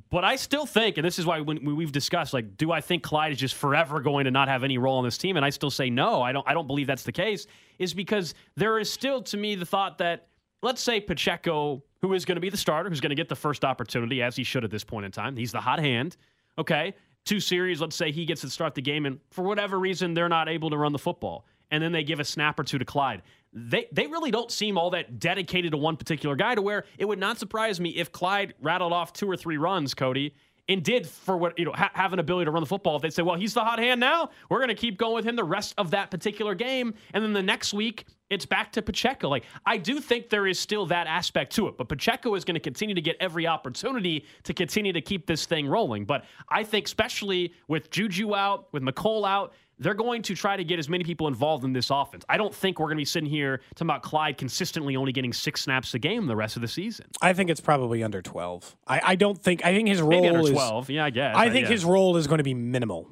but 0.10 0.24
I 0.24 0.38
still 0.38 0.66
think, 0.66 0.98
and 0.98 1.06
this 1.06 1.20
is 1.20 1.26
why 1.26 1.42
when, 1.42 1.76
we've 1.76 1.92
discussed, 1.92 2.34
like, 2.34 2.56
do 2.56 2.72
I 2.72 2.80
think 2.80 3.04
Clyde 3.04 3.34
is 3.34 3.38
just 3.38 3.56
forever 3.56 4.00
going 4.00 4.26
to 4.26 4.32
not 4.32 4.48
have 4.48 4.64
any 4.64 4.78
role 4.78 4.98
on 4.98 5.04
this 5.04 5.18
team? 5.18 5.36
And 5.36 5.46
I 5.46 5.50
still 5.50 5.70
say 5.70 5.90
no. 5.90 6.22
I 6.22 6.32
don't. 6.32 6.48
I 6.48 6.54
don't 6.54 6.68
believe 6.68 6.88
that's 6.88 7.04
the 7.04 7.12
case. 7.12 7.46
Is 7.78 7.94
because 7.94 8.34
there 8.56 8.80
is 8.80 8.92
still 8.92 9.22
to 9.24 9.38
me 9.38 9.56
the 9.56 9.66
thought 9.66 9.98
that 9.98 10.28
let's 10.62 10.82
say 10.82 11.00
Pacheco, 11.02 11.84
who 12.02 12.14
is 12.14 12.26
going 12.26 12.36
to 12.36 12.42
be 12.42 12.50
the 12.50 12.58
starter, 12.58 12.90
who's 12.90 13.02
going 13.02 13.10
to 13.10 13.16
get 13.16 13.30
the 13.30 13.36
first 13.36 13.66
opportunity 13.66 14.22
as 14.22 14.36
he 14.36 14.44
should 14.44 14.64
at 14.64 14.72
this 14.72 14.84
point 14.84 15.06
in 15.06 15.12
time. 15.12 15.36
He's 15.36 15.52
the 15.52 15.62
hot 15.62 15.80
hand. 15.80 16.18
Okay. 16.58 16.94
Two 17.24 17.40
series, 17.40 17.82
let's 17.82 17.96
say 17.96 18.12
he 18.12 18.26
gets 18.26 18.42
to 18.42 18.50
start 18.50 18.74
the 18.74 18.82
game, 18.82 19.06
and 19.06 19.20
for 19.30 19.44
whatever 19.44 19.78
reason, 19.78 20.16
they're 20.16 20.30
not 20.30 20.50
able 20.50 20.72
to 20.72 20.78
run 20.78 20.92
the 20.92 21.00
football. 21.00 21.46
And 21.70 21.82
then 21.82 21.92
they 21.92 22.04
give 22.04 22.20
a 22.20 22.24
snap 22.26 22.60
or 22.60 22.64
two 22.64 22.80
to 22.80 22.86
Clyde. 22.86 23.22
They, 23.53 23.88
they 23.91 24.08
really 24.08 24.31
don't 24.31 24.50
seem 24.50 24.77
all 24.77 24.91
that 24.91 25.20
dedicated 25.20 25.72
to 25.72 25.77
one 25.77 25.98
particular 25.98 26.36
guy 26.36 26.55
to 26.55 26.62
where 26.62 26.86
it 26.98 27.05
would 27.05 27.20
not 27.20 27.38
surprise 27.38 27.79
me 27.79 27.89
if 27.89 28.12
Clyde 28.12 28.53
rattled 28.62 28.93
off 28.93 29.12
two 29.12 29.29
or 29.29 29.36
three 29.36 29.58
runs, 29.58 29.93
Cody, 29.93 30.34
and 30.70 30.84
did 30.84 31.05
for 31.05 31.36
what, 31.36 31.60
you 31.60 31.65
know, 31.65 31.74
ha- 31.74 31.91
have 31.93 32.13
an 32.13 32.20
ability 32.20 32.46
to 32.46 32.51
run 32.51 32.62
the 32.62 32.67
football. 32.67 32.96
If 32.96 33.01
they 33.01 33.10
say, 33.10 33.24
well, 33.24 33.36
he's 33.36 33.53
the 33.53 33.63
hot 33.63 33.79
hand 33.79 34.00
now, 34.00 34.29
we're 34.50 34.60
going 34.60 34.70
to 34.70 34.75
keep 34.75 34.98
going 34.98 35.15
with 35.15 35.25
him 35.25 35.36
the 35.36 35.43
rest 35.43 35.74
of 35.77 35.91
that 35.91 36.12
particular 36.12 36.55
game. 36.55 36.93
And 37.13 37.24
then 37.24 37.34
the 37.34 37.43
next 37.43 37.74
week, 37.74 38.05
it's 38.29 38.46
back 38.46 38.72
to 38.74 38.81
Pacheco. 38.81 39.27
Like, 39.27 39.43
I 39.65 39.75
do 39.75 40.00
think 40.00 40.29
there 40.29 40.48
is 40.48 40.58
still 40.58 40.86
that 40.86 41.08
aspect 41.08 41.53
to 41.55 41.67
it, 41.67 41.77
but 41.77 41.89
Pacheco 41.89 42.34
is 42.36 42.46
going 42.46 42.55
to 42.55 42.62
continue 42.62 42.96
to 42.96 43.01
get 43.01 43.17
every 43.20 43.48
opportunity 43.48 44.25
to 44.43 44.53
continue 44.53 44.93
to 44.93 45.01
keep 45.01 45.27
this 45.27 45.46
thing 45.46 45.67
rolling. 45.67 46.05
But 46.05 46.24
I 46.48 46.63
think, 46.63 46.86
especially 46.86 47.53
with 47.67 47.89
Juju 47.89 48.34
out, 48.34 48.72
with 48.72 48.84
Mecole 48.84 49.27
out, 49.27 49.53
they're 49.82 49.96
going 49.96 50.22
to 50.22 50.36
try 50.36 50.56
to 50.56 50.64
get 50.64 50.78
as 50.78 50.88
many 50.88 51.04
people 51.04 51.28
involved 51.28 51.64
in 51.64 51.74
this 51.74 51.90
offense. 51.90 52.24
I 52.30 52.38
don't 52.38 52.54
think 52.54 52.80
we're 52.80 52.86
going 52.86 52.98
to 52.98 53.02
be 53.02 53.06
sitting 53.06 53.30
here 53.30 53.62
talking 53.76 53.88
about 53.88 54.04
Clyde 54.04 54.38
consistently 54.38 54.96
only 54.96 55.12
getting 55.12 55.34
six 55.34 55.62
snaps 55.62 55.94
a 55.96 56.00
game 56.00 56.28
the 56.28 56.36
rest 56.36 56.56
of 56.56 56.62
the 56.62 56.68
season. 56.68 57.08
I 57.20 57.34
think 57.34 57.50
it's 57.50 57.60
probably 57.60 58.04
under 58.04 58.22
12. 58.22 58.78
I, 58.88 59.02
I 59.04 59.16
don't 59.16 59.42
think. 59.42 59.66
I 59.66 59.74
think 59.74 59.88
his 59.88 60.00
role 60.00 60.22
Maybe 60.22 60.28
under 60.28 60.42
is 60.42 60.52
12. 60.52 60.92
Yeah, 60.92 61.06
I 61.06 61.10
guess. 61.10 61.36
I 61.36 61.50
think 61.50 61.66
yeah. 61.66 61.72
his 61.72 61.84
role 61.84 62.16
is 62.16 62.28
going 62.28 62.38
to 62.38 62.44
be 62.44 62.54
minimal. 62.54 63.10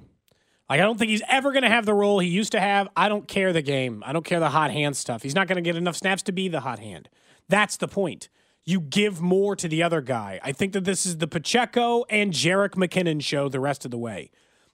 Like 0.70 0.80
I 0.80 0.84
don't 0.84 1.00
think 1.00 1.10
he's 1.10 1.24
ever 1.28 1.52
going 1.52 1.64
to 1.64 1.70
have 1.70 1.88
the 1.88 1.96
role 1.96 2.20
he 2.20 2.30
used 2.30 2.52
to 2.52 2.60
have. 2.60 2.88
I 2.96 3.10
don't 3.10 3.28
care 3.28 3.52
the 3.52 3.64
game. 3.64 4.04
I 4.06 4.14
don't 4.14 4.24
care 4.24 4.40
the 4.40 4.52
hot 4.52 4.70
hand 4.70 4.96
stuff. 4.96 5.24
He's 5.24 5.34
not 5.34 5.48
going 5.48 5.56
to 5.56 5.62
get 5.68 5.76
enough 5.76 5.96
snaps 5.96 6.22
to 6.24 6.32
be 6.32 6.48
the 6.48 6.60
hot 6.60 6.78
hand. 6.78 7.10
That's 7.48 7.78
the 7.78 7.88
point. 7.88 8.30
You 8.64 8.80
give 8.80 9.20
more 9.20 9.56
to 9.56 9.68
the 9.68 9.82
other 9.82 10.02
guy. 10.02 10.40
I 10.44 10.52
think 10.52 10.74
that 10.74 10.84
this 10.84 11.08
is 11.08 11.18
the 11.18 11.28
Pacheco 11.28 12.06
and 12.12 12.32
Jerick 12.32 12.76
McKinnon 12.76 13.24
show 13.24 13.50
the 13.50 13.60
rest 13.60 13.84
of 13.84 13.90
the 13.90 13.98
way. 13.98 14.30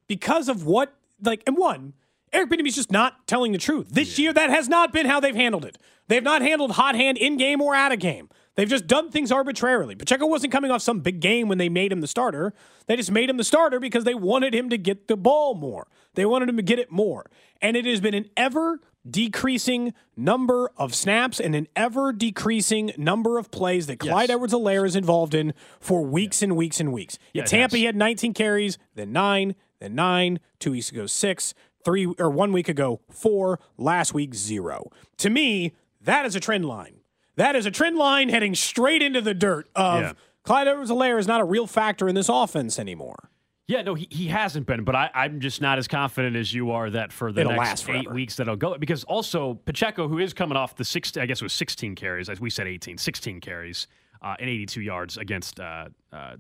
Because 0.08 0.50
of 0.50 0.66
what 0.66 0.94
like 1.22 1.44
and 1.48 1.58
one, 1.58 1.94
Eric 2.34 2.50
Bieniemy's 2.50 2.76
just 2.76 2.92
not 2.92 3.28
telling 3.28 3.52
the 3.52 3.58
truth. 3.58 3.90
This 3.90 4.20
year 4.20 4.34
that 4.34 4.50
has 4.50 4.68
not 4.68 4.92
been 4.92 5.06
how 5.06 5.20
they've 5.20 5.36
handled 5.36 5.66
it. 5.66 5.78
They've 6.08 6.24
not 6.24 6.42
handled 6.42 6.72
hot 6.72 6.96
hand 6.96 7.18
in 7.18 7.38
game 7.38 7.62
or 7.62 7.74
out 7.74 7.92
of 7.92 8.00
game. 8.00 8.30
They've 8.56 8.70
just 8.70 8.88
done 8.88 9.12
things 9.12 9.32
arbitrarily. 9.32 9.96
Pacheco 9.96 10.28
wasn't 10.28 10.54
coming 10.54 10.72
off 10.72 10.82
some 10.82 11.02
big 11.02 11.20
game 11.20 11.50
when 11.50 11.58
they 11.58 11.68
made 11.68 11.92
him 11.92 12.02
the 12.02 12.08
starter. 12.08 12.54
They 12.88 12.96
just 12.96 13.12
made 13.12 13.30
him 13.30 13.38
the 13.38 13.44
starter 13.44 13.80
because 13.80 14.06
they 14.06 14.16
wanted 14.16 14.56
him 14.56 14.70
to 14.70 14.78
get 14.78 15.08
the 15.08 15.18
ball 15.18 15.56
more. 15.56 15.88
They 16.14 16.26
wanted 16.26 16.48
him 16.48 16.58
to 16.58 16.64
get 16.64 16.80
it 16.80 16.90
more. 16.90 17.26
And 17.62 17.76
it 17.76 17.86
has 17.86 18.00
been 18.00 18.14
an 18.14 18.30
ever 18.38 18.80
decreasing 19.10 19.94
number 20.16 20.72
of 20.78 20.96
snaps 20.96 21.40
and 21.40 21.54
an 21.54 21.68
ever 21.76 22.12
decreasing 22.12 22.92
number 22.98 23.38
of 23.38 23.52
plays 23.52 23.88
that 23.88 24.00
Clyde 24.00 24.32
Edwards 24.32 24.54
Helaire 24.54 24.86
is 24.86 24.96
involved 24.96 25.36
in 25.36 25.54
for 25.80 26.04
weeks 26.04 26.42
and 26.42 26.56
weeks 26.56 26.80
and 26.80 26.92
weeks. 26.92 27.20
Yeah, 27.34 27.44
Tampa, 27.44 27.78
he 27.78 27.84
had 27.84 27.96
19 27.96 28.34
carries, 28.34 28.78
then 28.96 29.12
nine, 29.12 29.56
then 29.80 29.96
nine, 29.96 30.40
two 30.60 30.72
weeks 30.72 30.92
ago, 30.92 31.06
six, 31.06 31.54
three 31.84 32.06
or 32.20 32.30
one 32.30 32.52
week 32.52 32.68
ago, 32.70 33.02
four, 33.10 33.60
last 33.78 34.14
week, 34.14 34.34
zero. 34.34 34.90
To 35.18 35.30
me, 35.30 35.74
that 36.02 36.26
is 36.26 36.36
a 36.36 36.40
trend 36.40 36.66
line. 36.66 37.02
That 37.36 37.56
is 37.56 37.66
a 37.66 37.72
trend 37.72 37.98
line 37.98 38.30
heading 38.30 38.56
straight 38.56 39.02
into 39.02 39.22
the 39.22 39.34
dirt 39.34 39.68
of 39.76 40.02
Yeah. 40.02 40.14
Clyde 40.44 40.68
Edwards 40.68 40.92
Helaire 40.92 41.20
is 41.20 41.28
not 41.28 41.42
a 41.42 41.44
real 41.44 41.68
factor 41.68 42.08
in 42.08 42.16
this 42.16 42.30
offense 42.30 42.78
anymore. 42.80 43.30
Yeah, 43.68 43.82
no, 43.82 43.96
he, 43.96 44.08
he 44.12 44.28
hasn't 44.28 44.68
been, 44.68 44.84
but 44.84 44.96
I, 44.96 45.10
I'm 45.16 45.40
just 45.40 45.60
not 45.60 45.80
as 45.80 45.88
confident 45.88 46.36
as 46.36 46.54
you 46.54 46.70
are 46.70 46.92
that 46.92 47.12
for 47.12 47.32
the 47.32 47.42
It'll 47.42 47.54
next 47.54 47.88
last 47.88 47.90
eight 47.90 48.12
weeks 48.14 48.36
that'll 48.36 48.56
go. 48.56 48.78
Because 48.78 49.04
also 49.06 49.56
Pacheco, 49.66 50.08
who 50.08 50.20
is 50.20 50.36
coming 50.36 50.56
off 50.56 50.76
the 50.76 50.86
six, 50.86 51.18
I 51.18 51.26
guess 51.26 51.42
it 51.42 51.46
was 51.46 51.54
16 51.54 51.96
carries, 51.96 52.30
as 52.30 52.40
we 52.40 52.52
said 52.52 52.68
18, 52.68 53.00
16 53.00 53.42
carries 53.42 53.88
uh, 54.22 54.36
and 54.40 54.48
82 54.50 54.82
yards 54.82 55.18
against 55.18 55.60
uh, 55.60 55.88
uh, 56.14 56.36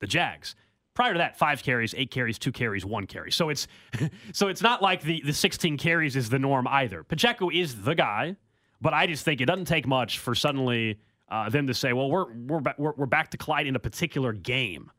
the 0.00 0.06
Jags. 0.06 0.54
Prior 0.98 1.12
to 1.12 1.18
that, 1.18 1.38
five 1.38 1.62
carries, 1.62 1.94
eight 1.96 2.10
carries, 2.10 2.40
two 2.40 2.50
carries, 2.50 2.84
one 2.84 3.06
carry. 3.06 3.30
So 3.30 3.50
it's 3.50 3.68
so 4.32 4.48
it's 4.48 4.62
not 4.62 4.82
like 4.82 5.00
the 5.00 5.22
the 5.24 5.32
16 5.32 5.78
carries 5.78 6.16
is 6.16 6.28
the 6.28 6.40
norm 6.40 6.66
either. 6.66 7.04
Pacheco 7.04 7.50
is 7.50 7.82
the 7.82 7.94
guy, 7.94 8.34
but 8.80 8.92
I 8.92 9.06
just 9.06 9.24
think 9.24 9.40
it 9.40 9.44
doesn't 9.44 9.66
take 9.66 9.86
much 9.86 10.18
for 10.18 10.34
suddenly 10.34 10.98
uh, 11.28 11.50
them 11.50 11.68
to 11.68 11.74
say, 11.74 11.92
well, 11.92 12.10
we're 12.10 12.32
we're, 12.34 12.58
ba- 12.58 12.74
we're 12.78 12.94
we're 12.96 13.06
back 13.06 13.30
to 13.30 13.36
Clyde 13.36 13.68
in 13.68 13.76
a 13.76 13.78
particular 13.78 14.32
game 14.32 14.90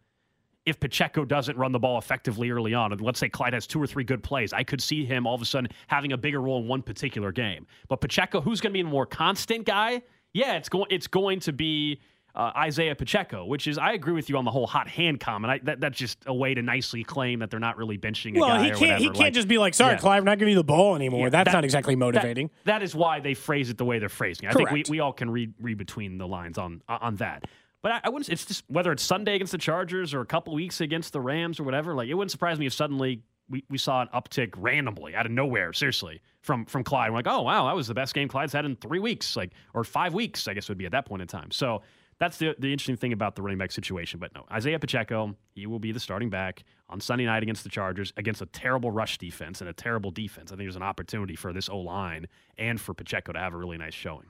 if 0.66 0.80
Pacheco 0.80 1.26
doesn't 1.26 1.58
run 1.58 1.74
the 1.74 1.80
ball 1.80 1.98
effectively 1.98 2.50
early 2.50 2.74
on, 2.74 2.94
and 2.94 3.02
let's 3.02 3.20
say 3.20 3.28
Clyde 3.28 3.54
has 3.54 3.68
two 3.68 3.82
or 3.84 3.88
three 3.88 4.06
good 4.06 4.24
plays, 4.24 4.54
I 4.54 4.64
could 4.64 4.82
see 4.82 5.04
him 5.04 5.28
all 5.28 5.36
of 5.36 5.42
a 5.42 5.46
sudden 5.46 5.70
having 5.88 6.14
a 6.14 6.18
bigger 6.18 6.40
role 6.40 6.62
in 6.62 6.68
one 6.70 6.82
particular 6.82 7.34
game. 7.34 7.68
But 7.90 8.00
Pacheco, 8.00 8.40
who's 8.40 8.62
going 8.62 8.72
to 8.72 8.78
be 8.78 8.88
a 8.88 8.90
more 8.90 9.06
constant 9.06 9.66
guy? 9.66 10.02
Yeah, 10.32 10.56
it's 10.56 10.70
going 10.70 10.88
it's 10.92 11.08
going 11.08 11.42
to 11.42 11.52
be 11.52 12.00
uh, 12.36 12.52
Isaiah 12.56 12.96
Pacheco, 12.96 13.46
which 13.46 13.68
is 13.68 13.78
I 13.78 13.94
agree 13.94 14.14
with 14.14 14.30
you 14.30 14.38
on 14.38 14.46
the 14.46 14.52
whole 14.52 14.68
hot 14.68 14.88
hand 14.88 15.20
comment. 15.20 15.52
I, 15.52 15.60
that, 15.66 15.80
that's 15.82 15.98
just 15.98 16.20
a 16.26 16.34
way 16.34 16.54
to 16.54 16.62
nicely 16.62 17.04
claim 17.04 17.40
that 17.40 17.50
they're 17.50 17.60
not 17.60 17.78
really 17.78 17.98
benching 17.98 18.38
a 18.38 18.40
Well, 18.40 18.50
guy 18.50 18.64
he 18.64 18.70
can't. 18.70 18.80
whatever. 18.82 18.98
He 19.00 19.06
can't 19.08 19.18
Like, 19.20 19.34
just 19.34 19.48
be 19.48 19.58
like, 19.58 19.74
"Sorry, 19.74 19.94
yeah. 19.94 20.00
Clyde, 20.00 20.22
we're 20.22 20.26
not 20.26 20.38
giving 20.40 20.52
you 20.54 20.60
the 20.60 20.64
ball 20.64 20.96
anymore." 20.96 21.26
Yeah, 21.26 21.30
That's 21.30 21.48
that- 21.50 21.54
not 21.54 21.64
exactly 21.64 21.96
that- 21.96 22.00
motivating. 22.00 22.50
that 22.66 22.84
is 22.84 22.94
why 22.96 23.20
they 23.20 23.34
phrase 23.34 23.70
it 23.70 23.78
the 23.78 23.86
way 23.86 24.00
they're 24.00 24.10
phrasing. 24.10 24.48
it. 24.48 24.52
I 24.52 24.54
think 24.54 24.72
we, 24.72 24.84
we 24.90 25.00
all 25.00 25.14
can 25.14 25.30
read 25.32 25.54
read 25.60 25.78
between 25.78 26.18
the 26.18 26.28
lines 26.28 26.58
on 26.58 26.82
on 26.88 27.16
that. 27.18 27.46
But 27.82 27.92
I, 27.94 28.02
I 28.06 28.10
wouldn't. 28.10 28.30
It's 28.30 28.46
just 28.46 28.64
whether 28.68 28.92
it's 28.92 29.04
Sunday 29.04 29.36
against 29.36 29.52
the 29.52 29.58
Chargers 29.58 30.14
or 30.14 30.22
a 30.22 30.26
couple 30.26 30.54
weeks 30.54 30.82
against 30.82 31.14
the 31.14 31.22
Rams 31.22 31.60
or 31.60 31.64
whatever. 31.64 31.94
Like 31.96 32.10
it 32.10 32.14
wouldn't 32.14 32.32
surprise 32.32 32.60
me 32.60 32.66
if 32.66 32.74
suddenly 32.74 33.22
we, 33.50 33.64
we 33.70 33.78
saw 33.78 34.02
an 34.02 34.10
uptick 34.14 34.54
randomly 34.58 35.16
out 35.16 35.26
of 35.26 35.32
nowhere. 35.32 35.72
Seriously, 35.74 36.22
from 36.42 36.66
from 36.66 36.84
Clyde. 36.84 37.10
We're 37.12 37.18
like, 37.18 37.28
oh 37.28 37.42
wow, 37.42 37.66
that 37.68 37.76
was 37.76 37.88
the 37.88 37.94
best 37.94 38.14
game 38.14 38.28
Clyde's 38.28 38.54
had 38.54 38.66
in 38.66 38.76
three 38.76 39.00
weeks, 39.00 39.36
like 39.36 39.52
or 39.74 39.84
five 39.84 40.14
weeks, 40.14 40.48
I 40.48 40.54
guess 40.54 40.66
it 40.66 40.70
would 40.70 40.78
be 40.78 40.86
at 40.86 40.92
that 40.92 41.06
point 41.06 41.22
in 41.22 41.28
time. 41.28 41.52
So. 41.52 41.82
That's 42.20 42.38
the, 42.38 42.54
the 42.60 42.72
interesting 42.72 42.98
thing 42.98 43.14
about 43.14 43.36
the 43.36 43.42
running 43.42 43.58
back 43.58 43.72
situation. 43.72 44.20
But 44.20 44.36
no, 44.36 44.46
Isaiah 44.52 44.78
Pacheco, 44.78 45.36
he 45.52 45.66
will 45.66 45.80
be 45.80 45.94
the 45.94 46.00
starting 46.00 46.30
back 46.30 46.64
on 46.90 47.00
Sunday 47.00 47.26
night 47.26 47.44
against 47.44 47.64
the 47.64 47.70
Chargers 47.70 48.12
against 48.18 48.42
a 48.42 48.46
terrible 48.46 48.92
rush 48.92 49.18
defense 49.18 49.62
and 49.62 49.70
a 49.70 49.74
terrible 49.74 50.12
defense. 50.12 50.52
I 50.52 50.56
think 50.56 50.66
there's 50.66 50.76
an 50.76 50.84
opportunity 50.84 51.36
for 51.36 51.54
this 51.54 51.70
O 51.70 51.78
line 51.78 52.28
and 52.58 52.80
for 52.80 52.94
Pacheco 52.94 53.32
to 53.32 53.40
have 53.40 53.54
a 53.54 53.58
really 53.58 53.78
nice 53.78 53.94
showing. 53.94 54.26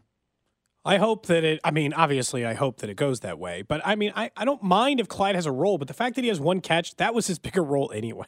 I 0.86 0.98
hope 0.98 1.26
that 1.26 1.44
it. 1.44 1.60
I 1.64 1.72
mean, 1.72 1.94
obviously, 1.94 2.46
I 2.46 2.54
hope 2.54 2.78
that 2.78 2.90
it 2.90 2.96
goes 2.96 3.20
that 3.22 3.38
way. 3.38 3.64
But 3.64 3.82
I 3.84 3.96
mean, 3.96 4.14
I, 4.16 4.32
I 4.38 4.46
don't 4.46 4.64
mind 4.64 5.00
if 5.00 5.08
Clyde 5.08 5.36
has 5.36 5.46
a 5.46 5.52
role, 5.52 5.78
but 5.78 5.88
the 5.88 5.94
fact 5.94 6.16
that 6.16 6.24
he 6.24 6.30
has 6.30 6.40
one 6.40 6.62
catch, 6.62 6.96
that 6.98 7.14
was 7.14 7.28
his 7.28 7.40
bigger 7.40 7.64
role 7.64 7.92
anyway. 7.94 8.28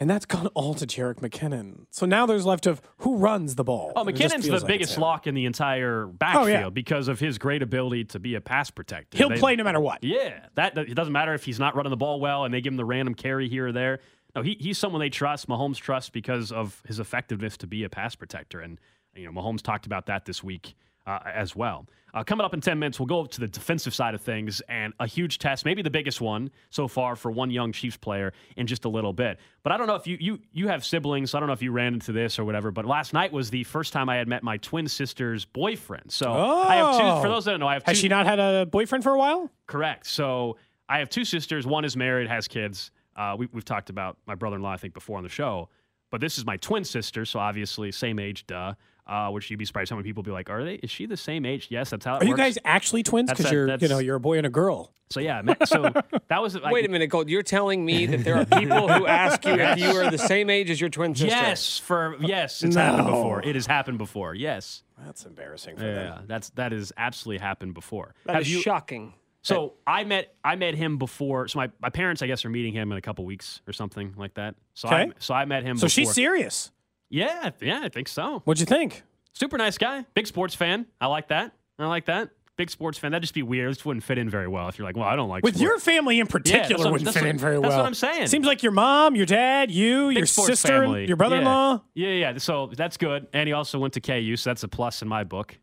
And 0.00 0.08
that's 0.08 0.26
gone 0.26 0.46
all 0.48 0.74
to 0.74 0.86
Jerick 0.86 1.16
McKinnon. 1.16 1.86
So 1.90 2.06
now 2.06 2.24
there's 2.24 2.46
left 2.46 2.66
of 2.66 2.80
who 2.98 3.16
runs 3.16 3.56
the 3.56 3.64
ball. 3.64 3.92
Oh, 3.96 4.04
McKinnon's 4.04 4.46
the 4.46 4.52
like 4.52 4.66
biggest 4.66 4.96
lock 4.96 5.26
in 5.26 5.34
the 5.34 5.44
entire 5.44 6.06
backfield 6.06 6.46
Oh, 6.46 6.50
yeah. 6.50 6.68
because 6.70 7.08
of 7.08 7.18
his 7.18 7.36
great 7.36 7.62
ability 7.62 8.04
to 8.04 8.20
be 8.20 8.36
a 8.36 8.40
pass 8.40 8.70
protector. 8.70 9.18
He'll 9.18 9.28
They- 9.30 9.38
play 9.38 9.56
no 9.56 9.64
matter 9.64 9.80
what. 9.80 10.04
Yeah, 10.04 10.46
that 10.54 10.76
that- 10.76 10.88
it 10.88 10.94
doesn't 10.94 11.12
matter 11.12 11.34
if 11.34 11.44
he's 11.44 11.58
not 11.58 11.74
running 11.74 11.90
the 11.90 11.96
ball 11.96 12.20
well 12.20 12.44
and 12.44 12.54
they 12.54 12.60
give 12.60 12.72
him 12.72 12.76
the 12.76 12.84
random 12.84 13.14
carry 13.14 13.48
here 13.48 13.68
or 13.68 13.72
there. 13.72 13.98
No, 14.36 14.42
he, 14.42 14.56
he's 14.60 14.78
someone 14.78 15.00
they 15.00 15.10
trust. 15.10 15.48
Mahomes 15.48 15.78
trusts 15.78 16.10
because 16.10 16.52
of 16.52 16.80
his 16.86 17.00
effectiveness 17.00 17.56
to 17.56 17.66
be 17.66 17.82
a 17.82 17.88
pass 17.88 18.14
protector, 18.14 18.60
and 18.60 18.78
you 19.16 19.24
know 19.24 19.32
Mahomes 19.32 19.62
talked 19.62 19.86
about 19.86 20.06
that 20.06 20.26
this 20.26 20.44
week 20.44 20.74
uh, 21.08 21.18
as 21.24 21.56
well. 21.56 21.86
Uh, 22.14 22.24
coming 22.24 22.44
up 22.44 22.54
in 22.54 22.60
ten 22.60 22.78
minutes, 22.78 22.98
we'll 22.98 23.06
go 23.06 23.26
to 23.26 23.40
the 23.40 23.46
defensive 23.46 23.94
side 23.94 24.14
of 24.14 24.20
things 24.20 24.62
and 24.68 24.94
a 24.98 25.06
huge 25.06 25.38
test, 25.38 25.64
maybe 25.64 25.82
the 25.82 25.90
biggest 25.90 26.20
one 26.20 26.50
so 26.70 26.88
far 26.88 27.14
for 27.16 27.30
one 27.30 27.50
young 27.50 27.70
Chiefs 27.70 27.98
player 27.98 28.32
in 28.56 28.66
just 28.66 28.86
a 28.86 28.88
little 28.88 29.12
bit. 29.12 29.38
But 29.62 29.72
I 29.72 29.76
don't 29.76 29.86
know 29.86 29.94
if 29.94 30.06
you 30.06 30.16
you 30.18 30.38
you 30.52 30.68
have 30.68 30.84
siblings. 30.84 31.30
So 31.30 31.38
I 31.38 31.40
don't 31.40 31.48
know 31.48 31.52
if 31.52 31.62
you 31.62 31.70
ran 31.70 31.94
into 31.94 32.12
this 32.12 32.38
or 32.38 32.44
whatever. 32.44 32.70
But 32.70 32.86
last 32.86 33.12
night 33.12 33.30
was 33.30 33.50
the 33.50 33.64
first 33.64 33.92
time 33.92 34.08
I 34.08 34.16
had 34.16 34.26
met 34.26 34.42
my 34.42 34.56
twin 34.56 34.88
sister's 34.88 35.44
boyfriend. 35.44 36.10
So 36.10 36.32
I 36.32 36.76
have 36.76 36.96
two. 36.96 37.04
Oh. 37.04 37.22
For 37.22 37.28
those 37.28 37.44
that 37.44 37.52
don't 37.52 37.60
know, 37.60 37.68
I 37.68 37.74
have 37.74 37.84
two. 37.84 37.90
Has 37.90 37.98
she 37.98 38.08
not 38.08 38.26
had 38.26 38.38
a 38.38 38.64
boyfriend 38.66 39.04
for 39.04 39.12
a 39.12 39.18
while? 39.18 39.50
Correct. 39.66 40.06
So 40.06 40.56
I 40.88 41.00
have 41.00 41.10
two 41.10 41.24
sisters. 41.24 41.66
One 41.66 41.84
is 41.84 41.96
married, 41.96 42.28
has 42.28 42.48
kids. 42.48 42.90
Uh, 43.14 43.36
we, 43.38 43.48
we've 43.52 43.64
talked 43.64 43.90
about 43.90 44.16
my 44.26 44.34
brother-in-law, 44.34 44.72
I 44.72 44.76
think, 44.78 44.94
before 44.94 45.18
on 45.18 45.24
the 45.24 45.28
show. 45.28 45.68
But 46.10 46.22
this 46.22 46.38
is 46.38 46.46
my 46.46 46.56
twin 46.56 46.84
sister, 46.84 47.26
so 47.26 47.38
obviously 47.38 47.92
same 47.92 48.18
age, 48.18 48.46
duh. 48.46 48.72
Uh, 49.08 49.30
which 49.30 49.50
you'd 49.50 49.56
be 49.56 49.64
surprised 49.64 49.88
how 49.88 49.96
many 49.96 50.06
people 50.06 50.22
be 50.22 50.30
like, 50.30 50.50
"Are 50.50 50.62
they? 50.62 50.74
Is 50.74 50.90
she 50.90 51.06
the 51.06 51.16
same 51.16 51.46
age?" 51.46 51.68
Yes, 51.70 51.88
that's 51.88 52.04
how 52.04 52.16
it 52.16 52.22
Are 52.22 52.26
you 52.26 52.36
guys 52.36 52.58
actually 52.64 53.02
twins? 53.02 53.30
Because 53.30 53.50
you're, 53.50 53.74
you 53.78 53.88
know, 53.88 53.98
you're 53.98 54.16
a 54.16 54.20
boy 54.20 54.36
and 54.36 54.46
a 54.46 54.50
girl. 54.50 54.92
So 55.08 55.20
yeah, 55.20 55.40
so 55.64 55.90
that 56.28 56.42
was 56.42 56.54
like, 56.54 56.74
Wait 56.74 56.84
a 56.84 56.90
minute, 56.90 57.06
Gold. 57.06 57.30
You're 57.30 57.42
telling 57.42 57.82
me 57.86 58.04
that 58.04 58.22
there 58.24 58.36
are 58.36 58.44
people 58.60 58.86
who 58.86 59.06
ask 59.06 59.42
you 59.46 59.54
if 59.54 59.78
you 59.78 59.88
are 59.92 60.10
the 60.10 60.18
same 60.18 60.50
age 60.50 60.68
as 60.68 60.78
your 60.78 60.90
twin 60.90 61.14
sister? 61.14 61.28
Yes, 61.34 61.78
for 61.78 62.16
yes, 62.20 62.62
it's 62.62 62.76
happened 62.76 63.06
before. 63.06 63.42
It 63.42 63.54
has 63.54 63.64
happened 63.64 63.96
before. 63.96 64.34
Yes. 64.34 64.82
That's 65.06 65.24
embarrassing 65.24 65.76
for 65.78 65.84
Yeah, 65.86 65.94
them. 65.94 66.24
that's 66.26 66.50
that 66.50 66.72
has 66.72 66.92
absolutely 66.98 67.38
happened 67.40 67.72
before. 67.72 68.14
That 68.26 68.34
Have 68.34 68.42
is 68.42 68.52
you- 68.52 68.60
shocking. 68.60 69.14
So 69.40 69.74
I 69.86 70.04
met 70.04 70.34
I 70.44 70.56
met 70.56 70.74
him 70.74 70.98
before. 70.98 71.48
So 71.48 71.60
my, 71.60 71.70
my 71.80 71.88
parents, 71.88 72.20
I 72.20 72.26
guess, 72.26 72.44
are 72.44 72.50
meeting 72.50 72.74
him 72.74 72.92
in 72.92 72.98
a 72.98 73.00
couple 73.00 73.24
weeks 73.24 73.62
or 73.66 73.72
something 73.72 74.12
like 74.18 74.34
that. 74.34 74.56
So 74.74 74.88
I 74.88 75.02
Okay. 75.04 75.12
so 75.20 75.32
I 75.32 75.46
met 75.46 75.62
him. 75.62 75.78
So 75.78 75.86
before. 75.86 75.88
she's 75.88 76.12
serious. 76.12 76.70
Yeah, 77.10 77.50
yeah, 77.60 77.80
I 77.82 77.88
think 77.88 78.08
so. 78.08 78.40
What'd 78.44 78.60
you 78.60 78.66
think? 78.66 79.02
Super 79.32 79.56
nice 79.58 79.78
guy, 79.78 80.04
big 80.14 80.26
sports 80.26 80.54
fan. 80.54 80.86
I 81.00 81.06
like 81.06 81.28
that. 81.28 81.52
I 81.78 81.86
like 81.86 82.06
that. 82.06 82.30
Big 82.56 82.70
sports 82.70 82.98
fan. 82.98 83.12
That'd 83.12 83.22
just 83.22 83.34
be 83.34 83.44
weird. 83.44 83.70
This 83.70 83.84
wouldn't 83.84 84.02
fit 84.02 84.18
in 84.18 84.28
very 84.28 84.48
well 84.48 84.68
if 84.68 84.78
you're 84.78 84.86
like, 84.86 84.96
well, 84.96 85.06
I 85.06 85.14
don't 85.14 85.28
like 85.28 85.42
sports. 85.42 85.54
With 85.54 85.60
sports. 85.60 85.86
your 85.86 85.94
family 85.94 86.18
in 86.18 86.26
particular 86.26 86.84
what- 86.86 86.92
wouldn't 86.94 87.12
fit 87.14 87.22
what- 87.22 87.28
in 87.30 87.38
very 87.38 87.54
that's 87.54 87.62
well. 87.62 87.70
That's 87.70 87.78
what 87.78 87.86
I'm 88.10 88.14
saying. 88.16 88.26
Seems 88.26 88.46
like 88.46 88.64
your 88.64 88.72
mom, 88.72 89.14
your 89.14 89.26
dad, 89.26 89.70
you, 89.70 90.08
Big 90.08 90.16
your 90.18 90.26
sister, 90.26 90.66
family. 90.68 91.06
your 91.06 91.16
brother-in-law. 91.16 91.82
Yeah. 91.94 92.08
yeah, 92.08 92.30
yeah. 92.32 92.38
So 92.38 92.66
that's 92.76 92.96
good. 92.96 93.28
And 93.32 93.46
he 93.46 93.52
also 93.52 93.78
went 93.78 93.94
to 93.94 94.00
KU, 94.00 94.34
so 94.36 94.50
that's 94.50 94.64
a 94.64 94.68
plus 94.68 95.02
in 95.02 95.08
my 95.08 95.22
book. 95.22 95.56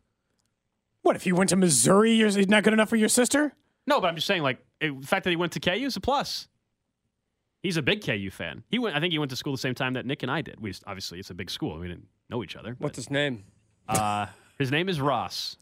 What 1.02 1.16
if 1.16 1.26
you 1.26 1.36
went 1.36 1.50
to 1.50 1.56
Missouri? 1.56 2.12
You're 2.12 2.30
not 2.46 2.64
good 2.64 2.72
enough 2.72 2.88
for 2.88 2.96
your 2.96 3.10
sister? 3.10 3.52
No, 3.86 4.00
but 4.00 4.06
I'm 4.08 4.14
just 4.14 4.26
saying, 4.26 4.42
like, 4.42 4.58
the 4.80 4.96
fact 5.04 5.24
that 5.24 5.30
he 5.30 5.36
went 5.36 5.52
to 5.52 5.60
KU 5.60 5.70
is 5.86 5.96
a 5.96 6.00
plus. 6.00 6.48
He's 7.66 7.76
a 7.76 7.82
big 7.82 8.00
KU 8.04 8.30
fan. 8.30 8.62
He 8.70 8.78
went. 8.78 8.94
I 8.96 9.00
think 9.00 9.10
he 9.12 9.18
went 9.18 9.30
to 9.30 9.36
school 9.36 9.52
the 9.52 9.58
same 9.58 9.74
time 9.74 9.94
that 9.94 10.06
Nick 10.06 10.22
and 10.22 10.30
I 10.30 10.40
did. 10.40 10.60
We 10.60 10.70
just, 10.70 10.84
obviously 10.86 11.18
it's 11.18 11.30
a 11.30 11.34
big 11.34 11.50
school. 11.50 11.78
We 11.80 11.88
didn't 11.88 12.06
know 12.30 12.44
each 12.44 12.54
other. 12.54 12.76
What's 12.78 12.94
his 12.96 13.10
name? 13.10 13.42
Uh, 13.88 14.26
his 14.58 14.70
name 14.70 14.88
is 14.88 15.00
Ross. 15.00 15.56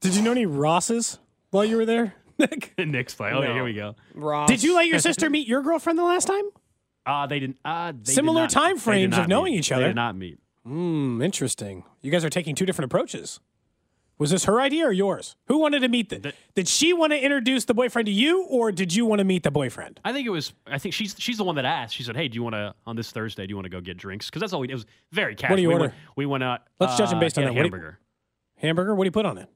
Did 0.00 0.14
you 0.14 0.20
know 0.22 0.32
any 0.32 0.44
Rosses 0.46 1.18
while 1.50 1.64
you 1.64 1.76
were 1.78 1.86
there, 1.86 2.14
Nick? 2.38 2.74
Nick's 2.78 3.18
like, 3.18 3.32
oh 3.32 3.40
yeah, 3.40 3.48
No. 3.48 3.54
here 3.54 3.64
we 3.64 3.72
go. 3.72 3.96
Ross. 4.14 4.48
Did 4.48 4.62
you 4.62 4.74
let 4.74 4.86
your 4.88 4.98
sister 5.08 5.30
meet 5.30 5.48
your 5.48 5.62
girlfriend 5.62 5.98
the 5.98 6.04
last 6.04 6.26
time? 6.26 6.44
Uh, 7.06 7.26
they 7.26 7.40
didn't. 7.40 7.56
Uh, 7.64 7.92
they 7.92 7.98
did 7.98 8.08
Similar 8.08 8.42
not- 8.42 8.50
time 8.50 8.68
they 8.70 8.74
did 8.74 8.82
frames 8.82 9.18
of 9.18 9.28
knowing 9.28 9.52
meet. 9.54 9.60
each 9.60 9.70
They 9.70 9.74
other. 9.76 9.86
did 9.86 9.96
not 9.96 10.16
meet. 10.16 10.38
Hmm, 10.64 11.22
interesting. 11.22 11.84
You 12.02 12.10
guys 12.10 12.24
are 12.26 12.30
taking 12.30 12.54
two 12.54 12.66
different 12.66 12.86
approaches. 12.92 13.40
Was 14.18 14.30
this 14.30 14.44
her 14.44 14.60
idea 14.60 14.84
or 14.86 14.92
yours? 14.92 15.36
Who 15.46 15.58
wanted 15.58 15.80
to 15.80 15.88
meet 15.88 16.08
the, 16.08 16.18
The- 16.18 16.32
Did 16.56 16.66
she 16.68 16.92
want 16.92 17.12
to 17.12 17.18
introduce 17.22 17.64
the 17.66 17.74
boyfriend 17.74 18.06
to 18.06 18.12
you, 18.12 18.44
or 18.44 18.72
did 18.72 18.92
you 18.94 19.06
want 19.06 19.20
to 19.20 19.24
meet 19.24 19.44
the 19.44 19.50
boyfriend? 19.52 20.00
I 20.04 20.12
think 20.12 20.26
it 20.26 20.30
was. 20.30 20.52
I 20.66 20.78
think 20.78 20.94
she's 20.94 21.14
she's 21.18 21.36
the 21.38 21.44
one 21.44 21.54
that 21.56 21.64
asked. 21.64 21.94
She 21.94 22.02
said, 22.02 22.16
"Hey, 22.16 22.26
do 22.28 22.34
you 22.34 22.42
want 22.42 22.54
to 22.54 22.74
on 22.86 22.96
this 22.96 23.12
Thursday? 23.12 23.46
Do 23.46 23.50
you 23.52 23.56
want 23.56 23.66
to 23.66 23.70
go 23.70 23.80
get 23.80 23.96
drinks? 23.96 24.26
Because 24.26 24.40
that's 24.40 24.52
all 24.52 24.60
we. 24.60 24.68
It 24.70 24.74
was 24.74 24.86
very 25.12 25.34
casual. 25.36 25.52
What 25.52 25.56
do 25.56 25.62
you 25.62 25.68
we 25.68 25.74
order? 25.74 25.84
Went, 25.84 25.94
we 26.16 26.26
went. 26.26 26.42
Uh, 26.44 26.58
Let's 26.80 26.96
judge 26.96 27.10
him 27.12 27.18
uh, 27.18 27.20
based 27.20 27.38
on 27.38 27.44
get 27.44 27.50
a 27.50 27.54
that. 27.54 27.58
What 27.60 27.64
you- 27.66 27.70
hamburger. 27.72 27.98
Hamburger? 28.56 28.94
What 28.96 29.04
do 29.04 29.06
you 29.08 29.12
put 29.12 29.24
on 29.26 29.38
it? 29.38 29.48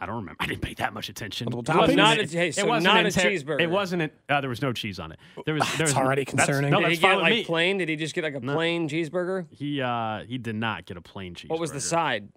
I 0.00 0.06
don't 0.06 0.14
remember. 0.16 0.36
I 0.38 0.46
didn't 0.46 0.62
pay 0.62 0.74
that 0.74 0.92
much 0.92 1.08
attention. 1.08 1.48
Multiple 1.50 1.74
It 1.76 1.80
wasn't? 1.82 1.96
Not 1.98 2.18
a- 2.20 2.26
hey, 2.26 2.48
it 2.50 2.66
wasn't 2.66 2.84
not 2.84 3.02
a 3.04 3.06
inter- 3.06 3.20
cheeseburger. 3.20 3.60
It 3.60 3.70
wasn't. 3.70 4.02
An, 4.02 4.10
uh, 4.28 4.40
there 4.40 4.50
was 4.50 4.62
no 4.62 4.72
cheese 4.72 4.98
on 5.00 5.10
it. 5.12 5.18
There 5.44 5.54
was. 5.54 5.62
There 5.76 5.86
was 5.86 5.94
already 5.94 6.22
that's- 6.24 6.46
concerning. 6.46 6.70
no, 6.70 6.80
Did 6.80 6.90
he 6.90 6.96
get 6.98 7.18
like 7.18 7.32
me. 7.32 7.44
plain? 7.44 7.78
Did 7.78 7.88
he 7.88 7.96
just 7.96 8.14
get 8.14 8.22
like 8.24 8.34
a 8.34 8.40
plain 8.40 8.88
cheeseburger? 8.88 9.46
He 9.50 9.80
uh 9.80 10.24
he 10.24 10.38
did 10.38 10.54
not 10.56 10.86
get 10.86 10.96
a 10.96 11.00
plain 11.00 11.34
cheese. 11.34 11.50
What 11.50 11.60
was 11.60 11.72
the 11.72 11.80
side? 11.80 12.28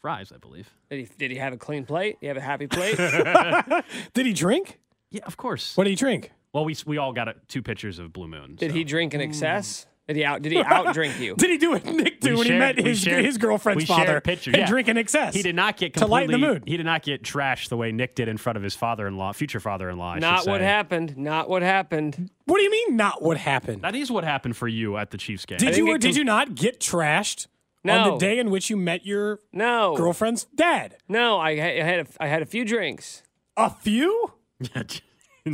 Fries, 0.00 0.32
I 0.34 0.38
believe. 0.38 0.70
Did 0.88 1.00
he, 1.00 1.08
did 1.18 1.30
he 1.30 1.36
have 1.36 1.52
a 1.52 1.56
clean 1.56 1.84
plate? 1.84 2.16
You 2.20 2.28
have 2.28 2.36
a 2.36 2.40
happy 2.40 2.66
plate? 2.66 2.96
Did 4.14 4.26
he 4.26 4.32
drink? 4.32 4.80
Yeah, 5.10 5.24
of 5.26 5.36
course. 5.36 5.76
What 5.76 5.84
did 5.84 5.90
he 5.90 5.96
drink? 5.96 6.32
Well, 6.52 6.64
we 6.64 6.76
we 6.86 6.98
all 6.98 7.12
got 7.12 7.28
a, 7.28 7.34
two 7.48 7.62
pictures 7.62 7.98
of 7.98 8.12
Blue 8.12 8.28
Moon. 8.28 8.54
Did 8.56 8.70
so. 8.70 8.76
he 8.76 8.84
drink 8.84 9.12
in 9.12 9.20
excess? 9.20 9.80
Mm. 9.80 9.86
Did 10.06 10.16
he 10.16 10.24
out? 10.24 10.42
Did 10.42 10.52
he 10.52 10.58
out 10.58 10.92
drink 10.94 11.20
you? 11.20 11.34
Did 11.38 11.50
he 11.50 11.58
do 11.58 11.70
what 11.70 11.84
Nick 11.84 12.20
did 12.20 12.32
We 12.32 12.38
when 12.38 12.46
he 12.48 12.58
met 12.58 12.78
his 12.78 12.98
shared- 13.00 13.24
his 13.24 13.38
girlfriend's 13.38 13.84
father 13.84 14.20
pictures, 14.20 14.54
and 14.54 14.62
yeah. 14.62 14.66
drink 14.66 14.88
in 14.88 14.96
excess? 14.96 15.34
He 15.34 15.42
did 15.42 15.54
not 15.54 15.76
get 15.76 15.94
to 15.94 16.06
lighten 16.06 16.32
the 16.32 16.38
mood. 16.38 16.64
He 16.66 16.76
did 16.76 16.86
not 16.86 17.02
get 17.02 17.22
trashed 17.22 17.68
the 17.68 17.76
way 17.76 17.92
Nick 17.92 18.16
did 18.16 18.26
in 18.26 18.36
front 18.36 18.56
of 18.56 18.62
his 18.62 18.74
father-in-law, 18.74 19.32
future 19.34 19.60
father-in-law. 19.60 20.14
I 20.14 20.18
Not 20.18 20.46
what 20.48 20.60
say. 20.60 20.64
happened. 20.64 21.16
Not 21.16 21.48
what 21.48 21.62
happened. 21.62 22.30
What 22.46 22.56
do 22.56 22.64
you 22.64 22.70
mean? 22.72 22.96
Not 22.96 23.22
what 23.22 23.36
happened? 23.36 23.82
That 23.82 23.94
is 23.94 24.10
what 24.10 24.24
happened 24.24 24.56
for 24.56 24.66
you 24.66 24.96
at 24.96 25.12
the 25.12 25.18
Chiefs 25.18 25.46
game. 25.46 25.58
Did 25.58 25.76
you 25.76 25.88
or 25.88 25.94
it 25.94 26.00
did 26.00 26.16
you 26.16 26.24
not 26.24 26.56
get 26.56 26.80
trashed 26.80 27.46
on 27.88 28.10
the 28.12 28.16
day 28.18 28.38
in 28.38 28.50
which 28.50 28.68
you 28.70 28.76
met 28.76 29.06
your 29.06 29.38
No. 29.52 29.94
girlfriend's 29.96 30.44
dad? 30.54 30.96
No, 31.08 31.38
I, 31.38 31.56
ha- 31.56 31.80
I 31.80 31.84
had 31.84 32.00
a, 32.00 32.06
I 32.22 32.26
had 32.28 32.42
a 32.42 32.46
few 32.46 32.64
drinks. 32.64 33.22
A 33.56 33.70
few? 33.70 34.32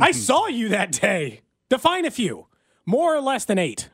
I 0.01 0.11
saw 0.11 0.47
you 0.47 0.69
that 0.69 0.91
day. 0.91 1.41
Define 1.69 2.05
a 2.05 2.11
few. 2.11 2.47
More 2.85 3.15
or 3.15 3.21
less 3.21 3.45
than 3.45 3.57
eight. 3.57 3.89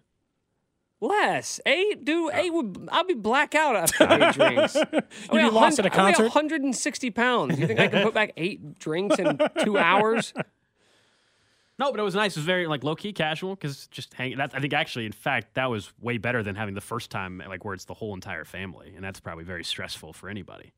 Less 1.01 1.59
eight, 1.65 2.05
dude. 2.05 2.31
Eight 2.33 2.53
would 2.53 2.87
I'll 2.91 3.03
be 3.03 3.13
black 3.13 3.55
out 3.55 3.75
after 3.75 4.07
eight 4.09 4.33
drinks. 4.33 4.75
You'd 4.75 5.41
be 5.41 5.49
lost 5.49 5.77
at 5.79 5.85
a 5.85 5.89
concert? 5.89 6.21
I 6.21 6.23
weigh 6.23 6.29
160 6.29 7.09
pounds. 7.11 7.59
You 7.59 7.67
think 7.67 7.79
I 7.79 7.87
can 7.87 8.03
put 8.03 8.13
back 8.13 8.31
eight 8.37 8.79
drinks 8.79 9.19
in 9.19 9.37
two 9.63 9.77
hours? 9.77 10.33
No, 11.83 11.91
but 11.91 11.99
it 11.99 12.03
was 12.03 12.15
nice. 12.15 12.37
It 12.37 12.39
was 12.39 12.45
very 12.45 12.65
like 12.65 12.81
low 12.85 12.95
key 12.95 13.11
casual 13.11 13.55
because 13.55 13.87
just 13.87 14.13
hanging. 14.13 14.37
That's 14.37 14.55
I 14.55 14.61
think 14.61 14.71
actually, 14.71 15.05
in 15.05 15.11
fact, 15.11 15.55
that 15.55 15.69
was 15.69 15.91
way 15.99 16.17
better 16.17 16.41
than 16.41 16.55
having 16.55 16.75
the 16.75 16.81
first 16.81 17.11
time 17.11 17.43
like 17.45 17.65
where 17.65 17.73
it's 17.73 17.83
the 17.83 17.93
whole 17.93 18.13
entire 18.13 18.45
family, 18.45 18.93
and 18.95 19.03
that's 19.03 19.19
probably 19.19 19.43
very 19.43 19.65
stressful 19.65 20.13
for 20.13 20.29
anybody. 20.29 20.71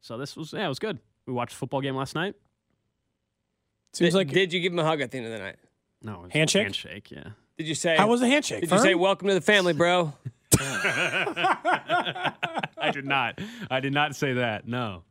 So 0.00 0.16
this 0.16 0.38
was 0.38 0.54
yeah, 0.54 0.64
it 0.64 0.68
was 0.68 0.78
good. 0.78 0.98
We 1.26 1.34
watched 1.34 1.52
a 1.52 1.56
football 1.56 1.82
game 1.82 1.94
last 1.94 2.14
night. 2.14 2.36
Seems 3.92 4.14
did, 4.14 4.16
like 4.16 4.28
did 4.30 4.54
you 4.54 4.60
give 4.60 4.72
him 4.72 4.78
a 4.78 4.84
hug 4.84 5.02
at 5.02 5.10
the 5.10 5.18
end 5.18 5.26
of 5.26 5.32
the 5.32 5.40
night? 5.40 5.56
No, 6.00 6.20
it 6.20 6.22
was 6.22 6.32
Handshake? 6.32 6.62
Handshake, 6.62 7.10
yeah. 7.10 7.24
Did 7.58 7.68
you 7.68 7.74
say? 7.74 7.98
how 7.98 8.08
was 8.08 8.20
the 8.20 8.28
handshake? 8.28 8.62
Did 8.62 8.70
you 8.70 8.78
say 8.78 8.94
welcome 8.94 9.28
to 9.28 9.34
the 9.34 9.42
family, 9.42 9.74
bro? 9.74 10.14
I 10.58 12.32
did 12.94 13.04
not. 13.04 13.38
I 13.70 13.80
did 13.80 13.92
not 13.92 14.16
say 14.16 14.32
that. 14.32 14.66
No, 14.66 15.02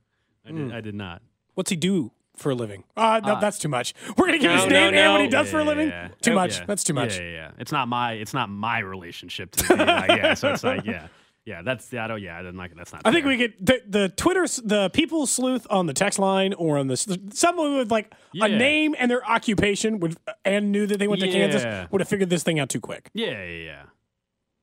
I 0.44 0.52
did. 0.52 0.70
Hmm. 0.70 0.74
I 0.74 0.82
did 0.82 0.96
not. 0.96 1.22
What's 1.54 1.70
he 1.70 1.76
do 1.76 2.14
for 2.40 2.50
a 2.50 2.56
living? 2.56 2.84
Uh, 2.98 3.22
no, 3.24 3.40
that's 3.40 3.60
too 3.60 3.70
much. 3.70 3.94
We're 4.18 4.26
gonna 4.28 4.40
give 4.40 4.50
No, 4.52 4.56
his 4.58 4.66
no, 4.66 4.70
name 4.70 4.94
and 4.96 5.12
what 5.12 5.22
he 5.22 5.28
no. 5.28 5.32
does 5.32 5.50
for 5.52 5.60
a 5.60 5.64
living. 5.64 5.90
yeah, 5.90 6.04
yeah. 6.10 6.16
Too 6.22 6.34
much. 6.34 6.60
yeah. 6.60 6.66
That's 6.66 6.84
too 6.84 6.94
much. 6.94 7.18
Yeah, 7.18 7.24
yeah, 7.26 7.32
yeah. 7.32 7.52
It's 7.60 7.72
not 7.72 7.88
my. 7.88 8.14
It's 8.14 8.34
not 8.34 8.50
my 8.50 8.80
relationship 8.80 9.52
to. 9.52 9.78
Be 9.78 9.86
like, 9.86 10.10
yeah, 10.10 10.34
so 10.34 10.52
it's 10.54 10.64
like 10.64 10.86
yeah, 10.86 11.08
yeah. 11.46 11.62
That's 11.62 11.94
I 11.94 12.08
don't. 12.08 12.22
Yeah, 12.22 12.38
I 12.38 12.42
didn't 12.42 12.58
like 12.58 12.72
it. 12.72 12.78
that's 12.78 12.92
not. 12.94 13.02
I 13.06 13.12
think 13.12 13.26
we 13.26 13.38
get 13.38 13.66
the, 13.66 13.82
the 13.88 14.10
Twitter, 14.10 14.46
the 14.64 14.90
people 14.94 15.26
sleuth 15.28 15.68
on 15.70 15.86
the 15.86 15.94
text 15.94 16.18
line 16.20 16.54
or 16.54 16.78
on 16.78 16.88
the 16.88 16.98
someone 17.34 17.76
with 17.78 17.92
like 17.92 18.14
Yeah. 18.34 18.46
a 18.46 18.50
name 18.50 18.96
and 18.98 19.10
their 19.12 19.24
occupation 19.30 20.00
would 20.00 20.16
and 20.46 20.72
knew 20.72 20.86
that 20.88 20.98
they 21.00 21.08
went 21.08 21.22
to 21.22 21.28
Yeah. 21.28 21.34
Kansas 21.34 21.92
would 21.92 22.02
have 22.02 22.08
figured 22.10 22.30
this 22.30 22.44
thing 22.44 22.60
out 22.60 22.70
too 22.70 22.80
quick. 22.82 23.10
Yeah, 23.14 23.44
yeah, 23.44 23.64
yeah. 23.64 23.82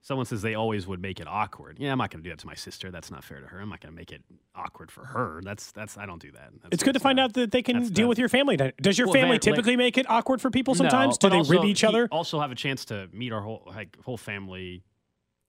Someone 0.06 0.24
says 0.24 0.40
they 0.40 0.54
always 0.54 0.86
would 0.86 1.02
make 1.02 1.18
it 1.18 1.26
awkward. 1.26 1.78
Yeah, 1.80 1.90
I'm 1.90 1.98
not 1.98 2.12
going 2.12 2.22
to 2.22 2.24
do 2.24 2.30
that 2.30 2.38
to 2.38 2.46
my 2.46 2.54
sister. 2.54 2.92
That's 2.92 3.10
not 3.10 3.24
fair 3.24 3.40
to 3.40 3.46
her. 3.48 3.58
I'm 3.58 3.68
not 3.68 3.80
going 3.80 3.92
to 3.92 3.96
make 3.96 4.12
it 4.12 4.22
awkward 4.54 4.92
for 4.92 5.04
her. 5.04 5.40
That's 5.42 5.72
that's. 5.72 5.98
I 5.98 6.06
don't 6.06 6.22
do 6.22 6.30
that. 6.30 6.50
That's, 6.62 6.74
It's 6.74 6.82
good 6.84 6.92
to 6.94 7.00
find 7.00 7.16
not- 7.16 7.24
out 7.30 7.32
that 7.32 7.50
they 7.50 7.60
can 7.60 7.88
deal 7.88 8.06
with 8.06 8.16
your 8.16 8.28
family. 8.28 8.56
Does 8.56 8.96
your 8.96 9.08
Well, 9.08 9.14
family 9.14 9.22
very- 9.26 9.32
like- 9.32 9.40
typically 9.40 9.74
make 9.76 9.98
it 9.98 10.08
awkward 10.08 10.40
for 10.40 10.48
people 10.48 10.76
sometimes? 10.76 11.18
No, 11.20 11.28
Do 11.28 11.36
they 11.36 11.40
but 11.42 11.48
rib 11.48 11.64
each 11.64 11.82
other? 11.82 12.06
Also 12.12 12.38
have 12.38 12.52
a 12.52 12.54
chance 12.54 12.84
to 12.84 13.08
meet 13.12 13.32
our 13.32 13.40
whole 13.40 13.64
like 13.66 13.96
whole 14.04 14.16
family 14.16 14.84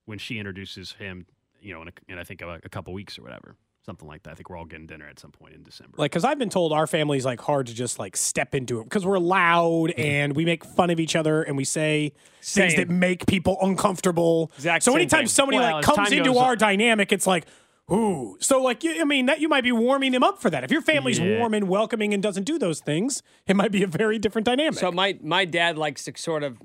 when 0.06 0.18
she 0.18 0.40
introduces 0.40 0.94
him. 0.94 1.28
You 1.62 1.74
know, 1.76 1.84
in, 1.84 1.90
a, 1.90 1.92
in 2.14 2.18
I 2.18 2.24
think 2.24 2.42
a, 2.42 2.60
a 2.64 2.70
couple 2.70 2.94
weeks 2.94 3.20
or 3.20 3.22
whatever, 3.22 3.56
something 3.88 4.08
like 4.08 4.22
that. 4.24 4.32
I 4.32 4.34
think 4.36 4.50
we're 4.50 4.58
all 4.58 4.66
getting 4.66 4.86
dinner 4.86 5.08
at 5.08 5.18
some 5.18 5.32
point 5.32 5.54
in 5.56 5.64
December. 5.64 5.94
Like, 5.98 6.12
because 6.12 6.26
I've 6.26 6.38
been 6.38 6.50
told 6.50 6.74
our 6.74 6.86
family's 6.88 7.26
like 7.26 7.40
hard 7.40 7.68
to 7.68 7.74
just 7.74 7.98
like 7.98 8.18
step 8.18 8.54
into 8.54 8.82
it 8.82 8.84
because 8.84 9.06
we're 9.06 9.18
loud 9.18 9.58
Mm-hmm. 9.58 10.00
and 10.02 10.36
we 10.36 10.44
make 10.46 10.66
fun 10.66 10.90
of 10.90 11.00
each 11.00 11.16
other 11.16 11.42
and 11.44 11.56
we 11.56 11.64
say 11.64 12.12
things 12.42 12.76
that 12.76 12.90
make 12.90 13.26
people 13.26 13.58
uncomfortable. 13.62 14.52
Exactly. 14.56 14.92
so 14.92 14.96
anytime 14.96 15.20
thing. 15.22 15.28
somebody 15.28 15.58
Well, 15.60 15.72
like 15.78 15.86
comes 15.86 16.12
into 16.12 16.38
our 16.38 16.52
on- 16.52 16.58
dynamic, 16.58 17.12
it's 17.14 17.26
like, 17.26 17.46
ooh. 17.92 18.36
So 18.42 18.62
like, 18.62 18.84
I 18.86 19.04
mean, 19.06 19.28
that 19.28 19.40
you 19.40 19.48
might 19.48 19.64
be 19.64 19.72
warming 19.72 20.12
them 20.12 20.24
up 20.24 20.42
for 20.42 20.50
that. 20.50 20.64
If 20.66 20.72
your 20.72 20.82
family's 20.82 21.20
Yeah. 21.20 21.40
warm 21.40 21.54
and 21.54 21.70
welcoming 21.70 22.14
and 22.14 22.22
doesn't 22.22 22.44
do 22.44 22.60
those 22.60 22.82
things, 22.82 23.24
it 23.48 23.56
might 23.56 23.72
be 23.72 23.84
a 23.84 23.88
very 23.88 24.20
different 24.20 24.46
dynamic. 24.46 24.78
So 24.80 24.92
my 24.92 25.18
my 25.22 25.46
dad 25.46 25.78
likes 25.78 26.04
to 26.06 26.14
sort 26.18 26.44
of 26.44 26.58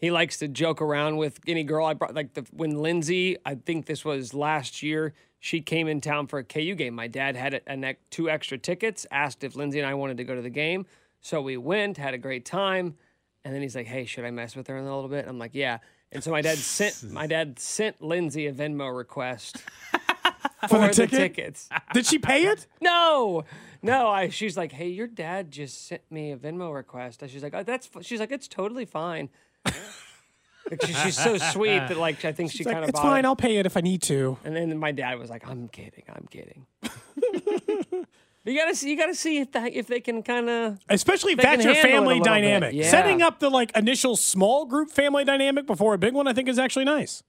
he 0.00 0.10
likes 0.10 0.38
to 0.38 0.48
joke 0.48 0.80
around 0.82 1.16
with 1.18 1.38
any 1.46 1.62
girl 1.62 1.86
I 1.86 1.94
brought 1.94 2.14
like 2.14 2.34
the 2.34 2.44
when 2.52 2.80
Lindsay 2.82 3.36
I 3.46 3.54
think 3.54 3.86
this 3.86 4.04
was 4.04 4.34
last 4.34 4.82
year 4.82 5.12
she 5.40 5.60
came 5.62 5.88
in 5.88 6.00
town 6.00 6.26
for 6.26 6.38
a 6.38 6.44
KU 6.44 6.74
game. 6.74 6.94
My 6.94 7.08
dad 7.08 7.34
had 7.34 7.54
a, 7.54 7.60
a 7.66 7.96
two 8.10 8.30
extra 8.30 8.58
tickets. 8.58 9.06
Asked 9.10 9.42
if 9.42 9.56
Lindsay 9.56 9.80
and 9.80 9.88
I 9.88 9.94
wanted 9.94 10.18
to 10.18 10.24
go 10.24 10.34
to 10.34 10.42
the 10.42 10.50
game, 10.50 10.86
so 11.20 11.40
we 11.40 11.56
went, 11.56 11.96
had 11.96 12.14
a 12.14 12.18
great 12.18 12.44
time, 12.44 12.94
and 13.44 13.54
then 13.54 13.62
he's 13.62 13.74
like, 13.74 13.86
"Hey, 13.86 14.04
should 14.04 14.24
I 14.24 14.30
mess 14.30 14.54
with 14.54 14.68
her 14.68 14.76
in 14.76 14.84
a 14.84 14.94
little 14.94 15.08
bit?" 15.08 15.26
I'm 15.26 15.38
like, 15.38 15.54
"Yeah." 15.54 15.78
And 16.12 16.22
so 16.22 16.30
my 16.30 16.42
dad 16.42 16.58
sent 16.58 17.10
my 17.10 17.26
dad 17.26 17.58
sent 17.58 18.02
Lindsay 18.02 18.46
a 18.46 18.52
Venmo 18.52 18.94
request 18.94 19.58
for, 20.68 20.78
the 20.78 20.86
the, 20.88 20.92
ticket? 20.92 21.10
tickets. 21.10 21.68
Did 21.94 22.06
she 22.06 22.18
pay 22.18 22.44
it? 22.46 22.66
No, 22.82 23.44
no. 23.82 24.08
I 24.08 24.28
she's 24.28 24.56
like, 24.56 24.72
hey, 24.72 24.88
your 24.88 25.06
dad 25.06 25.50
just 25.50 25.86
sent 25.86 26.02
me 26.10 26.32
a 26.32 26.36
Venmo 26.36 26.74
request. 26.74 27.22
And 27.22 27.30
she's 27.30 27.42
like, 27.42 27.54
oh, 27.54 27.62
that's. 27.62 27.88
f-" 27.94 28.04
She's 28.04 28.20
like, 28.20 28.32
it's 28.32 28.48
totally 28.48 28.84
fine. 28.84 29.28
Like, 30.70 30.84
she- 30.84 30.92
she's 30.92 31.16
so 31.16 31.36
sweet 31.38 31.78
that 31.78 31.96
like 31.96 32.24
I 32.24 32.32
think 32.32 32.50
she 32.52 32.64
like, 32.64 32.74
kind 32.74 32.84
of 32.84 32.90
it's 32.90 33.00
fine. 33.00 33.24
I'll 33.24 33.36
pay 33.36 33.56
it 33.56 33.66
if 33.66 33.76
I 33.76 33.80
need 33.80 34.02
to. 34.02 34.36
And 34.44 34.54
then 34.56 34.76
my 34.78 34.92
dad 34.92 35.18
was 35.18 35.30
like, 35.30 35.48
I'm 35.48 35.68
kidding, 35.68 36.04
I'm 36.08 36.26
kidding. 36.30 36.66
you 38.44 38.58
gotta 38.58 38.74
see, 38.74 38.90
you 38.90 38.96
gotta 38.96 39.14
see 39.14 39.38
if 39.38 39.52
that 39.52 39.72
if 39.72 39.86
they 39.86 40.00
can 40.00 40.22
kind 40.22 40.48
of. 40.48 40.78
Especially 40.88 41.32
if 41.32 41.38
that's 41.38 41.64
your 41.64 41.74
handle 41.74 41.90
it 41.90 41.94
a 41.94 41.98
family 41.98 42.20
dynamic. 42.20 42.74
Yeah. 42.74 42.90
Setting 42.90 43.22
up 43.22 43.40
the 43.40 43.50
like 43.50 43.76
initial 43.76 44.16
small 44.16 44.64
group 44.66 44.90
family 44.90 45.24
dynamic 45.24 45.66
before 45.66 45.94
a 45.94 45.98
big 45.98 46.14
one, 46.14 46.26
I 46.26 46.32
think 46.32 46.48
is 46.48 46.58
actually 46.58 46.84
nice. 46.84 47.22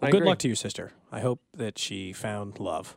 Well, 0.00 0.10
good 0.10 0.24
luck 0.24 0.38
to 0.40 0.48
your 0.48 0.56
sister. 0.56 0.92
I 1.10 1.20
hope 1.20 1.40
that 1.54 1.78
she 1.78 2.12
found 2.12 2.58
love. 2.60 2.96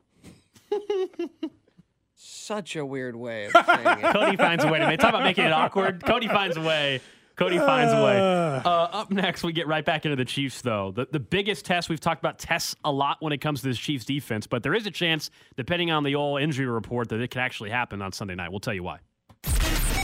Such 2.16 2.76
a 2.76 2.86
weird 2.86 3.16
way 3.16 3.46
of 3.46 3.52
saying 3.66 4.00
it. 4.00 4.14
Cody 4.14 4.38
finds 4.38 4.64
a 4.64 4.72
way 4.72 4.80
to 4.80 4.88
make. 4.88 5.00
Talk 5.00 5.10
about 5.10 5.24
making 5.24 5.46
it 5.46 5.54
awkward. 5.54 6.04
Cody 6.04 6.28
finds 6.28 6.58
a 6.58 6.62
way 6.62 7.02
Cody 7.38 7.60
finds 7.60 7.94
a 7.94 8.04
way. 8.04 8.18
Uh, 8.18 8.70
up 8.70 9.12
next, 9.12 9.44
we 9.44 9.54
get 9.54 9.68
right 9.68 9.86
back 9.86 10.06
into 10.06 10.16
the 10.16 10.26
Chiefs, 10.26 10.62
though. 10.62 10.92
The, 10.92 11.08
the 11.12 11.20
biggest 11.20 11.66
test, 11.66 11.88
we've 11.88 12.00
talked 12.00 12.20
about 12.20 12.40
tests 12.40 12.76
a 12.84 12.92
lot 12.92 13.18
when 13.20 13.32
it 13.32 13.38
comes 13.38 13.62
to 13.62 13.68
this 13.68 13.78
Chiefs 13.78 14.06
defense, 14.06 14.48
but 14.48 14.64
there 14.64 14.74
is 14.74 14.88
a 14.88 14.92
chance, 14.92 15.30
depending 15.56 15.92
on 15.92 16.04
the 16.04 16.16
old 16.16 16.42
injury 16.42 16.66
report, 16.66 17.10
that 17.10 17.22
it 17.22 17.30
could 17.30 17.42
actually 17.42 17.70
happen 17.70 18.02
on 18.02 18.12
Sunday 18.12 18.36
night. 18.36 18.50
We'll 18.50 18.60
tell 18.60 18.74
you 18.74 18.84
why. 18.84 19.00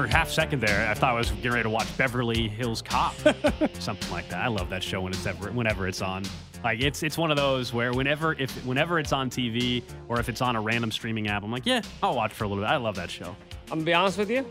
For 0.00 0.06
a 0.06 0.10
half 0.10 0.30
second 0.30 0.60
there, 0.62 0.88
I 0.88 0.94
thought 0.94 1.10
I 1.10 1.18
was 1.18 1.30
getting 1.30 1.50
ready 1.50 1.64
to 1.64 1.68
watch 1.68 1.94
Beverly 1.98 2.48
Hills 2.48 2.80
Cop, 2.80 3.14
something 3.78 4.10
like 4.10 4.30
that. 4.30 4.42
I 4.42 4.46
love 4.48 4.70
that 4.70 4.82
show 4.82 5.02
when 5.02 5.12
it's 5.12 5.26
ever, 5.26 5.50
whenever 5.52 5.86
it's 5.86 6.00
on. 6.00 6.22
Like 6.64 6.80
it's 6.80 7.02
it's 7.02 7.18
one 7.18 7.30
of 7.30 7.36
those 7.36 7.74
where 7.74 7.92
whenever 7.92 8.32
if 8.32 8.50
whenever 8.64 8.98
it's 8.98 9.12
on 9.12 9.28
TV 9.28 9.82
or 10.08 10.18
if 10.18 10.30
it's 10.30 10.40
on 10.40 10.56
a 10.56 10.60
random 10.62 10.90
streaming 10.90 11.28
app, 11.28 11.42
I'm 11.44 11.52
like, 11.52 11.66
yeah, 11.66 11.82
I'll 12.02 12.16
watch 12.16 12.32
for 12.32 12.44
a 12.44 12.48
little 12.48 12.64
bit. 12.64 12.70
I 12.70 12.76
love 12.78 12.94
that 12.96 13.10
show. 13.10 13.36
I'm 13.64 13.68
gonna 13.80 13.82
be 13.82 13.92
honest 13.92 14.16
with 14.16 14.30
you. 14.30 14.46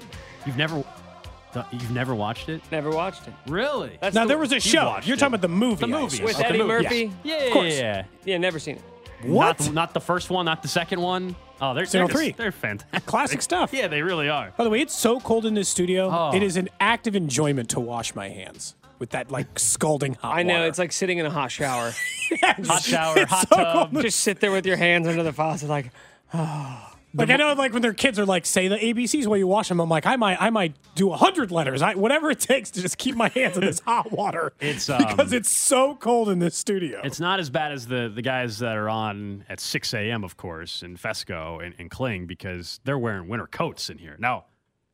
You've 0.46 0.56
never 0.58 0.84
you've 1.72 1.90
never 1.90 2.14
watched 2.14 2.50
it? 2.50 2.62
Never 2.72 2.92
watched 2.92 3.28
it. 3.28 3.34
Really? 3.48 3.98
That's 4.02 4.14
now 4.14 4.26
the- 4.26 4.28
there 4.28 4.38
was 4.38 4.52
a 4.52 4.60
show. 4.60 4.86
watched 4.86 5.08
You're 5.08 5.16
it. 5.18 5.20
talking 5.20 5.34
about 5.34 5.42
the 5.42 5.48
movie. 5.48 5.80
The 5.80 5.88
movie. 5.88 6.24
with 6.24 6.36
Okay, 6.36 6.44
Eddie 6.48 6.58
movie, 6.60 6.68
Murphy. 6.84 7.12
Yeah, 7.24 7.44
yeah, 7.46 7.54
course. 7.54 7.74
yeah, 7.74 7.80
yeah. 7.80 8.04
Yeah, 8.26 8.38
never 8.38 8.60
seen 8.60 8.76
it. 8.76 8.84
What? 9.24 9.60
Not, 9.62 9.74
not 9.74 9.94
the 9.96 10.00
first 10.00 10.30
one, 10.30 10.46
not 10.46 10.62
the 10.62 10.68
second 10.68 11.02
one. 11.02 11.36
Oh, 11.62 11.74
they're 11.74 11.86
Signal 11.86 12.08
they're, 12.08 12.14
just- 12.14 12.24
three. 12.24 12.32
they're 12.44 12.52
fantastic. 12.52 13.06
Classic 13.06 13.42
stuff. 13.42 13.74
Yeah, 13.74 13.88
they 13.88 14.02
really 14.02 14.30
are. 14.30 14.52
By 14.58 14.64
the 14.64 14.70
way, 14.70 14.82
it's 14.82 14.96
so 14.96 15.20
cold 15.20 15.46
in 15.46 15.54
this 15.54 15.68
studio. 15.70 16.10
Oh. 16.12 16.32
It 16.36 16.42
is 16.44 16.58
an 16.58 16.70
active 16.80 17.16
enjoyment 17.16 17.70
to 17.72 17.80
wash 17.80 18.16
my 18.16 18.30
hands 18.30 18.76
with 19.00 19.12
that 19.12 19.32
like 19.32 19.58
scalding 19.60 20.14
hot 20.16 20.36
I 20.38 20.44
know 20.44 20.54
water. 20.56 20.68
it's 20.68 20.80
like 20.80 20.92
sitting 20.92 21.18
in 21.20 21.26
a 21.26 21.30
hot 21.30 21.52
shower. 21.52 21.94
Hot 22.44 22.82
shower, 22.84 23.18
It's 23.20 23.32
hot 23.32 23.50
so 23.50 23.56
tub. 23.56 23.92
cold. 23.92 24.04
Just 24.04 24.20
sit 24.20 24.40
there 24.40 24.52
with 24.52 24.66
your 24.66 24.78
hands 24.78 25.08
under 25.08 25.24
the 25.24 25.34
faucet, 25.34 25.68
like 25.70 25.92
oh. 26.34 26.89
Like 27.14 27.30
I 27.32 27.38
know, 27.38 27.54
like 27.54 27.74
when 27.74 27.82
their 27.82 27.94
kids 27.94 28.20
are 28.20 28.26
like, 28.26 28.46
say 28.46 28.68
the 28.68 28.78
ABCs 28.78 29.26
while 29.26 29.38
you 29.38 29.48
wash 29.48 29.70
them. 29.70 29.80
I'm 29.80 29.90
like, 29.90 30.06
I 30.06 30.16
might, 30.16 30.40
I 30.40 30.50
might 30.52 30.76
do 30.96 31.12
a 31.12 31.18
hundred 31.18 31.52
letters. 31.52 31.82
I, 31.82 31.96
whatever 31.96 32.30
it 32.30 32.40
takes 32.40 32.70
to 32.72 32.82
just 32.82 32.98
keep 32.98 33.16
my 33.16 33.30
hands 33.30 33.58
in 33.58 33.66
this 33.66 33.80
hot 33.80 34.12
water. 34.12 34.54
It's, 34.60 34.90
um, 34.90 35.00
because 35.08 35.34
it's 35.34 35.50
so 35.50 35.96
cold 35.96 36.30
in 36.30 36.40
this 36.40 36.56
studio. 36.56 37.02
It's 37.04 37.20
not 37.20 37.40
as 37.40 37.50
bad 37.50 37.72
as 37.72 37.88
the 37.88 38.12
the 38.14 38.22
guys 38.22 38.60
that 38.60 38.76
are 38.78 38.90
on 38.90 39.44
at 39.50 39.60
6 39.60 39.94
a.m. 39.94 40.24
of 40.24 40.38
course 40.38 40.84
in 40.84 40.98
Fescoe 40.98 41.60
and, 41.64 41.74
and 41.80 41.90
Kling 41.90 42.28
because 42.28 42.80
they're 42.84 43.00
wearing 43.00 43.28
winter 43.28 43.48
coats 43.48 43.90
in 43.90 43.98
here. 43.98 44.16
No, 44.20 44.44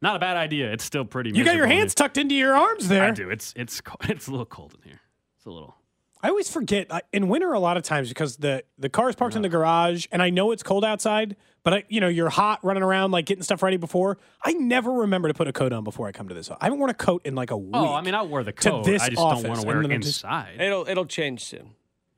not 0.01 0.15
a 0.15 0.19
bad 0.19 0.37
idea. 0.37 0.71
It's 0.71 0.83
still 0.83 1.05
pretty. 1.05 1.31
Much 1.31 1.39
You 1.39 1.45
got 1.45 1.55
your 1.55 1.65
in 1.65 1.71
hands 1.71 1.95
tucked 1.95 2.17
into 2.17 2.35
your 2.35 2.55
arms 2.55 2.87
there. 2.87 3.03
I 3.03 3.11
do. 3.11 3.29
It's 3.29 3.53
it's 3.55 3.81
it's 4.03 4.27
a 4.27 4.31
little 4.31 4.45
cold 4.45 4.73
in 4.75 4.89
here. 4.89 5.01
It's 5.37 5.45
a 5.45 5.51
little. 5.51 5.75
I 6.21 6.29
always 6.29 6.49
forget 6.49 6.89
in 7.11 7.27
winter 7.27 7.53
a 7.53 7.59
lot 7.59 7.77
of 7.77 7.83
times 7.83 8.09
because 8.09 8.37
the 8.37 8.63
the 8.77 8.89
car 8.89 9.09
is 9.09 9.15
parked 9.15 9.35
in 9.35 9.41
the 9.41 9.49
garage 9.49 10.07
and 10.11 10.21
I 10.21 10.29
know 10.29 10.51
it's 10.51 10.63
cold 10.63 10.83
outside, 10.85 11.35
but 11.65 11.73
I, 11.73 11.83
you 11.89 11.99
know 11.99 12.07
you're 12.07 12.29
hot 12.29 12.59
running 12.63 12.83
around 12.83 13.11
like 13.11 13.25
getting 13.25 13.43
stuff 13.43 13.61
ready 13.61 13.75
before. 13.75 14.17
I 14.45 14.53
never 14.53 14.91
remember 14.91 15.27
to 15.27 15.33
put 15.33 15.49
a 15.49 15.51
coat 15.53 15.73
on 15.73 15.83
before 15.83 16.07
I 16.07 16.13
come 16.13 16.29
to 16.29 16.33
this. 16.33 16.49
I 16.49 16.55
haven't 16.61 16.79
worn 16.79 16.91
a 16.91 16.93
coat 16.93 17.23
in 17.25 17.35
like 17.35 17.51
a 17.51 17.57
week. 17.57 17.71
Oh, 17.73 17.93
I 17.93 18.01
mean, 18.01 18.15
I'll 18.15 18.27
wear 18.29 18.43
the 18.43 18.53
to 18.53 18.69
coat. 18.69 18.85
this 18.85 19.01
I 19.01 19.09
just 19.09 19.21
office, 19.21 19.41
don't 19.43 19.49
want 19.49 19.61
to 19.61 19.67
wear 19.67 19.79
it 19.79 19.81
then 19.81 19.91
I'm 19.91 20.01
just- 20.01 20.19
inside. 20.23 20.61
it'll 20.61 20.87
it'll 20.87 21.05
change 21.05 21.43
soon. 21.43 21.71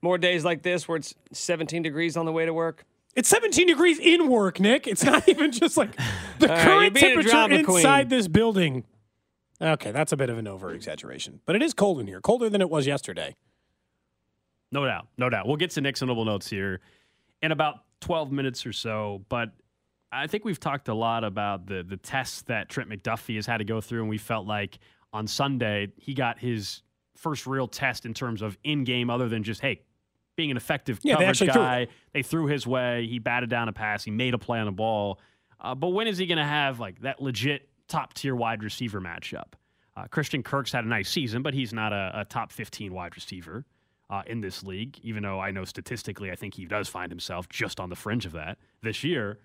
More 0.04 0.20
days 0.20 0.46
like 0.46 0.62
this 0.62 0.88
where 0.88 0.98
it's 0.98 1.16
17 1.32 1.82
degrees 1.82 2.16
on 2.18 2.26
the 2.28 2.32
way 2.32 2.46
to 2.46 2.54
work. 2.54 2.86
It's 3.16 3.30
17 3.30 3.66
degrees 3.66 3.98
in 3.98 4.28
work, 4.28 4.60
Nick. 4.60 4.86
It's 4.86 5.04
not 5.04 5.28
even 5.30 5.52
just 5.52 5.76
like 5.78 5.96
the 6.40 6.50
All 6.50 6.56
right, 6.56 6.64
current 6.64 6.82
you're 6.84 6.92
being 6.92 7.06
a 7.06 7.10
temperature 7.24 7.30
drama 7.30 7.64
queen. 7.64 7.78
inside 7.78 8.10
this 8.12 8.28
building. 8.28 8.84
Okay, 9.60 9.92
that's 9.92 10.12
a 10.12 10.18
bit 10.18 10.30
of 10.30 10.38
an 10.38 10.48
over 10.48 10.72
exaggeration, 10.72 11.40
but 11.48 11.56
it 11.56 11.64
is 11.64 11.74
cold 11.74 12.00
in 12.00 12.06
here, 12.06 12.22
colder 12.22 12.48
than 12.48 12.62
it 12.62 12.70
was 12.70 12.86
yesterday. 12.86 13.36
No 14.72 14.86
doubt, 14.86 15.08
no 15.18 15.30
doubt. 15.30 15.48
We'll 15.48 15.56
get 15.56 15.72
to 15.72 15.82
Nick's 15.82 16.02
notable 16.02 16.26
notes 16.26 16.48
here 16.50 16.82
in 17.42 17.52
about 17.52 17.80
12 18.02 18.32
minutes 18.32 18.66
or 18.66 18.74
so. 18.74 19.24
But 19.30 19.52
I 20.12 20.28
think 20.28 20.46
we've 20.46 20.60
talked 20.60 20.88
a 20.88 20.94
lot 20.94 21.24
about 21.24 21.68
the 21.68 21.84
the 21.84 21.98
tests 21.98 22.44
that 22.44 22.70
Trent 22.70 22.90
McDuffie 22.90 23.36
has 23.36 23.46
had 23.46 23.58
to 23.58 23.66
go 23.66 23.82
through, 23.82 24.02
and 24.02 24.10
we 24.10 24.18
felt 24.18 24.48
like 24.48 24.80
on 25.14 25.28
Sunday 25.28 25.90
he 25.98 26.14
got 26.14 26.40
his 26.40 26.82
first 27.16 27.48
real 27.48 27.68
test 27.68 28.06
in 28.06 28.14
terms 28.14 28.42
of 28.42 28.58
in 28.64 28.84
game, 28.84 29.10
other 29.10 29.28
than 29.28 29.44
just 29.44 29.62
hey 29.62 29.82
being 30.36 30.52
an 30.52 30.58
effective 30.58 31.00
Yeah, 31.04 31.16
they 31.16 31.26
coverage 31.26 31.40
threw 31.40 31.48
guy. 31.48 31.88
They 32.14 32.24
threw 32.24 32.46
his 32.46 32.66
way. 32.66 33.08
He 33.08 33.20
batted 33.20 33.50
down 33.50 33.68
a 33.68 33.74
pass. 33.74 34.04
He 34.04 34.12
made 34.12 34.34
a 34.34 34.38
play 34.38 34.60
on 34.60 34.66
the 34.66 34.72
ball. 34.72 35.20
Uh, 35.60 35.74
but 35.76 35.90
when 35.90 36.08
is 36.08 36.18
he 36.18 36.28
going 36.28 36.38
to 36.38 36.46
have 36.46 36.80
like 36.80 37.02
that 37.02 37.22
legit 37.22 37.68
top 37.88 38.14
tier 38.14 38.36
wide 38.36 38.64
receiver 38.64 39.02
matchup? 39.02 39.54
Uh, 39.96 40.06
Christian 40.08 40.44
Kirk's 40.44 40.72
had 40.72 40.86
a 40.86 40.88
nice 40.88 41.10
season, 41.10 41.42
but 41.42 41.56
he's 41.56 41.74
not 41.74 41.92
a, 41.92 42.12
a 42.14 42.26
top 42.26 42.52
15 42.52 42.94
wide 42.94 43.16
receiver 43.16 43.66
uh, 44.10 44.24
in 44.26 44.42
this 44.42 44.64
league, 44.64 44.98
even 45.02 45.24
though 45.24 45.40
I 45.40 45.52
know 45.52 45.66
statistically 45.66 46.32
I 46.32 46.36
think 46.36 46.54
he 46.54 46.66
does 46.66 46.88
find 46.88 47.12
himself 47.12 47.50
just 47.50 47.80
on 47.80 47.90
the 47.90 47.96
fringe 47.96 48.26
of 48.26 48.34
that 48.34 48.58
this 48.82 49.04
year. 49.04 49.40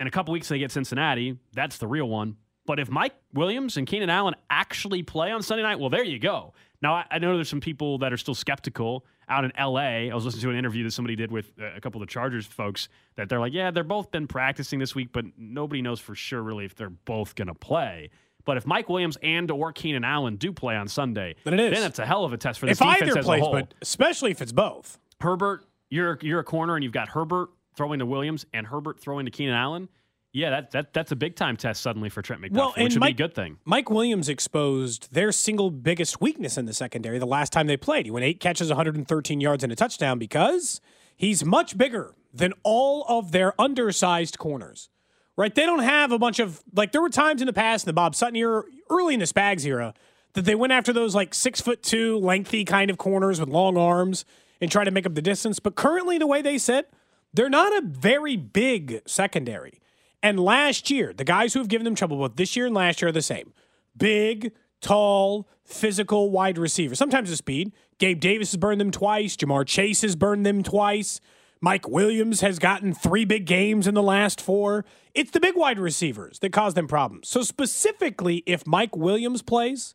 In 0.00 0.06
a 0.06 0.10
couple 0.10 0.32
weeks, 0.32 0.48
they 0.48 0.58
get 0.58 0.72
Cincinnati. 0.72 1.38
That's 1.52 1.78
the 1.78 1.86
real 1.86 2.08
one. 2.08 2.36
But 2.66 2.80
if 2.80 2.90
Mike 2.90 3.14
Williams 3.32 3.76
and 3.76 3.86
Keenan 3.86 4.10
Allen 4.10 4.34
actually 4.48 5.02
play 5.02 5.30
on 5.30 5.42
Sunday 5.42 5.62
night, 5.62 5.78
well, 5.78 5.90
there 5.90 6.02
you 6.02 6.18
go. 6.18 6.54
Now, 6.80 6.94
I, 6.94 7.04
I 7.10 7.18
know 7.18 7.34
there's 7.34 7.48
some 7.48 7.60
people 7.60 7.98
that 7.98 8.12
are 8.12 8.16
still 8.16 8.34
skeptical 8.34 9.04
out 9.28 9.44
in 9.44 9.52
LA. 9.58 10.08
I 10.10 10.14
was 10.14 10.24
listening 10.24 10.42
to 10.42 10.50
an 10.50 10.56
interview 10.56 10.84
that 10.84 10.92
somebody 10.92 11.16
did 11.16 11.30
with 11.30 11.52
a 11.58 11.80
couple 11.80 12.00
of 12.02 12.08
the 12.08 12.12
Chargers 12.12 12.46
folks 12.46 12.88
that 13.16 13.28
they're 13.28 13.40
like, 13.40 13.52
yeah, 13.52 13.70
they're 13.70 13.84
both 13.84 14.10
been 14.10 14.26
practicing 14.26 14.78
this 14.78 14.94
week, 14.94 15.08
but 15.12 15.24
nobody 15.38 15.82
knows 15.82 16.00
for 16.00 16.14
sure 16.14 16.42
really 16.42 16.64
if 16.64 16.74
they're 16.74 16.90
both 16.90 17.34
going 17.34 17.48
to 17.48 17.54
play. 17.54 18.10
But 18.44 18.56
if 18.58 18.66
Mike 18.66 18.88
Williams 18.88 19.16
and 19.22 19.50
or 19.50 19.72
Keenan 19.72 20.04
Allen 20.04 20.36
do 20.36 20.52
play 20.52 20.76
on 20.76 20.86
Sunday, 20.88 21.34
Then 21.44 21.54
it 21.54 21.60
is. 21.60 21.78
Then 21.78 21.88
it's 21.88 21.98
a 21.98 22.06
hell 22.06 22.24
of 22.24 22.32
a 22.32 22.36
test 22.36 22.60
for 22.60 22.66
If 22.66 22.78
defense 22.78 23.02
either 23.02 23.18
as 23.18 23.24
plays, 23.24 23.40
a 23.40 23.44
whole. 23.44 23.52
but 23.54 23.74
especially 23.82 24.30
if 24.30 24.42
it's 24.42 24.52
both. 24.52 24.98
Herbert, 25.20 25.64
you're 25.90 26.18
you're 26.22 26.40
a 26.40 26.44
corner 26.44 26.74
and 26.74 26.84
you've 26.84 26.92
got 26.92 27.08
Herbert 27.08 27.48
throwing 27.76 27.98
to 28.00 28.06
Williams 28.06 28.44
and 28.52 28.66
Herbert 28.66 29.00
throwing 29.00 29.24
to 29.26 29.30
Keenan 29.30 29.54
Allen. 29.54 29.88
Yeah, 30.32 30.50
that, 30.50 30.72
that 30.72 30.92
that's 30.92 31.12
a 31.12 31.16
big 31.16 31.36
time 31.36 31.56
test 31.56 31.80
suddenly 31.80 32.08
for 32.08 32.20
Trent 32.20 32.42
McDuffie, 32.42 32.52
Well, 32.56 32.74
which 32.76 32.94
would 32.94 33.00
Mike- 33.00 33.16
be 33.16 33.22
a 33.22 33.26
good 33.28 33.34
thing. 33.36 33.58
Mike 33.64 33.88
Williams 33.88 34.28
exposed 34.28 35.12
their 35.14 35.30
single 35.30 35.70
biggest 35.70 36.20
weakness 36.20 36.58
in 36.58 36.66
the 36.66 36.72
secondary 36.74 37.20
the 37.20 37.26
last 37.26 37.52
time 37.52 37.68
they 37.68 37.76
played. 37.76 38.04
He 38.06 38.10
went 38.10 38.24
eight 38.24 38.40
catches, 38.40 38.68
113 38.68 39.40
yards, 39.40 39.62
and 39.62 39.72
a 39.72 39.76
touchdown 39.76 40.18
because 40.18 40.80
he's 41.16 41.44
much 41.44 41.78
bigger 41.78 42.14
than 42.32 42.52
all 42.64 43.04
of 43.08 43.30
their 43.30 43.58
undersized 43.60 44.36
corners. 44.38 44.90
Right? 45.36 45.54
They 45.54 45.66
don't 45.66 45.82
have 45.82 46.12
a 46.12 46.18
bunch 46.18 46.38
of 46.38 46.62
like 46.74 46.92
there 46.92 47.02
were 47.02 47.10
times 47.10 47.42
in 47.42 47.46
the 47.46 47.52
past 47.52 47.84
in 47.84 47.88
the 47.88 47.92
Bob 47.92 48.14
Sutton 48.14 48.36
era, 48.36 48.62
early 48.88 49.14
in 49.14 49.20
the 49.20 49.26
Spags 49.26 49.66
era, 49.66 49.94
that 50.34 50.44
they 50.44 50.54
went 50.54 50.72
after 50.72 50.92
those 50.92 51.14
like 51.14 51.34
six 51.34 51.60
foot 51.60 51.82
two, 51.82 52.18
lengthy 52.18 52.64
kind 52.64 52.90
of 52.90 52.98
corners 52.98 53.40
with 53.40 53.48
long 53.48 53.76
arms 53.76 54.24
and 54.60 54.70
try 54.70 54.84
to 54.84 54.90
make 54.90 55.06
up 55.06 55.14
the 55.14 55.22
distance. 55.22 55.58
But 55.58 55.74
currently, 55.74 56.18
the 56.18 56.26
way 56.26 56.40
they 56.40 56.58
sit, 56.58 56.92
they're 57.32 57.48
not 57.48 57.76
a 57.76 57.86
very 57.86 58.36
big 58.36 59.02
secondary. 59.06 59.80
And 60.22 60.38
last 60.38 60.90
year, 60.90 61.12
the 61.12 61.24
guys 61.24 61.52
who 61.52 61.58
have 61.58 61.68
given 61.68 61.84
them 61.84 61.94
trouble 61.94 62.16
both 62.16 62.36
this 62.36 62.56
year 62.56 62.66
and 62.66 62.74
last 62.74 63.02
year 63.02 63.08
are 63.08 63.12
the 63.12 63.20
same. 63.20 63.52
Big, 63.96 64.52
tall, 64.80 65.48
physical 65.64 66.30
wide 66.30 66.58
receiver. 66.58 66.94
Sometimes 66.94 67.28
the 67.28 67.36
speed. 67.36 67.72
Gabe 67.98 68.20
Davis 68.20 68.52
has 68.52 68.56
burned 68.56 68.80
them 68.80 68.90
twice. 68.90 69.36
Ja'Marr 69.36 69.66
Chase 69.66 70.02
has 70.02 70.16
burned 70.16 70.46
them 70.46 70.62
twice. 70.62 71.20
Mike 71.64 71.88
Williams 71.88 72.42
has 72.42 72.58
gotten 72.58 72.92
three 72.92 73.24
big 73.24 73.46
games 73.46 73.86
in 73.86 73.94
the 73.94 74.02
last 74.02 74.38
four. 74.38 74.84
It's 75.14 75.30
the 75.30 75.40
big 75.40 75.56
wide 75.56 75.78
receivers 75.78 76.38
that 76.40 76.52
cause 76.52 76.74
them 76.74 76.86
problems. 76.86 77.26
So, 77.26 77.40
specifically, 77.40 78.42
if 78.44 78.66
Mike 78.66 78.94
Williams 78.94 79.40
plays, 79.40 79.94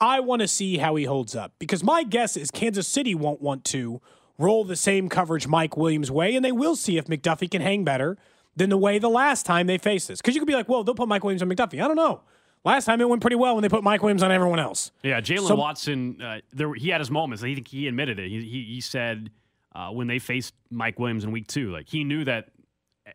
I 0.00 0.18
want 0.18 0.42
to 0.42 0.48
see 0.48 0.78
how 0.78 0.96
he 0.96 1.04
holds 1.04 1.36
up 1.36 1.52
because 1.60 1.84
my 1.84 2.02
guess 2.02 2.36
is 2.36 2.50
Kansas 2.50 2.88
City 2.88 3.14
won't 3.14 3.40
want 3.40 3.64
to 3.66 4.00
roll 4.38 4.64
the 4.64 4.74
same 4.74 5.08
coverage 5.08 5.46
Mike 5.46 5.76
Williams 5.76 6.10
way, 6.10 6.34
and 6.34 6.44
they 6.44 6.50
will 6.50 6.74
see 6.74 6.98
if 6.98 7.04
McDuffie 7.04 7.48
can 7.48 7.62
hang 7.62 7.84
better 7.84 8.18
than 8.56 8.68
the 8.68 8.76
way 8.76 8.98
the 8.98 9.08
last 9.08 9.46
time 9.46 9.68
they 9.68 9.78
faced 9.78 10.08
this. 10.08 10.20
Because 10.20 10.34
you 10.34 10.40
could 10.40 10.48
be 10.48 10.54
like, 10.54 10.68
well, 10.68 10.82
they'll 10.82 10.96
put 10.96 11.06
Mike 11.06 11.22
Williams 11.22 11.42
on 11.42 11.48
McDuffie. 11.48 11.80
I 11.80 11.86
don't 11.86 11.96
know. 11.96 12.22
Last 12.64 12.86
time 12.86 13.00
it 13.00 13.08
went 13.08 13.20
pretty 13.22 13.36
well 13.36 13.54
when 13.54 13.62
they 13.62 13.68
put 13.68 13.84
Mike 13.84 14.02
Williams 14.02 14.24
on 14.24 14.32
everyone 14.32 14.58
else. 14.58 14.90
Yeah, 15.04 15.20
Jaylen 15.20 15.46
So- 15.46 15.54
Watson, 15.54 16.20
uh, 16.20 16.40
there, 16.52 16.74
he 16.74 16.88
had 16.88 17.00
his 17.00 17.08
moments. 17.12 17.44
I 17.44 17.54
think 17.54 17.68
he 17.68 17.86
admitted 17.86 18.18
it. 18.18 18.28
He, 18.30 18.40
he, 18.40 18.64
he 18.64 18.80
said 18.80 19.30
uh, 19.78 19.90
when 19.90 20.08
they 20.08 20.18
faced 20.18 20.54
Mike 20.70 20.98
Williams 20.98 21.22
in 21.22 21.30
week 21.30 21.46
two, 21.46 21.70
like 21.70 21.88
he 21.88 22.02
knew 22.02 22.24
that 22.24 22.48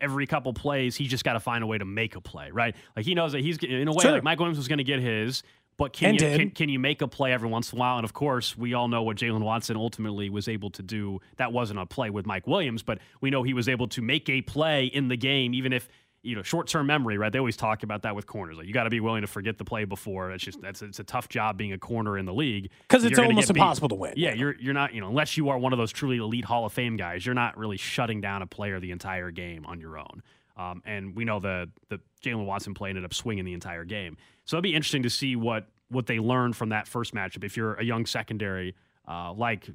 every 0.00 0.26
couple 0.26 0.52
plays, 0.54 0.96
he 0.96 1.06
just 1.06 1.22
got 1.24 1.34
to 1.34 1.40
find 1.40 1.62
a 1.62 1.66
way 1.66 1.76
to 1.76 1.84
make 1.84 2.16
a 2.16 2.20
play, 2.20 2.50
right? 2.50 2.74
Like 2.96 3.04
he 3.04 3.14
knows 3.14 3.32
that 3.32 3.42
he's 3.42 3.58
in 3.58 3.86
a 3.86 3.92
way 3.92 4.02
Sure. 4.02 4.12
like 4.12 4.24
Mike 4.24 4.38
Williams 4.38 4.56
was 4.58 4.66
going 4.66 4.78
to 4.78 4.84
get 4.84 4.98
his, 4.98 5.42
but 5.76 5.92
can 5.92 6.14
you 6.14 6.20
can, 6.20 6.50
can 6.50 6.68
you 6.70 6.78
make 6.78 7.02
a 7.02 7.08
play 7.08 7.32
every 7.32 7.48
once 7.48 7.72
in 7.72 7.78
a 7.78 7.80
while? 7.80 7.96
And 7.98 8.04
of 8.04 8.12
course, 8.12 8.56
we 8.56 8.72
all 8.74 8.88
know 8.88 9.02
what 9.02 9.16
Jaylen 9.18 9.42
Watson 9.42 9.76
ultimately 9.76 10.30
was 10.30 10.48
able 10.48 10.70
to 10.70 10.82
do. 10.82 11.20
That 11.36 11.52
wasn't 11.52 11.80
a 11.80 11.86
play 11.86 12.10
with 12.10 12.26
Mike 12.26 12.46
Williams, 12.46 12.82
but 12.82 12.98
we 13.20 13.30
know 13.30 13.42
he 13.42 13.54
was 13.54 13.68
able 13.68 13.88
to 13.88 14.00
make 14.02 14.28
a 14.30 14.40
play 14.40 14.86
in 14.86 15.08
the 15.08 15.16
game, 15.16 15.52
even 15.52 15.72
if 15.72 15.88
you 16.24 16.34
know 16.34 16.42
short 16.42 16.66
term 16.66 16.86
memory, 16.86 17.18
right? 17.18 17.32
They 17.32 17.38
always 17.38 17.56
talk 17.56 17.82
about 17.82 18.02
that 18.02 18.16
with 18.16 18.26
corners. 18.26 18.56
Like 18.56 18.66
you 18.66 18.72
got 18.72 18.84
to 18.84 18.90
be 18.90 19.00
willing 19.00 19.20
to 19.20 19.26
forget 19.26 19.58
the 19.58 19.64
play 19.64 19.84
before. 19.84 20.30
It's 20.32 20.44
just 20.44 20.60
that's 20.60 20.82
it's 20.82 20.98
a 20.98 21.04
tough 21.04 21.28
job 21.28 21.56
being 21.56 21.72
a 21.72 21.78
corner 21.78 22.18
in 22.18 22.26
the 22.26 22.34
league 22.34 22.70
because 22.88 23.04
it's 23.04 23.18
almost 23.18 23.50
impossible 23.50 23.88
to 23.90 23.94
win. 23.94 24.14
Yeah, 24.16 24.34
you're 24.34 24.54
you're 24.58 24.74
not 24.74 24.94
you 24.94 25.00
know 25.00 25.08
unless 25.08 25.36
you 25.36 25.48
are 25.50 25.58
one 25.58 25.72
of 25.72 25.78
those 25.78 25.92
truly 25.92 26.16
elite 26.16 26.44
Hall 26.44 26.64
of 26.64 26.72
Fame 26.72 26.96
guys, 26.96 27.24
you're 27.24 27.34
not 27.34 27.56
really 27.56 27.76
shutting 27.76 28.20
down 28.20 28.42
a 28.42 28.46
player 28.46 28.80
the 28.80 28.90
entire 28.90 29.30
game 29.30 29.66
on 29.66 29.80
your 29.80 29.98
own. 29.98 30.22
Um, 30.56 30.82
and 30.84 31.14
we 31.16 31.24
know 31.24 31.40
the 31.40 31.70
the 31.88 32.00
Jaylen 32.22 32.46
Watson 32.46 32.74
play 32.74 32.88
ended 32.88 33.04
up 33.04 33.14
swinging 33.14 33.44
the 33.44 33.54
entire 33.54 33.84
game. 33.84 34.16
So 34.44 34.56
it'd 34.56 34.62
be 34.62 34.74
interesting 34.74 35.02
to 35.02 35.10
see 35.10 35.36
what 35.36 35.68
what 35.88 36.06
they 36.06 36.18
learn 36.18 36.52
from 36.52 36.70
that 36.70 36.88
first 36.88 37.14
matchup. 37.14 37.44
If 37.44 37.56
you're 37.56 37.74
a 37.74 37.84
young 37.84 38.06
secondary 38.06 38.74
uh, 39.06 39.32
like 39.32 39.68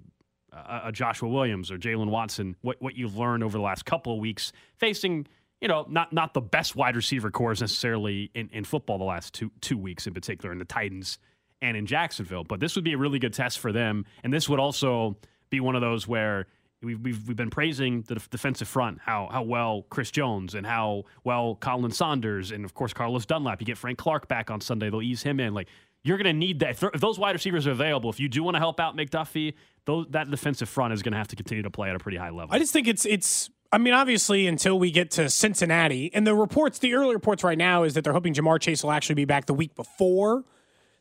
a, 0.51 0.81
a 0.85 0.91
Joshua 0.91 1.29
Williams 1.29 1.71
or 1.71 1.77
Jaylen 1.77 2.09
Watson, 2.09 2.55
what 2.61 2.81
what 2.81 2.95
you've 2.95 3.17
learned 3.17 3.43
over 3.43 3.57
the 3.57 3.63
last 3.63 3.85
couple 3.85 4.13
of 4.13 4.19
weeks 4.19 4.51
facing. 4.75 5.27
You 5.61 5.67
know, 5.67 5.85
not 5.89 6.13
not 6.13 6.33
the 6.33 6.41
best 6.41 6.75
wide 6.75 6.95
receiver 6.95 7.31
cores 7.31 7.61
necessarily 7.61 8.31
in, 8.33 8.49
in 8.53 8.63
football 8.63 8.97
the 8.97 9.03
last 9.03 9.33
two 9.33 9.51
two 9.61 9.77
weeks 9.77 10.07
in 10.07 10.13
particular 10.13 10.51
in 10.51 10.59
the 10.59 10.65
Titans 10.65 11.19
and 11.61 11.75
in 11.75 11.85
Jacksonville. 11.85 12.45
But 12.45 12.59
this 12.59 12.75
would 12.75 12.85
be 12.85 12.93
a 12.93 12.97
really 12.97 13.19
good 13.19 13.33
test 13.33 13.59
for 13.59 13.71
them, 13.71 14.05
and 14.23 14.33
this 14.33 14.47
would 14.47 14.59
also 14.59 15.17
be 15.49 15.59
one 15.59 15.75
of 15.75 15.81
those 15.81 16.07
where 16.07 16.47
we've 16.81 16.99
we've, 17.01 17.27
we've 17.27 17.35
been 17.35 17.49
praising 17.49 18.03
the 18.03 18.15
def- 18.15 18.29
defensive 18.29 18.69
front, 18.69 18.99
how 19.01 19.27
how 19.29 19.43
well 19.43 19.85
Chris 19.89 20.11
Jones 20.11 20.55
and 20.55 20.65
how 20.65 21.03
well 21.25 21.57
Khalen 21.59 21.93
Saunders 21.93 22.51
and 22.51 22.63
of 22.63 22.73
course 22.73 22.93
Carlos 22.93 23.25
Dunlap. 23.25 23.59
You 23.59 23.65
get 23.65 23.77
Frank 23.77 23.97
Clark 23.97 24.29
back 24.29 24.49
on 24.49 24.61
Sunday, 24.61 24.89
they'll 24.89 25.01
ease 25.01 25.23
him 25.23 25.41
in. 25.41 25.53
Like 25.53 25.67
you're 26.03 26.17
going 26.17 26.33
to 26.33 26.33
need 26.33 26.59
that. 26.59 26.69
If, 26.71 26.79
th- 26.79 26.91
if 26.95 27.01
those 27.01 27.19
wide 27.19 27.35
receivers 27.35 27.67
are 27.67 27.71
available, 27.71 28.09
if 28.09 28.21
you 28.21 28.29
do 28.29 28.41
want 28.41 28.55
to 28.55 28.59
help 28.59 28.79
out 28.79 28.95
McDuffie, 28.95 29.55
those, 29.83 30.07
that 30.11 30.31
defensive 30.31 30.69
front 30.69 30.93
is 30.93 31.01
going 31.01 31.11
to 31.11 31.17
have 31.17 31.27
to 31.27 31.35
continue 31.35 31.63
to 31.63 31.69
play 31.69 31.89
at 31.89 31.95
a 31.97 31.99
pretty 31.99 32.17
high 32.17 32.29
level. 32.29 32.55
I 32.55 32.59
just 32.59 32.71
think 32.71 32.87
it's 32.87 33.05
it's. 33.05 33.49
I 33.71 33.77
mean, 33.77 33.93
obviously, 33.93 34.47
until 34.47 34.79
we 34.79 34.89
get 34.89 35.11
to 35.11 35.29
Cincinnati, 35.29 36.09
and 36.13 36.25
the 36.25 36.33
reports, 36.33 36.79
the 36.79 36.95
early 36.95 37.13
reports 37.13 37.43
right 37.43 37.57
now 37.57 37.83
is 37.83 37.93
that 37.93 38.03
they're 38.03 38.13
hoping 38.13 38.33
Ja'Marr 38.33 38.59
Chase 38.59 38.83
will 38.83 38.91
actually 38.91 39.15
be 39.15 39.25
back 39.25 39.45
the 39.45 39.53
week 39.53 39.75
before 39.75 40.43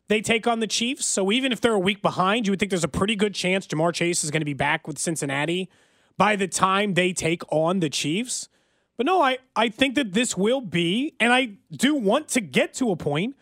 they 0.07 0.21
take 0.21 0.45
on 0.45 0.59
the 0.59 0.67
Chiefs. 0.67 1.05
So 1.05 1.31
even 1.31 1.51
if 1.51 1.61
they're 1.61 1.73
a 1.73 1.79
week 1.79 2.01
behind, 2.03 2.45
you 2.45 2.51
would 2.51 2.59
think 2.59 2.69
there's 2.69 2.83
a 2.83 2.87
pretty 2.87 3.15
good 3.15 3.33
chance 3.33 3.65
Ja'Marr 3.65 3.93
Chase 3.93 4.23
is 4.23 4.29
going 4.29 4.41
to 4.41 4.45
be 4.45 4.53
back 4.53 4.87
with 4.87 4.99
Cincinnati 4.99 5.69
by 6.15 6.35
the 6.35 6.47
time 6.47 6.93
they 6.93 7.11
take 7.11 7.41
on 7.51 7.79
the 7.79 7.89
Chiefs. 7.89 8.49
But 8.97 9.07
no, 9.07 9.21
I 9.21 9.39
I 9.55 9.69
think 9.69 9.95
that 9.95 10.13
this 10.13 10.37
will 10.37 10.61
be, 10.61 11.15
and 11.19 11.33
I 11.33 11.53
do 11.71 11.95
want 11.95 12.27
to 12.29 12.41
get 12.41 12.75
to 12.75 12.91
a 12.91 12.95
point 12.95 13.35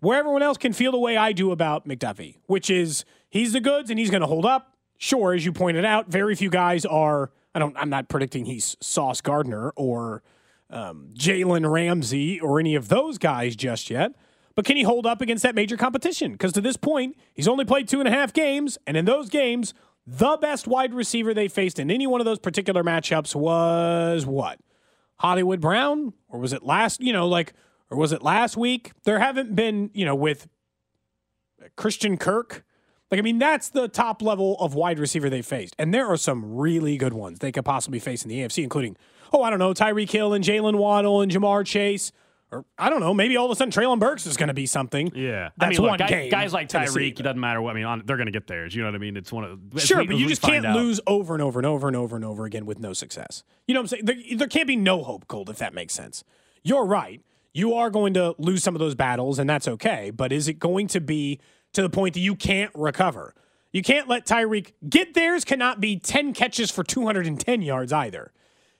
where 0.00 0.18
everyone 0.18 0.42
else 0.42 0.58
can 0.58 0.74
feel 0.74 0.92
the 0.92 0.98
way 0.98 1.16
I 1.16 1.32
do 1.32 1.52
about 1.52 1.88
McDuffie, 1.88 2.36
which 2.46 2.68
is 2.68 3.06
he's 3.30 3.54
the 3.54 3.60
goods 3.60 3.88
and 3.88 3.98
he's 3.98 4.10
going 4.10 4.20
to 4.20 4.26
hold 4.26 4.44
up. 4.44 4.76
Sure, 4.98 5.32
as 5.32 5.46
you 5.46 5.52
pointed 5.52 5.86
out, 5.86 6.08
very 6.08 6.34
few 6.34 6.50
guys 6.50 6.84
are. 6.84 7.30
I 7.54 7.58
don't. 7.58 7.76
I'm 7.76 7.90
not 7.90 8.08
predicting 8.08 8.46
he's 8.46 8.76
Sauce 8.80 9.20
Gardner 9.20 9.72
or 9.76 10.22
um, 10.70 11.10
Jalen 11.14 11.70
Ramsey 11.70 12.40
or 12.40 12.58
any 12.58 12.74
of 12.74 12.88
those 12.88 13.18
guys 13.18 13.54
just 13.56 13.90
yet. 13.90 14.12
But 14.54 14.64
can 14.64 14.76
he 14.76 14.82
hold 14.82 15.06
up 15.06 15.20
against 15.20 15.42
that 15.42 15.54
major 15.54 15.76
competition? 15.76 16.32
Because 16.32 16.52
to 16.52 16.60
this 16.60 16.76
point, 16.76 17.16
he's 17.34 17.48
only 17.48 17.64
played 17.64 17.88
two 17.88 17.98
and 17.98 18.08
a 18.08 18.12
half 18.12 18.32
games, 18.32 18.78
and 18.86 18.96
in 18.96 19.04
those 19.04 19.28
games, 19.28 19.74
the 20.06 20.36
best 20.40 20.66
wide 20.66 20.94
receiver 20.94 21.34
they 21.34 21.48
faced 21.48 21.78
in 21.78 21.90
any 21.90 22.06
one 22.06 22.20
of 22.20 22.24
those 22.24 22.38
particular 22.38 22.84
matchups 22.84 23.34
was 23.34 24.26
what? 24.26 24.60
Hollywood 25.16 25.60
Brown, 25.60 26.12
or 26.28 26.38
was 26.38 26.52
it 26.52 26.62
last? 26.62 27.00
You 27.00 27.12
know, 27.12 27.26
like, 27.26 27.52
or 27.90 27.96
was 27.96 28.12
it 28.12 28.22
last 28.22 28.56
week? 28.56 28.92
There 29.04 29.18
haven't 29.18 29.54
been, 29.56 29.90
you 29.94 30.04
know, 30.04 30.14
with 30.14 30.48
Christian 31.76 32.16
Kirk. 32.16 32.64
Like, 33.10 33.18
I 33.18 33.22
mean, 33.22 33.38
that's 33.38 33.68
the 33.68 33.86
top 33.88 34.22
level 34.22 34.56
of 34.58 34.74
wide 34.74 34.98
receiver 34.98 35.28
they 35.30 35.42
faced. 35.42 35.76
And 35.78 35.92
there 35.94 36.06
are 36.06 36.16
some 36.16 36.56
really 36.56 36.96
good 36.96 37.12
ones 37.12 37.38
they 37.38 37.52
could 37.52 37.64
possibly 37.64 37.98
face 37.98 38.22
in 38.24 38.28
the 38.28 38.38
AFC, 38.40 38.62
including, 38.64 38.96
oh, 39.32 39.42
I 39.42 39.50
don't 39.50 39.58
know, 39.58 39.72
Tyreek 39.74 40.10
Hill 40.10 40.32
and 40.32 40.44
Jaylen 40.44 40.76
Waddle 40.76 41.20
and 41.20 41.30
Ja'Marr 41.30 41.64
Chase. 41.66 42.12
Or 42.50 42.64
I 42.78 42.88
don't 42.90 43.00
know, 43.00 43.12
maybe 43.14 43.36
all 43.36 43.46
of 43.46 43.50
a 43.50 43.56
sudden 43.56 43.72
Treylon 43.72 43.98
Burks 43.98 44.26
is 44.26 44.36
going 44.36 44.48
to 44.48 44.54
be 44.54 44.66
something. 44.66 45.10
Yeah, 45.14 45.50
That's 45.56 45.66
I 45.66 45.68
mean, 45.70 45.80
look, 45.80 45.90
one 45.90 45.98
guy- 45.98 46.06
game. 46.08 46.30
guys 46.30 46.52
like 46.52 46.68
Tyreek, 46.68 47.18
it 47.18 47.22
doesn't 47.22 47.40
matter 47.40 47.60
what. 47.60 47.70
I 47.70 47.74
mean, 47.74 47.84
on, 47.84 48.02
they're 48.04 48.16
going 48.16 48.26
to 48.26 48.32
get 48.32 48.46
theirs. 48.46 48.74
You 48.74 48.82
know 48.82 48.88
what 48.88 48.94
I 48.94 48.98
mean? 48.98 49.16
It's 49.16 49.32
one 49.32 49.44
of 49.44 49.80
Sure, 49.82 49.98
we- 50.00 50.06
but 50.06 50.16
you 50.16 50.28
just 50.28 50.42
can't 50.42 50.64
out. 50.64 50.76
lose 50.76 51.00
over 51.06 51.34
and 51.34 51.42
over 51.42 51.58
and 51.58 51.66
over 51.66 51.86
and 51.88 51.96
over 51.96 52.16
and 52.16 52.24
over 52.24 52.44
again 52.44 52.64
with 52.66 52.78
no 52.78 52.92
success. 52.92 53.42
You 53.66 53.74
know 53.74 53.80
what 53.80 53.92
I'm 53.92 54.04
saying? 54.04 54.04
There, 54.04 54.36
there 54.38 54.48
can't 54.48 54.68
be 54.68 54.76
no 54.76 55.02
hope, 55.02 55.26
Gold, 55.26 55.50
if 55.50 55.56
that 55.58 55.74
makes 55.74 55.94
sense. 55.94 56.22
You're 56.62 56.84
right. 56.86 57.20
You 57.52 57.74
are 57.74 57.90
going 57.90 58.14
to 58.14 58.34
lose 58.38 58.62
some 58.62 58.74
of 58.74 58.78
those 58.80 58.94
battles, 58.94 59.38
and 59.38 59.48
that's 59.48 59.66
okay. 59.68 60.10
But 60.10 60.32
is 60.32 60.46
it 60.48 60.54
going 60.58 60.86
to 60.88 61.00
be 61.00 61.40
to 61.74 61.82
the 61.82 61.90
point 61.90 62.14
that 62.14 62.20
you 62.20 62.34
can't 62.34 62.70
recover? 62.74 63.34
You 63.72 63.82
can't 63.82 64.08
let 64.08 64.24
Tyreek 64.24 64.72
get 64.88 65.14
theirs, 65.14 65.44
cannot 65.44 65.80
be 65.80 65.98
10 65.98 66.32
catches 66.32 66.70
for 66.70 66.84
210 66.84 67.62
yards 67.62 67.92
either. 67.92 68.32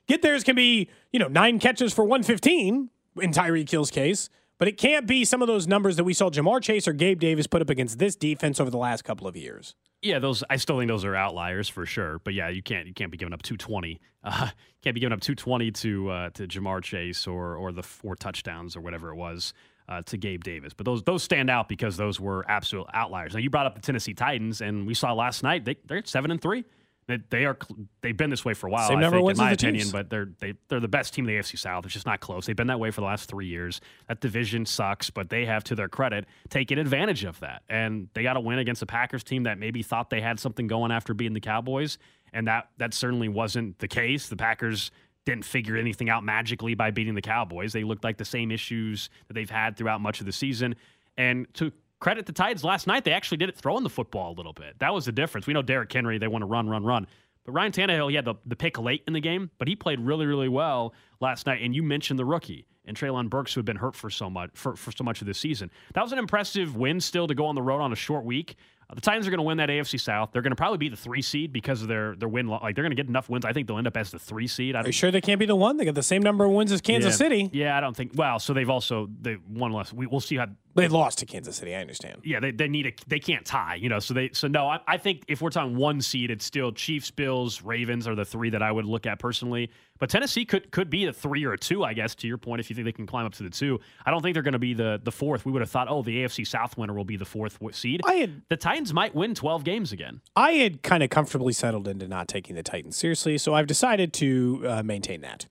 Get 0.07 0.23
theirs 0.23 0.45
can 0.45 0.55
be, 0.55 0.89
you 1.13 1.19
know, 1.19 1.29
nine 1.29 1.59
catches 1.59 1.93
for 1.93 2.05
115 2.05 2.91
in 3.21 3.31
Tyreek 3.33 3.69
Hill's 3.71 3.91
case, 3.91 4.31
but 4.59 4.69
it 4.69 4.79
can't 4.79 5.07
be 5.07 5.25
some 5.25 5.43
of 5.43 5.49
those 5.49 5.67
numbers 5.67 5.97
that 5.97 6.05
we 6.05 6.15
saw 6.15 6.31
Ja'Marr 6.31 6.63
Chase 6.63 6.87
or 6.87 6.93
Gabe 6.93 7.19
Davis 7.19 7.47
put 7.47 7.61
up 7.61 7.71
against 7.71 7.99
this 7.99 8.15
defense 8.15 8.61
over 8.61 8.71
the 8.71 8.79
last 8.79 9.03
couple 9.03 9.27
of 9.27 9.37
years. 9.37 9.75
Yeah, 10.01 10.19
those 10.19 10.45
I 10.51 10.57
still 10.57 10.79
think 10.79 10.89
those 10.89 11.05
are 11.05 11.17
outliers 11.17 11.69
for 11.69 11.87
sure. 11.87 12.19
But 12.19 12.35
yeah, 12.35 12.51
you 12.51 12.63
can't 12.63 12.87
you 12.87 12.93
can't 12.93 13.11
be 13.11 13.17
giving 13.17 13.33
up 13.33 13.43
220. 13.43 14.01
Uh, 14.27 14.49
can't 14.83 14.95
be 14.95 15.01
giving 15.01 15.13
up 15.13 15.21
220 15.21 15.71
to 15.71 16.09
uh, 16.09 16.31
to 16.31 16.49
Ja'Marr 16.49 16.83
Chase 16.83 17.27
or 17.27 17.57
or 17.57 17.73
the 17.73 17.83
four 17.83 18.17
touchdowns 18.17 18.75
or 18.75 18.81
whatever 18.81 19.11
it 19.11 19.17
was 19.17 19.53
uh, 19.89 20.03
to 20.03 20.17
Gabe 20.17 20.43
Davis. 20.43 20.73
But 20.75 20.87
those 20.87 21.03
those 21.03 21.23
stand 21.23 21.51
out 21.51 21.69
because 21.69 21.97
those 21.97 22.21
were 22.21 22.45
absolute 22.49 22.87
outliers. 22.93 23.35
Now 23.35 23.41
you 23.41 23.51
brought 23.51 23.67
up 23.67 23.75
the 23.75 23.81
Tennessee 23.81 24.15
Titans, 24.15 24.61
and 24.61 24.87
we 24.87 24.95
saw 24.95 25.13
last 25.13 25.43
night 25.43 25.65
they 25.65 25.77
they're 25.87 25.99
at 25.99 26.09
seven 26.09 26.31
and 26.31 26.41
three. 26.41 26.65
They, 27.07 27.19
they 27.29 27.45
are 27.45 27.59
they've 28.01 28.17
been 28.17 28.31
this 28.31 28.45
way 28.45 28.55
for 28.55 28.67
a 28.67 28.71
while. 28.71 28.89
Same 28.89 28.99
I 28.99 29.03
number 29.03 29.19
think, 29.19 29.33
in 29.33 29.37
my 29.37 29.53
opinion, 29.53 29.81
Chiefs. 29.81 29.93
but 29.93 30.09
they're 30.09 30.31
they, 30.41 30.55
they're 30.69 30.81
the 30.81 30.89
best 30.89 31.13
team 31.13 31.29
in 31.29 31.35
the 31.35 31.41
AFC 31.41 31.59
South. 31.59 31.85
It's 31.85 31.93
just 31.93 32.07
not 32.07 32.21
close. 32.21 32.47
They've 32.47 32.57
been 32.57 32.69
that 32.69 32.81
way 32.81 32.91
for 32.91 33.03
the 33.03 33.07
last 33.07 33.29
three 33.29 33.47
years. 33.47 33.81
That 34.09 34.21
division 34.21 34.65
sucks, 34.65 35.11
but 35.11 35.29
they 35.29 35.45
have, 35.45 35.65
to 35.65 35.75
their 35.75 35.89
credit, 35.89 36.25
taken 36.49 36.79
advantage 36.79 37.25
of 37.25 37.39
that. 37.41 37.63
And 37.69 38.09
they 38.15 38.23
got 38.23 38.39
a 38.39 38.41
win 38.41 38.59
against 38.59 38.81
a 38.81 38.87
Packers 38.87 39.23
team 39.23 39.43
that 39.43 39.59
maybe 39.59 39.83
thought 39.83 40.09
they 40.09 40.23
had 40.23 40.41
something 40.41 40.67
going 40.67 40.93
after 40.93 41.13
beating 41.13 41.35
the 41.35 41.41
Cowboys, 41.41 41.99
and 42.33 42.47
that 42.47 42.71
that 42.79 42.95
certainly 42.95 43.29
wasn't 43.29 43.79
the 43.81 43.89
case. 43.89 44.29
The 44.29 44.37
Packers 44.37 44.91
didn't 45.25 45.45
figure 45.45 45.77
anything 45.77 46.11
out 46.11 46.25
magically 46.25 46.75
by 46.75 46.91
beating 46.91 47.15
the 47.15 47.23
Cowboys. 47.23 47.73
They 47.73 47.85
looked 47.85 48.05
like 48.05 48.19
the 48.19 48.25
same 48.25 48.51
issues 48.51 49.09
that 49.29 49.35
they've 49.35 49.51
had 49.51 49.77
throughout 49.77 50.01
much 50.01 50.21
of 50.21 50.27
the 50.27 50.33
season. 50.33 50.77
And 51.17 51.47
to 51.55 51.73
credit 52.01 52.27
the 52.27 52.33
Titans 52.33 52.65
last 52.65 52.87
night, 52.87 53.05
they 53.05 53.13
actually 53.13 53.39
did 53.39 53.49
it 53.49 53.57
throwing 53.57 53.83
the 53.83 53.91
football 53.91 54.33
a 54.33 54.37
little 54.37 54.53
bit. 54.53 54.79
That 54.81 54.93
was 54.93 55.07
the 55.07 55.13
difference. 55.13 55.47
We 55.47 55.55
know 55.55 55.63
Derrick 55.63 55.93
Henry, 55.93 56.19
they 56.19 56.29
want 56.29 56.43
to 56.43 56.47
run, 56.47 56.69
run, 56.69 56.85
run. 56.85 57.07
But 57.45 57.53
Ryan 57.53 57.73
Tannehill, 57.73 58.11
he 58.11 58.17
had 58.17 58.25
the, 58.25 58.35
the 58.47 58.57
pick 58.57 58.79
late 58.79 59.03
in 59.07 59.13
the 59.13 59.21
game, 59.21 59.51
but 59.59 59.69
he 59.69 59.77
played 59.77 60.01
really, 60.01 60.27
really 60.27 60.49
well 60.49 60.95
last 61.21 61.47
night. 61.47 61.63
And 61.63 61.75
you 61.75 61.83
mentioned 61.83 62.19
the 62.19 62.25
rookie 62.25 62.67
and 62.87 62.97
Treylon 62.97 63.31
Burks, 63.31 63.55
who 63.55 63.61
had 63.61 63.67
been 63.67 63.77
hurt 63.77 63.95
for 63.95 64.11
so 64.11 64.29
much 64.29 64.51
for, 64.55 64.77
for 64.77 64.93
so 64.93 65.05
much 65.05 65.21
of 65.21 65.27
this 65.27 65.39
season. 65.39 65.71
That 65.95 66.03
was 66.03 66.13
an 66.13 66.19
impressive 66.19 66.77
win 66.77 67.01
still 67.01 67.27
to 67.27 67.35
go 67.35 67.47
on 67.47 67.55
the 67.55 67.63
road 67.63 67.81
on 67.81 67.93
a 67.93 67.97
short 67.97 68.25
week. 68.25 68.57
Uh, 68.89 68.95
the 68.95 69.01
Titans 69.01 69.27
are 69.27 69.31
going 69.31 69.39
to 69.39 69.45
win 69.45 69.59
that 69.59 69.69
AFC 69.69 70.01
South. 70.01 70.31
They're 70.33 70.43
going 70.43 70.53
to 70.53 70.57
probably 70.57 70.79
be 70.79 70.89
the 70.89 70.97
three 70.97 71.23
seed 71.23 71.53
because 71.53 71.83
of 71.83 71.89
their 71.89 72.15
their 72.17 72.29
win. 72.29 72.49
Like 72.49 72.75
they're 72.75 72.85
going 72.85 72.91
to 72.91 72.97
get 72.97 73.09
enough 73.09 73.29
wins. 73.29 73.45
I 73.45 73.53
think 73.53 73.69
they'll 73.69 73.79
end 73.79 73.87
up 73.87 73.97
as 73.97 74.11
the 74.11 74.19
three 74.19 74.47
seed. 74.47 74.77
I 74.77 74.83
Are 74.83 74.87
you 74.87 74.93
sure 74.93 75.11
they 75.11 75.21
can't 75.21 75.41
be 75.41 75.47
the 75.47 75.57
one? 75.57 75.77
They 75.77 75.85
got 75.85 75.95
the 75.95 76.03
same 76.03 76.23
number 76.23 76.45
of 76.45 76.53
wins 76.53 76.73
as 76.73 76.81
Kansas 76.81 77.15
yeah. 77.15 77.17
City. 77.17 77.51
Yeah, 77.53 77.77
I 77.77 77.81
don't 77.81 77.97
think. 77.97 78.13
Well, 78.15 78.39
so 78.39 78.53
they've 78.53 78.71
also 78.71 79.09
they 79.21 79.35
one 79.35 79.73
less. 79.73 79.93
We, 79.93 80.07
we'll 80.07 80.21
see 80.21 80.37
how 80.37 80.47
They 80.75 80.89
lost 80.89 81.19
to 81.19 81.27
Kansas 81.27 81.57
City. 81.57 81.75
I 81.75 81.81
understand. 81.81 82.23
Yeah, 82.25 82.41
they, 82.41 82.51
they 82.51 82.67
need 82.67 82.87
a 82.87 82.93
they 83.07 83.21
can't 83.21 83.45
tie, 83.45 83.77
you 83.77 83.89
know. 83.89 84.01
So 84.01 84.13
they 84.13 84.31
so 84.33 84.49
no, 84.49 84.67
I, 84.67 84.81
I 84.89 84.97
think 84.97 85.25
if 85.29 85.41
we're 85.41 85.51
talking 85.51 85.77
one 85.77 86.01
seed, 86.01 86.31
it's 86.31 86.45
still 86.45 86.73
Chiefs, 86.73 87.11
Bills, 87.11 87.63
Ravens 87.63 88.09
are 88.09 88.15
the 88.15 88.25
three 88.25 88.51
that 88.51 88.63
I 88.63 88.73
would 88.73 88.85
look 88.85 89.07
at 89.07 89.19
personally. 89.19 89.71
But 89.99 90.11
Tennessee 90.11 90.45
could 90.45 90.73
could 90.73 90.91
be 90.91 91.05
a 91.07 91.13
three 91.13 91.45
or 91.45 91.53
a 91.53 91.59
two, 91.59 91.85
I 91.85 91.93
guess. 91.93 92.15
To 92.17 92.27
your 92.27 92.39
point, 92.39 92.61
if 92.61 92.71
you 92.71 92.75
think 92.75 92.87
they 92.87 92.93
can 92.93 93.07
climb 93.07 93.25
up 93.25 93.35
to 93.35 93.45
the 93.45 93.51
two, 93.51 93.79
I 94.05 94.11
don't 94.11 94.21
think 94.23 94.35
they're 94.35 94.43
going 94.43 94.53
to 94.53 94.59
be 94.59 94.75
the 94.75 95.01
the 95.03 95.13
fourth. 95.13 95.47
We 95.47 95.53
would 95.53 95.63
have 95.63 95.71
thought, 95.71 95.87
oh, 95.89 96.03
the 96.03 96.25
AFC 96.25 96.47
South 96.47 96.77
winner 96.77 96.93
will 96.93 97.05
be 97.05 97.17
the 97.17 97.25
fourth 97.25 97.59
seed. 97.73 98.01
I 98.05 98.15
had 98.15 98.43
the 98.49 98.57
Titans 98.57 98.93
might 98.93 99.15
win 99.15 99.35
twelve 99.35 99.63
games 99.63 99.93
again. 99.93 100.23
I 100.35 100.53
had 100.53 100.83
kind 100.83 101.03
of 101.05 101.11
comfortably 101.11 101.53
settled 101.53 101.87
into 101.87 102.09
not 102.09 102.27
taking 102.27 102.57
the 102.57 102.65
Titans 102.65 102.97
seriously, 102.97 103.39
so 103.39 103.55
I've 103.55 103.69
decided 103.69 104.13
to 104.15 104.65
uh, 104.67 104.83
maintain 104.83 105.21
that. 105.21 105.47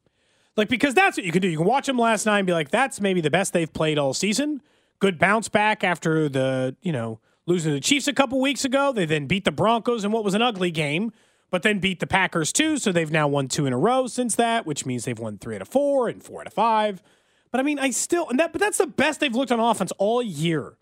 Like 0.58 0.70
because 0.70 0.94
that's 0.94 1.18
what 1.18 1.26
you 1.26 1.32
can 1.32 1.42
do. 1.42 1.48
You 1.48 1.58
can 1.58 1.66
watch 1.66 1.88
them 1.88 1.98
last 1.98 2.26
night 2.26 2.40
and 2.40 2.46
be 2.46 2.54
like, 2.54 2.70
that's 2.70 3.00
maybe 3.00 3.22
the 3.22 3.32
best 3.32 3.54
they've 3.54 3.72
played 3.72 3.98
all 3.98 4.14
season. 4.14 4.62
Good 5.00 5.20
bounce 5.20 5.50
back 5.50 5.84
after 5.84 6.30
the 6.30 6.76
you 6.82 6.92
know 6.92 7.20
losing 7.46 7.72
to 7.72 7.76
the 7.76 7.82
Chiefs 7.82 8.08
a 8.08 8.14
couple 8.14 8.40
weeks 8.40 8.64
ago. 8.64 8.94
They 8.94 9.06
then 9.06 9.28
beat 9.28 9.46
the 9.46 9.52
Broncos 9.52 10.04
in 10.06 10.12
what 10.12 10.24
was 10.24 10.34
an 10.34 10.42
ugly 10.42 10.72
game, 10.72 11.12
but 11.52 11.64
then 11.64 11.80
beat 11.80 12.00
the 12.00 12.08
Packers 12.08 12.54
too. 12.54 12.78
So 12.78 12.92
they've 12.92 13.12
now 13.12 13.28
won 13.28 13.48
two 13.48 13.66
in 13.66 13.74
a 13.74 13.78
row 13.78 14.08
since 14.08 14.36
that, 14.36 14.66
which 14.66 14.86
means 14.86 15.06
they've 15.06 15.20
won 15.20 15.38
three 15.38 15.56
out 15.56 15.62
of 15.62 15.68
four 15.68 16.08
and 16.08 16.24
four 16.24 16.42
out 16.42 16.48
of 16.48 16.54
five. 16.54 17.04
But 17.52 17.60
I 17.60 17.64
mean, 17.64 17.80
I 17.80 17.90
still 17.92 18.30
and 18.30 18.40
that 18.40 18.52
but 18.52 18.62
that's 18.62 18.78
the 18.78 18.88
best 18.88 19.20
they've 19.20 19.36
looked 19.36 19.52
on 19.52 19.60
offense 19.60 19.92
all 19.98 20.24
year. 20.24 20.78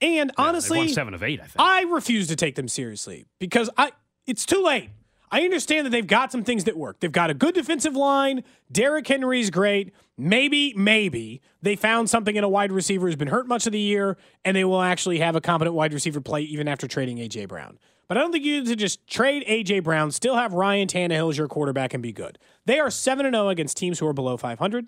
And 0.00 0.30
They 0.30 0.34
honestly, 0.42 0.88
seven 0.88 1.14
of 1.14 1.22
eight, 1.22 1.40
I 1.40 1.44
think. 1.44 1.54
I 1.58 1.82
refuse 1.82 2.26
to 2.28 2.36
take 2.36 2.56
them 2.56 2.66
seriously 2.66 3.26
because 3.38 3.70
I 3.78 3.92
it's 4.26 4.44
too 4.44 4.62
late. 4.62 4.90
I 5.32 5.42
understand 5.44 5.86
that 5.86 5.90
they've 5.90 6.06
got 6.06 6.30
some 6.30 6.44
things 6.44 6.64
that 6.64 6.76
work. 6.76 7.00
They've 7.00 7.10
got 7.10 7.30
a 7.30 7.34
good 7.34 7.54
defensive 7.54 7.96
line. 7.96 8.44
Derrick 8.70 9.08
Henry's 9.08 9.48
great. 9.48 9.94
Maybe, 10.18 10.74
maybe 10.74 11.40
they 11.62 11.74
found 11.74 12.10
something 12.10 12.36
in 12.36 12.44
a 12.44 12.48
wide 12.50 12.70
receiver 12.70 13.06
who's 13.06 13.16
been 13.16 13.28
hurt 13.28 13.48
much 13.48 13.66
of 13.66 13.72
the 13.72 13.80
year, 13.80 14.18
and 14.44 14.54
they 14.54 14.64
will 14.64 14.82
actually 14.82 15.20
have 15.20 15.34
a 15.34 15.40
competent 15.40 15.74
wide 15.74 15.94
receiver 15.94 16.20
play 16.20 16.42
even 16.42 16.68
after 16.68 16.86
trading 16.86 17.16
AJ 17.16 17.48
Brown. 17.48 17.78
But 18.08 18.18
I 18.18 18.20
don't 18.20 18.30
think 18.30 18.44
you 18.44 18.60
need 18.60 18.68
to 18.68 18.76
just 18.76 19.06
trade 19.06 19.42
AJ 19.48 19.84
Brown, 19.84 20.10
still 20.10 20.36
have 20.36 20.52
Ryan 20.52 20.86
Tannehill 20.86 21.30
as 21.30 21.38
your 21.38 21.48
quarterback, 21.48 21.94
and 21.94 22.02
be 22.02 22.12
good. 22.12 22.38
They 22.66 22.78
are 22.78 22.90
seven 22.90 23.24
and 23.24 23.34
zero 23.34 23.48
against 23.48 23.78
teams 23.78 24.00
who 24.00 24.06
are 24.06 24.12
below 24.12 24.36
five 24.36 24.58
hundred. 24.58 24.86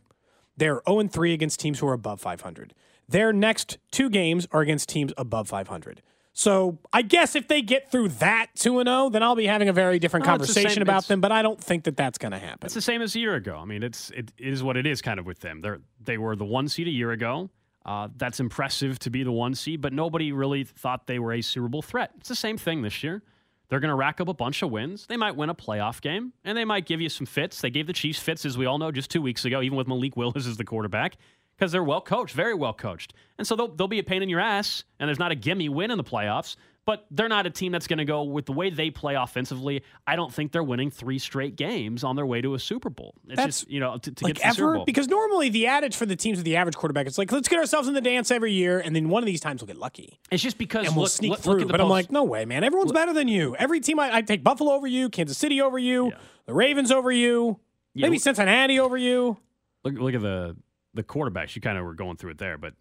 They're 0.57 0.83
0 0.89 1.09
3 1.09 1.33
against 1.33 1.61
teams 1.61 1.81
who 1.81 1.89
are 1.89 1.95
above 1.95 2.21
500. 2.21 2.75
Their 3.09 3.33
next 3.33 3.79
two 3.91 4.09
games 4.09 4.47
are 4.53 4.61
against 4.61 4.89
teams 4.89 5.13
above 5.17 5.49
500. 5.49 6.03
So 6.37 6.78
I 6.93 7.03
guess 7.03 7.37
if 7.37 7.47
they 7.47 7.62
get 7.62 7.91
through 7.93 8.09
that 8.09 8.49
2 8.57 8.82
0, 8.85 9.09
then 9.11 9.22
I'll 9.22 9.37
be 9.37 9.47
having 9.47 9.68
a 9.68 9.72
very 9.72 10.01
different 10.01 10.26
No, 10.26 10.32
the 10.32 10.39
conversation 10.39 10.70
same- 10.70 10.82
about 10.82 11.07
them, 11.07 11.20
but 11.20 11.30
I 11.32 11.43
don't 11.43 11.62
think 11.62 11.85
that 11.85 11.97
that's 11.97 12.18
going 12.18 12.32
to 12.32 12.39
happen. 12.39 12.66
It's 12.66 12.74
the 12.74 12.82
same 12.82 13.03
as 13.03 13.14
a 13.14 13.20
year 13.20 13.37
ago. 13.37 13.57
I 13.57 13.64
mean, 13.64 13.85
it's 13.85 14.11
it 14.11 14.32
is 14.37 14.62
what 14.62 14.76
it 14.76 14.85
is 14.85 15.01
kind 15.01 15.20
of 15.20 15.26
with 15.26 15.39
them. 15.41 15.61
They're 15.61 15.80
they 16.01 16.18
were 16.18 16.35
the 16.35 16.45
one 16.45 16.68
seed 16.68 16.89
a 16.89 16.91
year 16.91 17.12
ago. 17.12 17.51
Uh, 17.87 18.09
that's 18.16 18.41
impressive 18.41 18.99
to 18.99 19.11
be 19.11 19.22
the 19.22 19.30
one 19.32 19.55
seed, 19.55 19.80
but 19.80 19.93
nobody 19.93 20.32
really 20.32 20.64
thought 20.64 21.07
they 21.07 21.18
were 21.18 21.35
a 21.35 21.41
Super 21.43 21.68
Bowl 21.68 21.82
threat. 21.82 22.11
It's 22.18 22.28
the 22.30 22.35
same 22.35 22.57
thing 22.59 22.82
this 22.82 23.05
year. 23.05 23.22
They're 23.68 23.80
going 23.80 23.91
to 23.91 23.95
rack 23.95 24.20
up 24.20 24.28
a 24.28 24.35
bunch 24.35 24.62
of 24.62 24.70
wins. 24.70 25.07
They 25.07 25.16
might 25.16 25.37
win 25.37 25.51
a 25.51 25.55
playoff 25.55 26.01
game, 26.01 26.32
and 26.45 26.57
they 26.57 26.64
might 26.64 26.87
give 26.87 27.01
you 27.01 27.09
some 27.09 27.26
fits. 27.26 27.61
They 27.61 27.70
gave 27.70 27.87
the 27.87 27.93
Chiefs 27.93 28.18
fits, 28.18 28.45
as 28.45 28.57
we 28.59 28.66
all 28.66 28.78
know, 28.78 28.91
just 28.91 29.11
two 29.11 29.22
weeks 29.22 29.45
ago, 29.45 29.62
even 29.62 29.76
with 29.76 29.87
Malik 29.87 30.16
Willis 30.16 30.47
as 30.47 30.57
the 30.57 30.64
quarterback, 30.64 31.16
because 31.57 31.73
they're 31.73 31.85
well 31.85 32.01
coached, 32.01 32.35
very 32.35 32.55
well 32.55 32.75
coached. 32.75 33.15
And 33.39 33.47
so 33.47 33.57
they'll, 33.57 33.69
they'll 33.69 33.89
be 33.89 33.99
a 33.99 34.05
pain 34.05 34.23
in 34.23 34.29
your 34.29 34.41
ass, 34.41 34.85
and 34.99 35.09
there's 35.09 35.19
not 35.19 35.33
a 35.33 35.35
gimme 35.35 35.69
win 35.69 35.91
in 35.91 35.99
the 35.99 36.05
playoffs. 36.05 36.57
But 36.87 37.07
they're 37.11 37.31
not 37.31 37.47
a 37.47 37.51
team 37.51 37.73
that's 37.73 37.87
going 37.87 37.97
to 37.99 38.05
go 38.05 38.25
with 38.25 38.45
the 38.45 38.53
way 38.53 38.69
they 38.69 38.91
play 38.91 39.15
offensively. 39.15 39.83
I 40.07 40.17
don't 40.17 40.31
think 40.31 40.53
they're 40.53 40.63
winning 40.63 40.91
three 40.91 41.19
straight 41.19 41.57
games 41.57 42.05
on 42.05 42.15
their 42.15 42.27
way 42.27 42.43
to 42.43 42.53
a 42.53 42.59
Super 42.59 42.91
Bowl. 42.91 43.15
It's 43.27 43.37
That's 43.37 43.61
just 43.61 43.71
you 43.71 43.81
know 43.81 43.97
to, 43.97 44.13
to 44.13 44.25
like 44.25 44.35
get 44.35 44.43
to 44.43 44.49
the 44.49 44.55
Super? 44.55 44.75
Bowl. 44.75 44.85
Because 44.85 45.09
normally 45.09 45.49
the 45.49 45.67
adage 45.67 45.97
for 45.97 46.05
the 46.05 46.15
teams 46.15 46.37
with 46.37 46.45
the 46.45 46.57
average 46.57 46.77
quarterback 46.77 47.07
is 47.07 47.17
like, 47.17 47.33
let's 47.33 47.49
get 47.49 47.59
ourselves 47.59 47.89
in 47.89 47.95
the 47.95 48.03
dance 48.03 48.31
every 48.31 48.53
year, 48.53 48.81
and 48.81 48.95
then 48.95 49.09
one 49.09 49.23
of 49.23 49.27
these 49.27 49.41
times 49.41 49.63
we'll 49.63 49.69
get 49.69 49.79
lucky. 49.79 50.21
It's 50.31 50.43
just 50.43 50.59
because 50.59 50.87
and 50.87 50.95
we'll 50.95 51.05
look, 51.05 51.13
sneak 51.13 51.31
look, 51.31 51.41
through. 51.41 51.61
look 51.61 51.71
but 51.71 51.81
I'm 51.81 51.89
like, 51.89 52.13
no 52.13 52.23
way, 52.25 52.45
man. 52.45 52.63
Everyone's 52.65 52.93
better 52.93 53.15
than 53.15 53.29
you. 53.29 53.57
Every 53.57 53.81
team 53.81 53.99
I, 53.99 54.17
I 54.17 54.21
take 54.21 54.45
Buffalo 54.45 54.73
over 54.73 54.87
you, 54.87 55.09
Kansas 55.09 55.39
City 55.39 55.63
over 55.63 55.79
you, 55.79 56.13
the 56.45 56.53
Ravens 56.53 56.91
over 56.93 57.11
you, 57.11 57.59
Yeah, 57.95 58.09
maybe 58.09 58.19
Cincinnati 58.19 58.79
over 58.79 58.99
you. 58.99 59.39
look, 59.85 59.95
look 59.95 60.15
at 60.15 60.21
the 60.21 60.55
the 60.95 61.03
quarterbacks. 61.03 61.55
You 61.55 61.61
kind 61.63 61.77
of 61.79 61.85
were 61.85 61.95
going 61.95 62.17
through 62.17 62.31
it 62.33 62.39
there, 62.39 62.57
but 62.59 62.75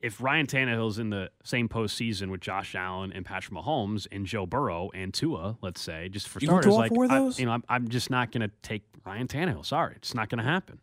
if 0.00 0.20
Ryan 0.20 0.46
Tannehill's 0.46 0.98
in 0.98 1.08
the 1.10 1.30
same 1.42 1.68
postseason 1.68 2.28
with 2.30 2.40
Josh 2.40 2.74
Allen 2.74 3.12
and 3.12 3.24
Patrick 3.24 3.56
Mahomes 3.56 4.06
and 4.12 4.26
Joe 4.26 4.44
Burrow 4.46 4.90
and 4.92 5.12
Tua, 5.14 5.56
let's 5.62 5.80
say, 5.80 6.08
just 6.10 6.28
for 6.28 6.38
You 6.40 6.48
starters, 6.48 6.72
all 6.72 6.78
like 6.78 6.90
four 6.92 7.04
of 7.06 7.10
I- 7.10 7.28
you 7.38 7.46
know, 7.46 7.52
I'm, 7.52 7.64
I'm 7.68 7.88
just 7.88 8.10
not 8.10 8.30
going 8.30 8.42
to 8.42 8.50
take 8.62 8.82
Ryan 9.06 9.26
Tannehill. 9.26 9.64
Sorry, 9.64 9.94
it's 9.96 10.14
not 10.14 10.28
going 10.28 10.38
to 10.38 10.44
happen. 10.44 10.80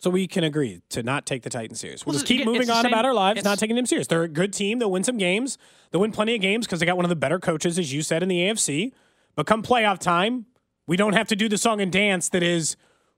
So 0.00 0.10
we 0.10 0.26
can 0.26 0.44
agree 0.44 0.82
to 0.90 1.02
not 1.02 1.24
take 1.24 1.42
the 1.42 1.50
Titans 1.50 1.80
serious. 1.80 2.04
We'll, 2.04 2.12
Well, 2.12 2.18
just 2.20 2.26
keep 2.26 2.42
again, 2.42 2.52
moving 2.52 2.70
on 2.70 2.82
same- 2.84 2.92
about 2.92 3.04
our 3.04 3.14
lives, 3.14 3.42
not 3.42 3.58
taking 3.58 3.74
them 3.76 3.86
serious. 3.86 4.06
They're 4.06 4.22
a 4.22 4.28
good 4.28 4.52
team. 4.52 4.78
They'll 4.78 4.90
win 4.90 5.02
some 5.04 5.16
games. 5.18 5.56
They'll 5.90 6.00
win 6.02 6.12
plenty 6.12 6.34
of 6.34 6.40
games 6.40 6.66
because 6.66 6.80
they 6.80 6.86
got 6.86 6.96
one 6.96 7.04
of 7.04 7.08
the 7.10 7.16
better 7.16 7.38
coaches, 7.38 7.78
as 7.78 7.92
you 7.92 8.02
said, 8.02 8.22
in 8.22 8.28
the 8.28 8.38
AFC. 8.40 8.92
But 9.34 9.46
come 9.46 9.62
playoff 9.62 9.98
time, 9.98 10.46
we 10.86 10.96
don't 10.96 11.14
have 11.14 11.26
to 11.28 11.36
do 11.36 11.48
the 11.48 11.56
song 11.58 11.80
and 11.80 11.90
dance 11.90 12.28
that 12.30 12.42
is, 12.42 12.76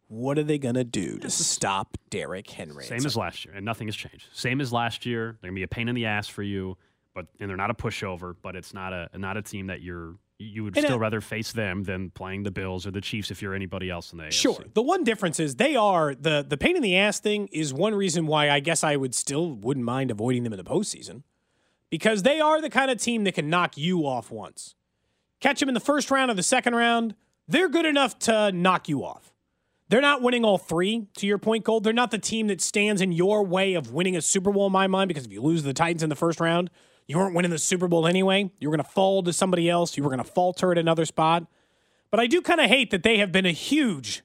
what 0.09 0.39
are 0.39 0.43
they 0.43 0.59
going 0.59 0.75
to 0.75 0.85
do 0.85 1.19
to 1.19 1.31
stop 1.31 1.97
Derrick 2.11 2.49
Henry? 2.49 2.85
Same 2.85 3.05
as 3.05 3.17
last 3.17 3.45
year, 3.45 3.55
and 3.55 3.65
nothing 3.65 3.89
has 3.89 3.97
changed. 3.97 4.29
Same 4.33 4.61
as 4.61 4.73
last 4.73 5.05
year. 5.07 5.37
They're 5.41 5.51
gonna 5.51 5.57
be 5.57 5.63
a 5.63 5.69
pain 5.69 5.89
in 5.89 5.95
the 5.95 6.07
ass 6.07 6.29
for 6.29 6.43
you, 6.43 6.77
but 7.15 7.27
and 7.41 7.49
they're 7.49 7.57
not 7.57 7.71
a 7.71 7.75
pushover. 7.75 8.35
But 8.41 8.57
it's 8.57 8.73
not 8.73 8.93
a 8.93 9.09
not 9.17 9.37
a 9.37 9.43
team 9.43 9.67
that 9.67 9.83
you're 9.83 10.15
you 10.39 10.65
would 10.65 10.77
And, 10.77 10.85
still 10.85 10.97
uh, 10.97 11.01
rather 11.01 11.21
face 11.21 11.53
them 11.53 11.85
than 11.85 12.11
playing 12.11 12.43
the 12.43 12.51
Bills 12.51 12.87
or 12.87 12.91
the 12.91 13.01
Chiefs 13.01 13.31
if 13.31 13.41
you're 13.41 13.55
anybody 13.55 13.89
else 13.89 14.13
in 14.13 14.19
the 14.19 14.25
AFC. 14.25 14.33
Sure. 14.33 14.65
The 14.75 14.83
one 14.83 15.03
difference 15.03 15.41
is 15.41 15.57
they 15.57 15.77
are 15.77 16.15
the 16.15 16.45
the 16.47 16.57
pain 16.57 16.77
in 16.77 16.83
the 16.83 16.97
ass 16.97 17.21
thing 17.21 17.49
is 17.53 17.73
one 17.73 17.95
reason 17.95 18.27
why 18.27 18.51
I 18.51 18.61
guess 18.61 18.85
I 18.85 18.97
would 18.97 19.15
still 19.15 19.53
wouldn't 19.53 19.85
mind 19.85 20.11
avoiding 20.11 20.45
them 20.45 20.53
in 20.53 20.59
the 20.59 20.65
postseason 20.65 21.23
because 21.91 22.23
they 22.23 22.41
are 22.41 22.61
the 22.61 22.71
kind 22.71 22.91
of 22.91 23.01
team 23.01 23.25
that 23.25 23.35
can 23.35 23.49
knock 23.49 23.77
you 23.77 24.07
off 24.07 24.31
once. 24.31 24.75
Catch 25.41 25.61
them 25.61 25.69
in 25.69 25.75
the 25.75 25.81
first 25.81 26.11
round 26.11 26.31
or 26.31 26.35
the 26.35 26.43
second 26.43 26.75
round, 26.75 27.15
they're 27.49 27.69
good 27.69 27.87
enough 27.87 28.19
to 28.21 28.53
knock 28.53 28.89
you 28.89 29.05
off. 29.05 29.33
They're 29.89 30.01
not 30.01 30.21
winning 30.21 30.45
all 30.45 30.59
three, 30.59 31.07
to 31.19 31.27
your 31.27 31.39
point, 31.39 31.65
Gold. 31.65 31.85
They're 31.85 31.93
not 31.93 32.11
the 32.11 32.19
team 32.19 32.49
that 32.49 32.61
stands 32.61 33.01
in 33.01 33.13
your 33.13 33.45
way 33.45 33.75
of 33.75 33.93
winning 33.93 34.17
a 34.17 34.21
Super 34.21 34.51
Bowl 34.51 34.67
in 34.67 34.73
my 34.73 34.89
mind 34.89 35.09
because 35.09 35.27
if 35.27 35.33
you 35.33 35.41
lose 35.41 35.63
the 35.63 35.73
Titans 35.73 36.03
in 36.03 36.09
the 36.09 36.17
first 36.17 36.41
round, 36.41 36.71
you 37.07 37.17
weren't 37.19 37.35
winning 37.35 37.53
the 37.53 37.59
Super 37.59 37.87
Bowl 37.87 38.07
anyway. 38.07 38.51
You 38.59 38.69
were 38.69 38.77
going 38.77 38.85
to 38.85 38.91
fall 38.91 39.23
to 39.23 39.33
somebody 39.33 39.71
else. 39.71 39.97
You 39.97 40.03
were 40.03 40.11
going 40.11 40.23
to 40.23 40.25
falter 40.25 40.73
at 40.73 40.79
another 40.79 41.05
spot. 41.05 41.47
But 42.11 42.19
I 42.19 42.27
do 42.27 42.41
kind 42.41 42.61
of 42.61 42.67
hate 42.69 42.91
that 42.91 43.05
they 43.05 43.19
have 43.19 43.31
been 43.31 43.47
a 43.47 43.53
huge 43.53 44.23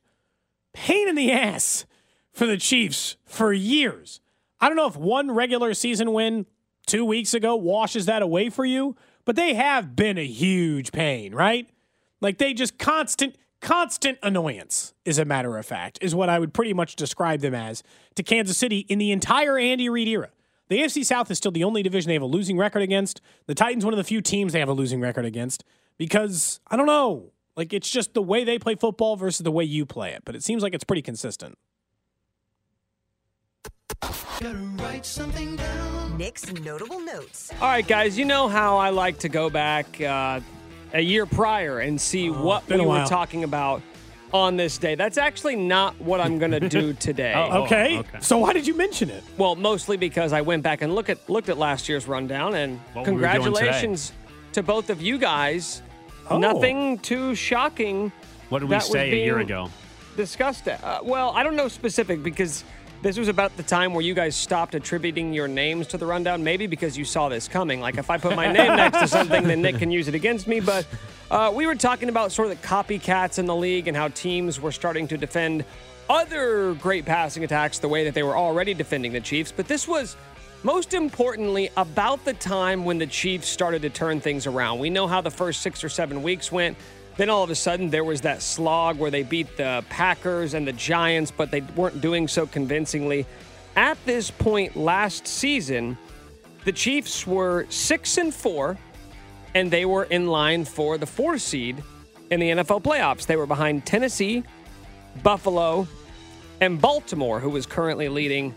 pain 0.74 1.07
in 1.07 1.16
the 1.16 1.32
ass 1.32 1.86
for 2.34 2.47
the 2.47 2.57
Chiefs 2.57 3.18
for 3.26 3.53
years. 3.53 4.20
I 4.59 4.68
don't 4.68 4.78
know 4.78 4.88
if 4.88 4.95
one 4.95 5.32
regular 5.32 5.74
season 5.74 6.12
win 6.14 6.45
two 6.88 7.05
weeks 7.05 7.34
ago 7.34 7.55
washes 7.55 8.05
that 8.07 8.22
away 8.22 8.49
for 8.49 8.66
you, 8.66 8.95
but 9.26 9.36
they 9.36 9.53
have 9.53 9.95
been 9.95 10.18
a 10.18 10.26
huge 10.26 10.91
pain, 10.91 11.36
right? 11.36 11.70
Like 12.20 12.38
they 12.38 12.53
just 12.53 12.78
constant, 12.78 13.36
constant 13.62 14.18
annoyance, 14.22 14.93
as 15.05 15.18
a 15.18 15.26
matter 15.26 15.57
of 15.57 15.66
fact, 15.66 15.99
is 16.01 16.14
what 16.14 16.30
I 16.30 16.39
would 16.39 16.53
pretty 16.53 16.74
much 16.74 16.95
describe 16.95 17.39
them 17.39 17.55
as 17.55 17.84
to 18.16 18.24
Kansas 18.24 18.57
City 18.57 18.80
in 18.89 18.99
the 18.99 19.12
entire 19.12 19.57
Andy 19.57 19.88
Reid 19.88 20.07
era. 20.07 20.30
The 20.68 20.80
AFC 20.80 21.05
South 21.05 21.30
is 21.30 21.38
still 21.38 21.51
the 21.51 21.64
only 21.64 21.84
division 21.84 22.09
they 22.09 22.14
have 22.14 22.22
a 22.22 22.26
losing 22.26 22.57
record 22.57 22.82
against. 22.82 23.22
The 23.45 23.55
Titans, 23.55 23.86
one 23.86 23.93
of 23.93 23.97
the 23.97 24.03
few 24.03 24.22
teams 24.22 24.53
they 24.53 24.59
have 24.59 24.70
a 24.70 24.74
losing 24.74 25.01
record 25.01 25.26
against 25.26 25.64
because 25.97 26.59
I 26.68 26.76
don't 26.76 26.86
know. 26.86 27.32
Like 27.55 27.74
it's 27.74 27.89
just 27.89 28.14
the 28.14 28.22
way 28.22 28.43
they 28.43 28.57
play 28.57 28.76
football 28.76 29.16
versus 29.16 29.43
the 29.43 29.51
way 29.51 29.66
you 29.66 29.86
play 29.86 30.12
it, 30.14 30.24
but 30.26 30.36
it 30.36 30.43
seems 30.43 30.64
like 30.64 30.74
it's 30.74 30.84
pretty 30.84 31.01
consistent. 31.01 31.57
Nick's 36.18 36.51
notable 36.53 36.99
notes. 37.01 37.51
All 37.62 37.68
right, 37.68 37.86
guys, 37.86 38.18
you 38.18 38.26
know 38.26 38.47
how 38.47 38.78
I 38.78 38.89
like 38.89 39.20
to 39.20 39.30
go 39.30 39.49
back 39.49 39.99
uh, 40.01 40.39
a 40.93 41.01
year 41.01 41.25
prior 41.25 41.79
and 41.79 41.99
see 41.99 42.29
what 42.29 42.67
we 42.69 42.79
were 42.79 43.05
talking 43.05 43.43
about 43.43 43.81
on 44.33 44.55
this 44.55 44.77
day. 44.77 44.95
That's 44.95 45.17
actually 45.17 45.55
not 45.55 45.99
what 45.99 46.21
I'm 46.21 46.39
going 46.39 46.51
to 46.51 46.59
do 46.59 46.93
today. 46.99 47.33
Oh, 47.35 47.63
okay. 47.63 47.99
okay. 47.99 48.19
So 48.21 48.37
why 48.37 48.53
did 48.53 48.65
you 48.65 48.75
mention 48.75 49.09
it? 49.09 49.23
Well, 49.37 49.55
mostly 49.55 49.97
because 49.97 50.33
I 50.33 50.41
went 50.41 50.63
back 50.63 50.81
and 50.81 50.95
look 50.95 51.09
at 51.09 51.29
looked 51.29 51.49
at 51.49 51.57
last 51.57 51.89
year's 51.89 52.07
rundown, 52.07 52.55
and 52.55 52.79
What 52.93 53.01
we 53.01 53.05
congratulations 53.05 54.13
to 54.53 54.63
both 54.63 54.89
of 54.89 55.01
you 55.01 55.17
guys. 55.17 55.81
Oh. 56.29 56.37
Nothing 56.37 56.99
too 56.99 57.35
shocking 57.35 58.11
What 58.49 58.59
did 58.59 58.69
we 58.69 58.79
say 58.79 59.11
a 59.11 59.15
year 59.15 59.39
ago? 59.39 59.69
discussed. 60.15 60.67
Uh, 60.67 60.99
well, 61.03 61.31
I 61.31 61.43
don't 61.43 61.55
know 61.55 61.67
specific 61.67 62.21
because 62.21 62.63
this 63.01 63.17
was 63.17 63.27
about 63.27 63.55
the 63.57 63.63
time 63.63 63.93
where 63.93 64.03
you 64.03 64.13
guys 64.13 64.35
stopped 64.35 64.75
attributing 64.75 65.33
your 65.33 65.47
names 65.47 65.87
to 65.87 65.97
the 65.97 66.05
rundown. 66.05 66.43
Maybe 66.43 66.67
because 66.67 66.97
you 66.97 67.05
saw 67.05 67.29
this 67.29 67.47
coming. 67.47 67.81
Like 67.81 67.97
if 67.97 68.09
I 68.09 68.17
put 68.17 68.35
my 68.35 68.51
name 68.51 68.75
next 68.75 68.99
to 68.99 69.07
something, 69.07 69.43
then 69.43 69.61
Nick 69.61 69.77
can 69.77 69.89
use 69.89 70.07
it 70.07 70.13
against 70.13 70.47
me. 70.47 70.59
But 70.59 70.85
uh, 71.31 71.51
we 71.53 71.65
were 71.65 71.75
talking 71.75 72.09
about 72.09 72.31
sort 72.31 72.51
of 72.51 72.61
the 72.61 72.67
copycats 72.67 73.39
in 73.39 73.47
the 73.47 73.55
league 73.55 73.87
and 73.87 73.97
how 73.97 74.09
teams 74.09 74.59
were 74.59 74.71
starting 74.71 75.07
to 75.07 75.17
defend 75.17 75.65
other 76.09 76.73
great 76.75 77.05
passing 77.05 77.43
attacks 77.43 77.79
the 77.79 77.87
way 77.87 78.03
that 78.03 78.13
they 78.13 78.23
were 78.23 78.37
already 78.37 78.73
defending 78.73 79.13
the 79.13 79.21
Chiefs. 79.21 79.51
But 79.51 79.67
this 79.67 79.87
was 79.87 80.15
most 80.63 80.93
importantly 80.93 81.71
about 81.77 82.23
the 82.23 82.33
time 82.33 82.85
when 82.85 82.99
the 82.99 83.07
Chiefs 83.07 83.47
started 83.47 83.81
to 83.81 83.89
turn 83.89 84.21
things 84.21 84.45
around. 84.45 84.77
We 84.77 84.91
know 84.91 85.07
how 85.07 85.21
the 85.21 85.31
first 85.31 85.61
six 85.61 85.83
or 85.83 85.89
seven 85.89 86.21
weeks 86.21 86.51
went. 86.51 86.77
Then 87.18 87.30
all 87.30 87.43
of 87.43 87.49
a 87.49 87.55
sudden, 87.55 87.89
there 87.89 88.03
was 88.03 88.22
that 88.22 88.41
slog 88.41 88.97
where 88.97 89.12
they 89.12 89.24
beat 89.24 89.57
the 89.57 89.84
Packers 89.89 90.53
and 90.53 90.68
the 90.68 90.74
Giants, 90.74 91.32
but 91.32 91.51
they 91.51 91.62
weren't 91.62 92.01
doing 92.01 92.28
so 92.28 92.45
convincingly. 92.45 93.26
At 93.76 93.97
this 94.05 94.32
point 94.32 94.76
last 94.76 95.28
season, 95.28 95.97
The 96.64 96.72
Chiefs 96.72 97.26
were 97.26 97.66
six 97.70 98.18
and 98.18 98.34
four, 98.34 98.78
and 99.53 99.72
they 99.72 99.86
were 99.86 100.03
in 100.05 100.28
line 100.28 100.66
for 100.66 100.97
the 100.97 101.05
four 101.05 101.38
seed 101.38 101.84
in 102.30 102.39
the 102.39 102.49
NFL 102.49 102.84
playoffs. 102.84 103.26
They 103.26 103.36
were 103.36 103.47
behind 103.47 103.86
Tennessee, 103.86 104.43
Buffalo, 105.24 105.88
and 106.62 106.80
Baltimore, 106.80 107.39
who 107.39 107.49
was 107.49 107.66
currently 107.66 108.07
leading 108.09 108.53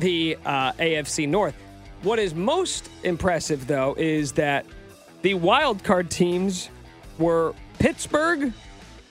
the 0.00 0.36
uh, 0.44 0.72
AFC 0.72 1.26
North. 1.28 1.54
What 2.02 2.18
is 2.18 2.34
most 2.34 2.90
impressive, 3.02 3.66
though, 3.66 3.94
is 3.96 4.32
that 4.32 4.66
the 5.22 5.34
wild 5.34 5.82
card 5.82 6.10
teams 6.10 6.68
were 7.18 7.54
Pittsburgh, 7.78 8.52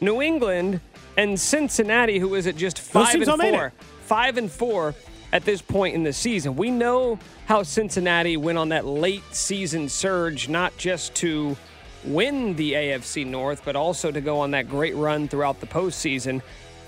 New 0.02 0.22
England, 0.22 0.80
and 1.18 1.40
Cincinnati, 1.40 2.20
who 2.20 2.36
is 2.36 2.48
at 2.48 2.56
just 2.58 2.80
five 2.80 3.16
and 3.16 3.26
four. 3.42 3.72
Five 4.06 4.38
and 4.38 4.52
four 4.52 4.94
at 5.32 5.46
this 5.46 5.62
point 5.62 5.96
in 5.96 6.04
the 6.04 6.14
season. 6.14 6.56
We 6.56 6.70
know 6.72 7.18
how 7.46 7.64
Cincinnati 7.64 8.38
went 8.38 8.58
on 8.58 8.70
that 8.70 8.86
late 8.86 9.24
season 9.32 9.90
surge, 9.90 10.50
not 10.50 10.76
just 10.78 11.16
to 11.16 11.56
win 12.04 12.56
the 12.56 12.74
AFC 12.74 13.26
North, 13.26 13.64
but 13.66 13.76
also 13.76 14.12
to 14.12 14.22
go 14.22 14.40
on 14.40 14.52
that 14.52 14.70
great 14.70 14.96
run 14.96 15.28
throughout 15.28 15.60
the 15.60 15.66
postseason. 15.68 16.42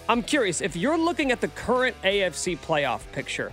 I'm 0.09 0.21
curious 0.21 0.61
if 0.61 0.75
you're 0.75 0.97
looking 0.97 1.31
at 1.31 1.41
the 1.41 1.47
current 1.49 1.95
AFC 2.03 2.57
playoff 2.59 3.01
picture. 3.11 3.51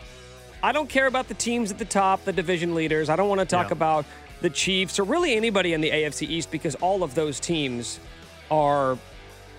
I 0.62 0.72
don't 0.72 0.88
care 0.88 1.06
about 1.06 1.28
the 1.28 1.34
teams 1.34 1.70
at 1.70 1.78
the 1.78 1.84
top, 1.84 2.24
the 2.24 2.32
division 2.32 2.74
leaders. 2.74 3.08
I 3.08 3.16
don't 3.16 3.28
want 3.28 3.40
to 3.40 3.46
talk 3.46 3.68
Yeah. 3.68 3.72
about 3.72 4.04
the 4.44 4.50
Chiefs 4.50 4.98
or 4.98 5.04
really 5.04 5.34
anybody 5.36 5.72
in 5.72 5.80
the 5.80 5.90
AFC 5.90 6.28
East 6.28 6.50
because 6.50 6.74
all 6.74 7.02
of 7.02 7.14
those 7.14 7.40
teams 7.40 7.98
are 8.50 8.98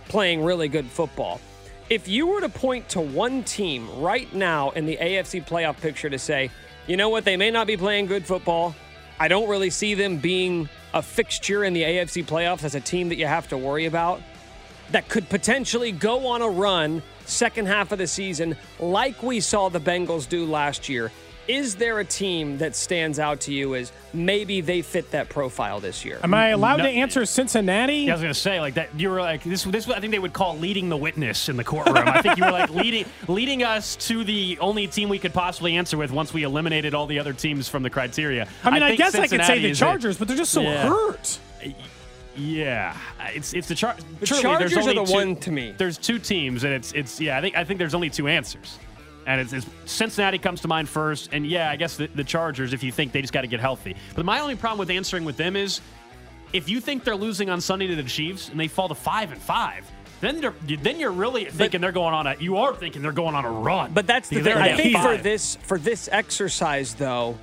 playing 0.09 0.43
really 0.43 0.67
good 0.67 0.85
football. 0.85 1.41
If 1.89 2.07
you 2.07 2.27
were 2.27 2.39
to 2.41 2.49
point 2.49 2.89
to 2.89 3.01
one 3.01 3.43
team 3.43 3.89
right 3.99 4.31
now 4.31 4.69
in 4.69 4.85
the 4.85 4.95
AFC 4.97 5.43
playoff 5.43 5.81
picture 5.81 6.07
to 6.07 6.19
say, 6.19 6.51
you 6.85 6.97
know 6.97 7.09
what, 7.09 7.25
they 7.25 7.35
may 7.35 7.49
not 7.49 7.65
be 7.65 7.77
playing 7.77 8.05
good 8.05 8.27
football. 8.27 8.75
I 9.19 9.27
don't 9.27 9.49
really 9.49 9.71
see 9.71 9.95
them 9.95 10.17
being 10.17 10.69
a 10.93 11.01
fixture 11.01 11.63
in 11.63 11.73
the 11.73 11.81
AFC 11.81 12.23
playoffs 12.23 12.63
as 12.63 12.75
a 12.75 12.79
team 12.79 13.09
that 13.09 13.15
you 13.15 13.25
have 13.25 13.47
to 13.47 13.57
worry 13.57 13.85
about 13.85 14.21
that 14.91 15.09
could 15.09 15.27
potentially 15.29 15.91
go 15.93 16.27
on 16.27 16.43
a 16.43 16.47
run 16.47 17.01
second 17.25 17.65
half 17.65 17.91
of 17.91 17.97
the 17.97 18.05
season 18.05 18.55
like 18.79 19.23
we 19.23 19.39
saw 19.39 19.67
the 19.67 19.79
Bengals 19.79 20.29
do 20.29 20.45
last 20.45 20.89
year. 20.89 21.11
Is 21.47 21.75
there 21.75 21.99
a 21.99 22.05
team 22.05 22.57
that 22.57 22.75
stands 22.75 23.19
out 23.19 23.41
to 23.41 23.53
you 23.53 23.75
as 23.75 23.91
maybe 24.13 24.61
they 24.61 24.81
fit 24.81 25.11
that 25.11 25.29
profile 25.29 25.79
this 25.79 26.03
year? 26.03 26.19
Am 26.23 26.33
I 26.33 26.49
allowed 26.49 26.77
No. 26.77 26.85
to 26.85 26.89
answer 26.89 27.25
Cincinnati? 27.25 27.97
Yeah, 27.97 28.13
I 28.13 28.15
was 28.15 28.21
gonna 28.21 28.33
say 28.33 28.59
like 28.59 28.73
that. 28.75 28.89
You 28.99 29.09
were 29.09 29.19
like 29.21 29.43
this. 29.43 29.63
This 29.63 29.87
I 29.89 29.99
think 29.99 30.11
they 30.11 30.19
would 30.19 30.33
call 30.33 30.57
leading 30.57 30.89
the 30.89 30.97
witness 30.97 31.47
in 31.49 31.57
the 31.57 31.63
courtroom. 31.63 31.97
I 32.07 32.21
think 32.21 32.37
you 32.37 32.45
were 32.45 32.51
like 32.51 32.69
leading 32.71 33.05
leading 33.27 33.63
us 33.63 33.95
to 34.07 34.23
the 34.23 34.57
only 34.59 34.87
team 34.87 35.07
we 35.09 35.19
could 35.19 35.33
possibly 35.33 35.75
answer 35.77 35.97
with 35.97 36.11
once 36.11 36.33
we 36.33 36.43
eliminated 36.43 36.93
all 36.95 37.05
the 37.05 37.19
other 37.19 37.33
teams 37.33 37.67
from 37.69 37.83
the 37.83 37.89
criteria. 37.89 38.47
I 38.63 38.71
mean, 38.71 38.81
I, 38.81 38.87
think 38.89 38.97
guess 38.99 39.15
I 39.15 39.27
could 39.27 39.43
say 39.45 39.59
the 39.59 39.69
is 39.69 39.77
it. 39.77 39.85
Chargers, 39.85 40.17
but 40.17 40.27
they're 40.27 40.37
just 40.37 40.51
so 40.51 40.61
Yeah. 40.61 40.87
hurt. 40.89 41.39
Yeah, 42.37 42.97
it's 43.33 43.53
it's 43.53 43.67
the 43.69 43.75
Char- 43.75 43.95
The 44.19 44.25
truly, 44.25 44.41
Chargers 44.41 44.73
there's 44.73 44.87
are 44.87 44.93
the 44.93 45.05
two- 45.05 45.13
one 45.13 45.35
to 45.37 45.51
me. 45.51 45.73
There's 45.77 45.97
two 45.97 46.19
teams, 46.19 46.65
and 46.65 46.73
it's 46.73 46.91
it's 46.91 47.21
yeah. 47.21 47.37
I 47.37 47.41
think 47.41 47.55
I 47.55 47.63
think 47.63 47.79
there's 47.79 47.93
only 47.95 48.09
two 48.09 48.27
answers, 48.27 48.77
and 49.25 49.41
it's, 49.41 49.53
it's 49.53 49.65
Cincinnati 49.85 50.37
comes 50.37 50.61
to 50.61 50.67
mind 50.67 50.89
first, 50.89 51.29
and 51.31 51.45
yeah, 51.45 51.69
I 51.69 51.75
guess 51.75 51.97
the, 51.97 52.07
the 52.07 52.23
Chargers 52.23 52.73
if 52.73 52.83
you 52.83 52.91
think 52.91 53.11
they 53.11 53.21
just 53.21 53.33
got 53.33 53.41
to 53.41 53.47
get 53.47 53.59
healthy. 53.59 53.95
But 54.15 54.25
my 54.25 54.39
only 54.39 54.55
problem 54.55 54.79
with 54.79 54.89
answering 54.89 55.25
with 55.25 55.37
them 55.37 55.55
is 55.55 55.81
if 56.53 56.69
you 56.69 56.79
think 56.79 57.03
they're 57.03 57.15
losing 57.15 57.49
on 57.49 57.61
Sunday 57.61 57.87
to 57.87 57.95
the 57.95 58.03
Chiefs 58.03 58.49
and 58.49 58.59
they 58.59 58.67
fall 58.67 58.87
to 58.87 58.95
five 58.95 59.31
and 59.31 59.41
five. 59.41 59.89
Then 60.21 60.39
they're 60.39 60.53
then 60.81 60.97
you're 60.97 61.11
really 61.11 61.45
thinking 61.45 61.81
they're 61.81 61.91
going 61.91 62.13
on 62.13 62.25
a 62.25 62.35
you 62.39 62.55
are 62.57 62.73
thinking 62.73 63.01
they're 63.01 63.11
going 63.11 63.35
on 63.35 63.43
a 63.43 63.51
run. 63.51 63.91
But 63.93 64.07
that's 64.07 64.29
the 64.29 64.41
thing. 64.41 64.53
I 64.53 64.75
think 64.75 64.97
for 64.97 65.17
this 65.17 65.57
for 65.63 65.77
this 65.77 66.07
exercise 66.09 66.93
though, 66.95 67.37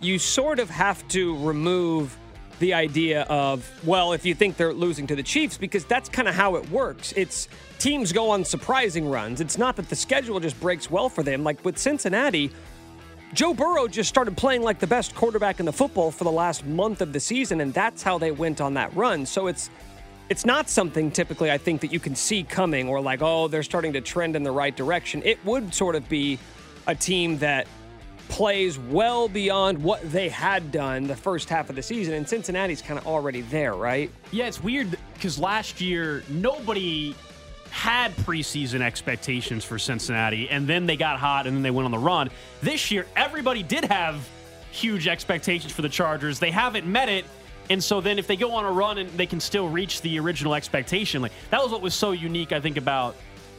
you 0.00 0.18
sort 0.18 0.58
of 0.58 0.70
have 0.70 1.06
to 1.08 1.36
remove 1.46 2.16
the 2.58 2.74
idea 2.74 3.22
of 3.22 3.70
well, 3.86 4.12
if 4.12 4.24
you 4.24 4.34
think 4.34 4.56
they're 4.56 4.72
losing 4.72 5.06
to 5.08 5.16
the 5.16 5.22
Chiefs, 5.22 5.56
because 5.58 5.84
that's 5.84 6.08
kind 6.08 6.28
of 6.28 6.34
how 6.34 6.56
it 6.56 6.68
works. 6.70 7.12
It's 7.16 7.48
teams 7.78 8.12
go 8.12 8.30
on 8.30 8.44
surprising 8.44 9.08
runs. 9.08 9.40
It's 9.40 9.58
not 9.58 9.76
that 9.76 9.88
the 9.88 9.96
schedule 9.96 10.40
just 10.40 10.58
breaks 10.60 10.90
well 10.90 11.08
for 11.08 11.22
them. 11.22 11.44
Like 11.44 11.64
with 11.64 11.78
Cincinnati, 11.78 12.50
Joe 13.34 13.54
Burrow 13.54 13.86
just 13.88 14.08
started 14.08 14.36
playing 14.36 14.62
like 14.62 14.78
the 14.78 14.86
best 14.86 15.14
quarterback 15.14 15.60
in 15.60 15.66
the 15.66 15.72
football 15.72 16.10
for 16.10 16.24
the 16.24 16.32
last 16.32 16.64
month 16.64 17.02
of 17.02 17.12
the 17.12 17.20
season, 17.20 17.60
and 17.60 17.72
that's 17.74 18.02
how 18.02 18.18
they 18.18 18.30
went 18.30 18.60
on 18.60 18.74
that 18.74 18.94
run. 18.96 19.26
So 19.26 19.46
it's 19.46 19.70
it's 20.28 20.44
not 20.44 20.68
something 20.68 21.10
typically 21.10 21.50
I 21.50 21.58
think 21.58 21.80
that 21.80 21.92
you 21.92 22.00
can 22.00 22.14
see 22.14 22.42
coming 22.42 22.88
or 22.88 23.00
like, 23.00 23.22
oh, 23.22 23.48
they're 23.48 23.62
starting 23.62 23.92
to 23.94 24.00
trend 24.00 24.36
in 24.36 24.42
the 24.42 24.52
right 24.52 24.76
direction. 24.76 25.22
It 25.24 25.42
would 25.44 25.74
sort 25.74 25.94
of 25.94 26.08
be 26.08 26.38
a 26.86 26.94
team 26.94 27.38
that 27.38 27.66
plays 28.28 28.78
well 28.78 29.28
beyond 29.28 29.82
what 29.82 30.00
they 30.12 30.28
had 30.28 30.70
done 30.70 31.06
the 31.06 31.16
first 31.16 31.48
half 31.48 31.70
of 31.70 31.76
the 31.76 31.82
season, 31.82 32.14
and 32.14 32.28
Cincinnati's 32.28 32.82
kind 32.82 32.98
of 32.98 33.06
already 33.06 33.40
there, 33.42 33.74
right? 33.74 34.10
Yeah, 34.30 34.46
it's 34.46 34.62
weird 34.62 34.96
because 35.14 35.38
last 35.38 35.80
year 35.80 36.22
nobody 36.28 37.14
had 37.70 38.14
preseason 38.18 38.80
expectations 38.80 39.64
for 39.64 39.78
Cincinnati, 39.78 40.48
and 40.48 40.66
then 40.66 40.86
they 40.86 40.96
got 40.96 41.18
hot 41.18 41.46
and 41.46 41.56
then 41.56 41.62
they 41.62 41.70
went 41.70 41.84
on 41.84 41.90
the 41.90 41.98
run. 41.98 42.30
This 42.62 42.90
year, 42.90 43.06
everybody 43.16 43.62
did 43.62 43.84
have 43.84 44.28
huge 44.70 45.08
expectations 45.08 45.72
for 45.72 45.82
the 45.82 45.88
Chargers. 45.88 46.38
They 46.38 46.50
haven't 46.50 46.86
met 46.86 47.08
it. 47.08 47.24
And 47.70 47.82
so 47.84 48.00
then 48.00 48.18
if 48.18 48.26
they 48.26 48.36
go 48.36 48.52
on 48.52 48.64
a 48.64 48.70
run 48.70 48.98
and 48.98 49.10
they 49.10 49.26
can 49.26 49.40
still 49.40 49.68
reach 49.68 50.00
the 50.00 50.18
original 50.18 50.54
expectation, 50.54 51.20
like 51.20 51.32
that 51.50 51.62
was 51.62 51.70
what 51.70 51.82
was 51.82 51.94
so 51.94 52.12
unique, 52.12 52.52
I 52.52 52.60
think, 52.60 52.76
about 52.78 53.14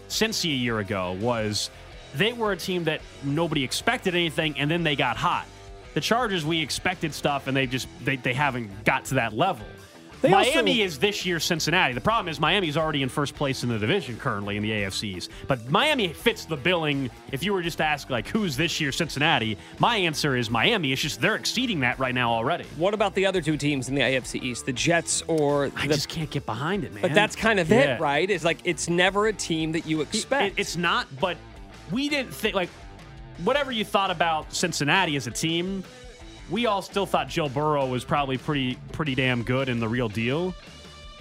Cincy 0.07 0.51
a 0.51 0.55
year 0.55 0.79
ago 0.79 1.15
was 1.21 1.69
they 2.15 2.33
were 2.33 2.51
a 2.51 2.57
team 2.57 2.83
that 2.85 3.01
nobody 3.23 3.63
expected 3.63 4.15
anything 4.15 4.57
and 4.59 4.69
then 4.69 4.83
they 4.83 4.95
got 4.95 5.17
hot. 5.17 5.45
The 5.93 6.01
Chargers, 6.01 6.45
we 6.45 6.61
expected 6.61 7.13
stuff 7.13 7.47
and 7.47 7.55
they 7.57 7.65
just 7.67 7.87
they, 8.03 8.15
they 8.17 8.33
haven't 8.33 8.83
got 8.85 9.05
to 9.05 9.15
that 9.15 9.33
level. 9.33 9.65
They 10.21 10.33
also- 10.33 10.51
Miami 10.51 10.81
is 10.81 10.99
this 10.99 11.25
year's 11.25 11.45
Cincinnati. 11.45 11.93
The 11.93 12.01
problem 12.01 12.27
is 12.27 12.41
Miami's 12.41 12.75
already 12.75 13.03
in 13.03 13.07
first 13.09 13.35
place 13.35 13.63
in 13.63 13.69
the 13.69 13.79
division 13.79 14.17
currently 14.17 14.57
in 14.57 14.63
the 14.63 14.69
AFCs. 14.69 15.29
But 15.47 15.69
Miami 15.69 16.09
fits 16.09 16.43
the 16.43 16.57
billing. 16.57 17.09
If 17.31 17.41
you 17.41 17.53
were 17.53 17.61
just 17.61 17.77
to 17.77 17.85
ask 17.85 18.09
like 18.09 18.27
who's 18.27 18.57
this 18.57 18.81
year's 18.81 18.97
Cincinnati, 18.97 19.57
my 19.79 19.95
answer 19.95 20.35
is 20.35 20.49
Miami. 20.49 20.91
It's 20.91 21.01
just 21.01 21.21
they're 21.21 21.35
exceeding 21.37 21.79
that 21.79 21.99
right 21.99 22.13
now 22.13 22.33
already. 22.33 22.65
What 22.75 22.93
about 22.93 23.15
the 23.15 23.25
other 23.27 23.41
two 23.41 23.55
teams 23.55 23.87
in 23.87 23.95
the 23.95 24.01
AFC 24.01 24.43
East, 24.43 24.65
the 24.65 24.73
Jets 24.73 25.23
or 25.27 25.71
I 25.77 25.87
the 25.87 25.93
just 25.93 26.09
can't 26.09 26.29
get 26.29 26.45
behind 26.45 26.83
it, 26.83 26.91
man. 26.93 27.01
But 27.01 27.13
that's 27.13 27.37
kind 27.37 27.57
of 27.57 27.69
Yeah. 27.69 27.95
it, 27.95 28.01
right? 28.01 28.29
It's 28.29 28.43
like 28.43 28.57
it's 28.65 28.89
never 28.89 29.27
a 29.27 29.33
team 29.33 29.71
that 29.71 29.85
you 29.87 30.01
expect. 30.01 30.57
It- 30.57 30.61
it's 30.61 30.75
not, 30.75 31.07
but 31.21 31.37
we 31.91 32.09
didn't 32.09 32.33
think 32.33 32.55
like 32.55 32.69
whatever 33.43 33.71
you 33.71 33.85
thought 33.85 34.11
about 34.11 34.53
Cincinnati 34.53 35.15
as 35.15 35.27
a 35.27 35.31
team, 35.31 35.83
we 36.49 36.65
all 36.65 36.81
still 36.81 37.05
thought 37.05 37.29
Joe 37.29 37.49
Burrow 37.49 37.85
was 37.85 38.03
probably 38.03 38.37
pretty 38.37 38.77
pretty 38.91 39.15
damn 39.15 39.43
good 39.43 39.69
and 39.69 39.81
the 39.81 39.87
real 39.87 40.09
deal. 40.09 40.53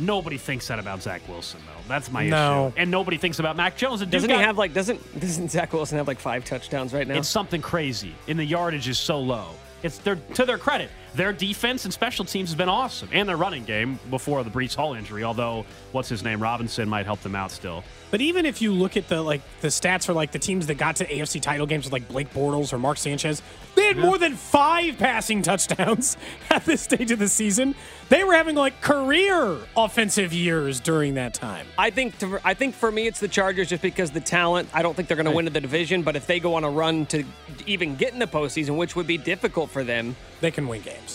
Nobody 0.01 0.39
thinks 0.39 0.69
that 0.69 0.79
about 0.79 1.03
Zach 1.03 1.27
Wilson 1.29 1.61
though. 1.67 1.89
That's 1.89 2.11
my 2.11 2.27
No. 2.29 2.69
issue. 2.69 2.75
And 2.79 2.91
nobody 2.91 3.17
thinks 3.17 3.41
about 3.41 3.57
Mac 3.57 3.77
Jones. 3.77 3.99
The 4.01 4.07
dude 4.07 4.13
doesn't 4.13 4.31
he 4.31 4.37
have 4.37 4.57
like 4.57 4.73
doesn't 4.73 5.21
doesn't 5.21 5.51
Zach 5.51 5.73
Wilson 5.73 5.99
have 5.99 6.07
like 6.07 6.21
five 6.21 6.45
touchdowns 6.45 6.95
right 6.95 7.07
now? 7.07 7.17
It's 7.17 7.29
something 7.29 7.61
crazy, 7.61 8.15
and 8.29 8.39
the 8.39 8.45
yardage 8.45 8.89
is 8.89 8.99
so 8.99 9.19
low. 9.19 9.49
It's 9.83 9.99
their 9.99 10.17
to 10.35 10.45
their 10.45 10.59
credit. 10.59 10.91
Their 11.19 11.33
defense 11.33 11.85
and 11.85 11.93
special 11.93 12.25
teams 12.25 12.51
has 12.51 12.55
been 12.55 12.69
awesome, 12.69 13.09
and 13.11 13.29
their 13.29 13.37
running 13.37 13.65
game 13.65 13.99
before 14.09 14.45
the 14.45 14.51
Breece 14.51 14.77
Hall 14.77 14.95
injury. 14.95 15.25
Although 15.25 15.67
what's 15.91 16.09
his 16.09 16.23
name 16.23 16.41
Robinson 16.41 16.89
might 16.89 17.07
help 17.07 17.23
them 17.23 17.35
out 17.35 17.51
still. 17.51 17.83
But 18.13 18.21
even 18.21 18.47
if 18.47 18.63
you 18.63 18.73
look 18.73 18.97
at 18.97 19.09
the 19.09 19.21
like 19.21 19.41
the 19.61 19.67
stats 19.67 20.07
for 20.07 20.13
like 20.13 20.31
the 20.31 20.39
teams 20.39 20.69
that 20.69 20.77
got 20.77 20.95
to 20.97 21.07
AFC 21.07 21.43
title 21.43 21.67
games 21.67 21.87
with 21.87 21.93
like 21.93 22.07
Blake 22.07 22.33
Bortles 22.33 22.73
or 22.73 22.79
Mark 22.79 22.99
Sanchez, 22.99 23.43
they 23.75 23.87
had 23.89 23.97
more 23.97 24.17
than 24.17 24.37
five 24.37 24.97
passing 24.97 25.43
touchdowns 25.43 26.17
at 26.51 26.65
this 26.65 26.83
stage 26.83 27.11
of 27.11 27.19
the 27.19 27.29
season. 27.29 27.75
They 28.11 28.23
were 28.23 28.35
having 28.35 28.55
like 28.55 28.81
career 28.81 29.59
offensive 29.77 30.33
years 30.33 30.79
during 30.79 31.15
that 31.15 31.35
time. 31.35 31.67
I 31.77 31.91
think 31.91 32.17
to, 32.19 32.39
I 32.45 32.55
think 32.55 32.77
for 32.77 32.93
me 32.93 33.09
it's 33.09 33.19
the 33.19 33.29
Chargers 33.29 33.69
just 33.69 33.83
because 33.83 34.13
the 34.13 34.21
talent. 34.21 34.69
I 34.73 34.83
don't 34.83 34.95
think 34.95 35.09
they're 35.09 35.17
going 35.17 35.27
to 35.27 35.33
win 35.33 35.47
the 35.47 35.61
division, 35.61 36.03
but 36.03 36.15
if 36.15 36.29
they 36.29 36.39
go 36.39 36.55
on 36.55 36.63
a 36.63 36.71
run 36.71 37.07
to 37.07 37.25
even 37.67 37.97
get 37.97 38.13
in 38.13 38.21
the 38.21 38.29
postseason, 38.29 38.77
which 38.77 38.95
would 38.95 39.09
be 39.09 39.19
difficult 39.19 39.69
for 39.71 39.83
them, 39.83 40.15
They 40.41 40.51
can 40.53 40.69
win 40.69 40.83
games. 40.83 41.08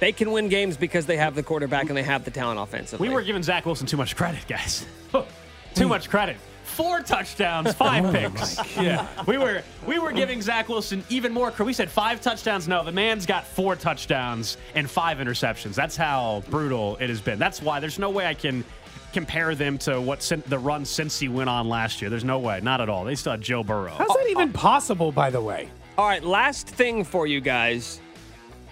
They 0.00 0.12
can 0.12 0.30
win 0.32 0.48
games 0.48 0.76
because 0.76 1.06
they 1.06 1.16
have 1.16 1.34
the 1.34 1.42
quarterback 1.42 1.88
and 1.88 1.96
they 1.96 2.02
have 2.02 2.24
the 2.24 2.30
talent 2.30 2.60
offensively. 2.60 3.08
We 3.08 3.14
were 3.14 3.22
giving 3.22 3.42
Zach 3.42 3.64
Wilson 3.64 3.86
too 3.86 3.96
much 3.96 4.16
credit, 4.16 4.46
guys. 4.48 4.86
too 5.74 5.88
much 5.88 6.08
credit. 6.10 6.36
Four 6.64 7.00
touchdowns, 7.02 7.72
five 7.74 8.04
oh 8.04 8.10
picks. 8.12 8.76
Yeah, 8.76 9.06
we 9.26 9.38
were 9.38 9.62
we 9.86 9.98
were 10.00 10.10
giving 10.12 10.42
Zach 10.42 10.68
Wilson 10.68 11.04
even 11.08 11.32
more 11.32 11.50
credit. 11.50 11.66
We 11.66 11.72
said 11.72 11.88
five 11.90 12.20
touchdowns. 12.20 12.66
No, 12.66 12.82
the 12.82 12.90
man's 12.90 13.26
got 13.26 13.46
four 13.46 13.76
touchdowns 13.76 14.56
and 14.74 14.90
five 14.90 15.18
interceptions. 15.18 15.74
That's 15.74 15.96
how 15.96 16.42
brutal 16.50 16.96
it 16.96 17.08
has 17.10 17.20
been. 17.20 17.38
That's 17.38 17.62
why 17.62 17.78
there's 17.78 17.98
no 17.98 18.10
way 18.10 18.26
I 18.26 18.34
can 18.34 18.64
compare 19.12 19.54
them 19.54 19.78
to 19.78 20.00
what 20.00 20.22
Cin- 20.22 20.42
the 20.48 20.58
run 20.58 20.82
Cincy 20.82 21.28
went 21.32 21.48
on 21.48 21.68
last 21.68 22.00
year. 22.02 22.10
There's 22.10 22.24
no 22.24 22.40
way, 22.40 22.60
not 22.60 22.80
at 22.80 22.88
all. 22.88 23.04
They 23.04 23.14
still 23.14 23.32
had 23.32 23.40
Joe 23.42 23.62
Burrow. 23.62 23.92
How's 23.92 24.08
that 24.08 24.26
even 24.28 24.52
possible, 24.52 25.12
by 25.12 25.30
the 25.30 25.40
way? 25.40 25.68
All 25.96 26.08
right, 26.08 26.24
last 26.24 26.66
thing 26.66 27.04
for 27.04 27.24
you 27.28 27.40
guys. 27.40 28.00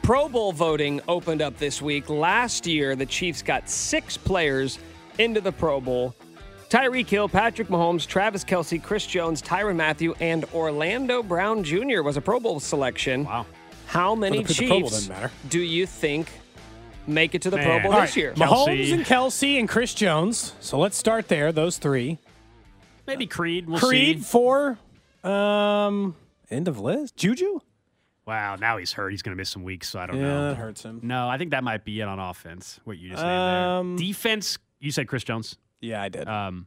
Pro 0.02 0.28
Bowl 0.28 0.52
voting 0.52 1.00
opened 1.06 1.40
up 1.40 1.56
this 1.58 1.80
week. 1.80 2.10
Last 2.10 2.66
year, 2.66 2.96
the 2.96 3.06
Chiefs 3.06 3.40
got 3.40 3.68
six 3.70 4.16
players 4.16 4.78
into 5.18 5.40
the 5.40 5.52
Pro 5.52 5.80
Bowl. 5.80 6.14
Tyreek 6.68 7.08
Hill, 7.08 7.28
Patrick 7.28 7.68
Mahomes, 7.68 8.06
Travis 8.06 8.44
Kelce, 8.44 8.82
Chris 8.82 9.06
Jones, 9.06 9.40
Tyrann 9.42 9.76
Mathieu, 9.76 10.14
and 10.20 10.44
Orlando 10.54 11.22
Brown 11.22 11.62
Jr. 11.62 12.02
was 12.02 12.16
a 12.16 12.20
Pro 12.20 12.40
Bowl 12.40 12.58
selection. 12.60 13.24
Wow. 13.24 13.46
How 13.86 14.14
many 14.14 14.42
the 14.42 14.54
Pro 14.54 14.68
Bowl 14.68 14.80
Chiefs 14.80 14.92
doesn't 14.92 15.14
matter. 15.14 15.30
do 15.48 15.60
you 15.60 15.86
think 15.86 16.28
make 17.06 17.34
it 17.34 17.42
to 17.42 17.50
the 17.50 17.58
Pro 17.58 17.78
Bowl 17.80 17.92
All 17.92 18.00
this 18.00 18.10
right, 18.10 18.16
year? 18.16 18.32
Kelce. 18.32 18.66
Mahomes 18.66 18.92
and 18.94 19.04
Kelce 19.04 19.58
and 19.58 19.68
Chris 19.68 19.94
Jones. 19.94 20.54
So 20.60 20.78
let's 20.78 20.96
start 20.96 21.28
there. 21.28 21.52
Those 21.52 21.78
three. 21.78 22.18
Maybe 23.06 23.26
Creed. 23.26 23.68
We'll 23.68 23.78
Creed 23.78 24.18
see. 24.18 24.24
four. 24.24 24.78
Um, 25.22 26.16
end 26.50 26.66
of 26.68 26.80
list. 26.80 27.16
Juju. 27.16 27.60
Wow, 28.26 28.56
now 28.56 28.76
he's 28.76 28.92
hurt. 28.92 29.10
He's 29.10 29.22
going 29.22 29.34
to 29.36 29.40
miss 29.40 29.50
some 29.50 29.64
weeks, 29.64 29.88
so 29.88 29.98
I 29.98 30.06
don't 30.06 30.16
Yeah, 30.18 30.22
know. 30.26 30.48
that 30.50 30.56
hurts 30.56 30.82
him. 30.84 31.00
No, 31.02 31.28
I 31.28 31.38
think 31.38 31.50
that 31.50 31.64
might 31.64 31.84
be 31.84 32.00
it 32.00 32.04
on 32.04 32.18
offense. 32.20 32.78
What 32.84 32.96
you 32.98 33.10
just 33.10 33.22
named 33.22 33.32
Um, 33.40 33.96
there. 33.96 34.06
Defense. 34.06 34.58
You 34.78 34.90
said 34.92 35.08
Chris 35.08 35.24
Jones. 35.24 35.56
Yeah, 35.80 36.00
I 36.02 36.08
did. 36.08 36.28
Um, 36.28 36.66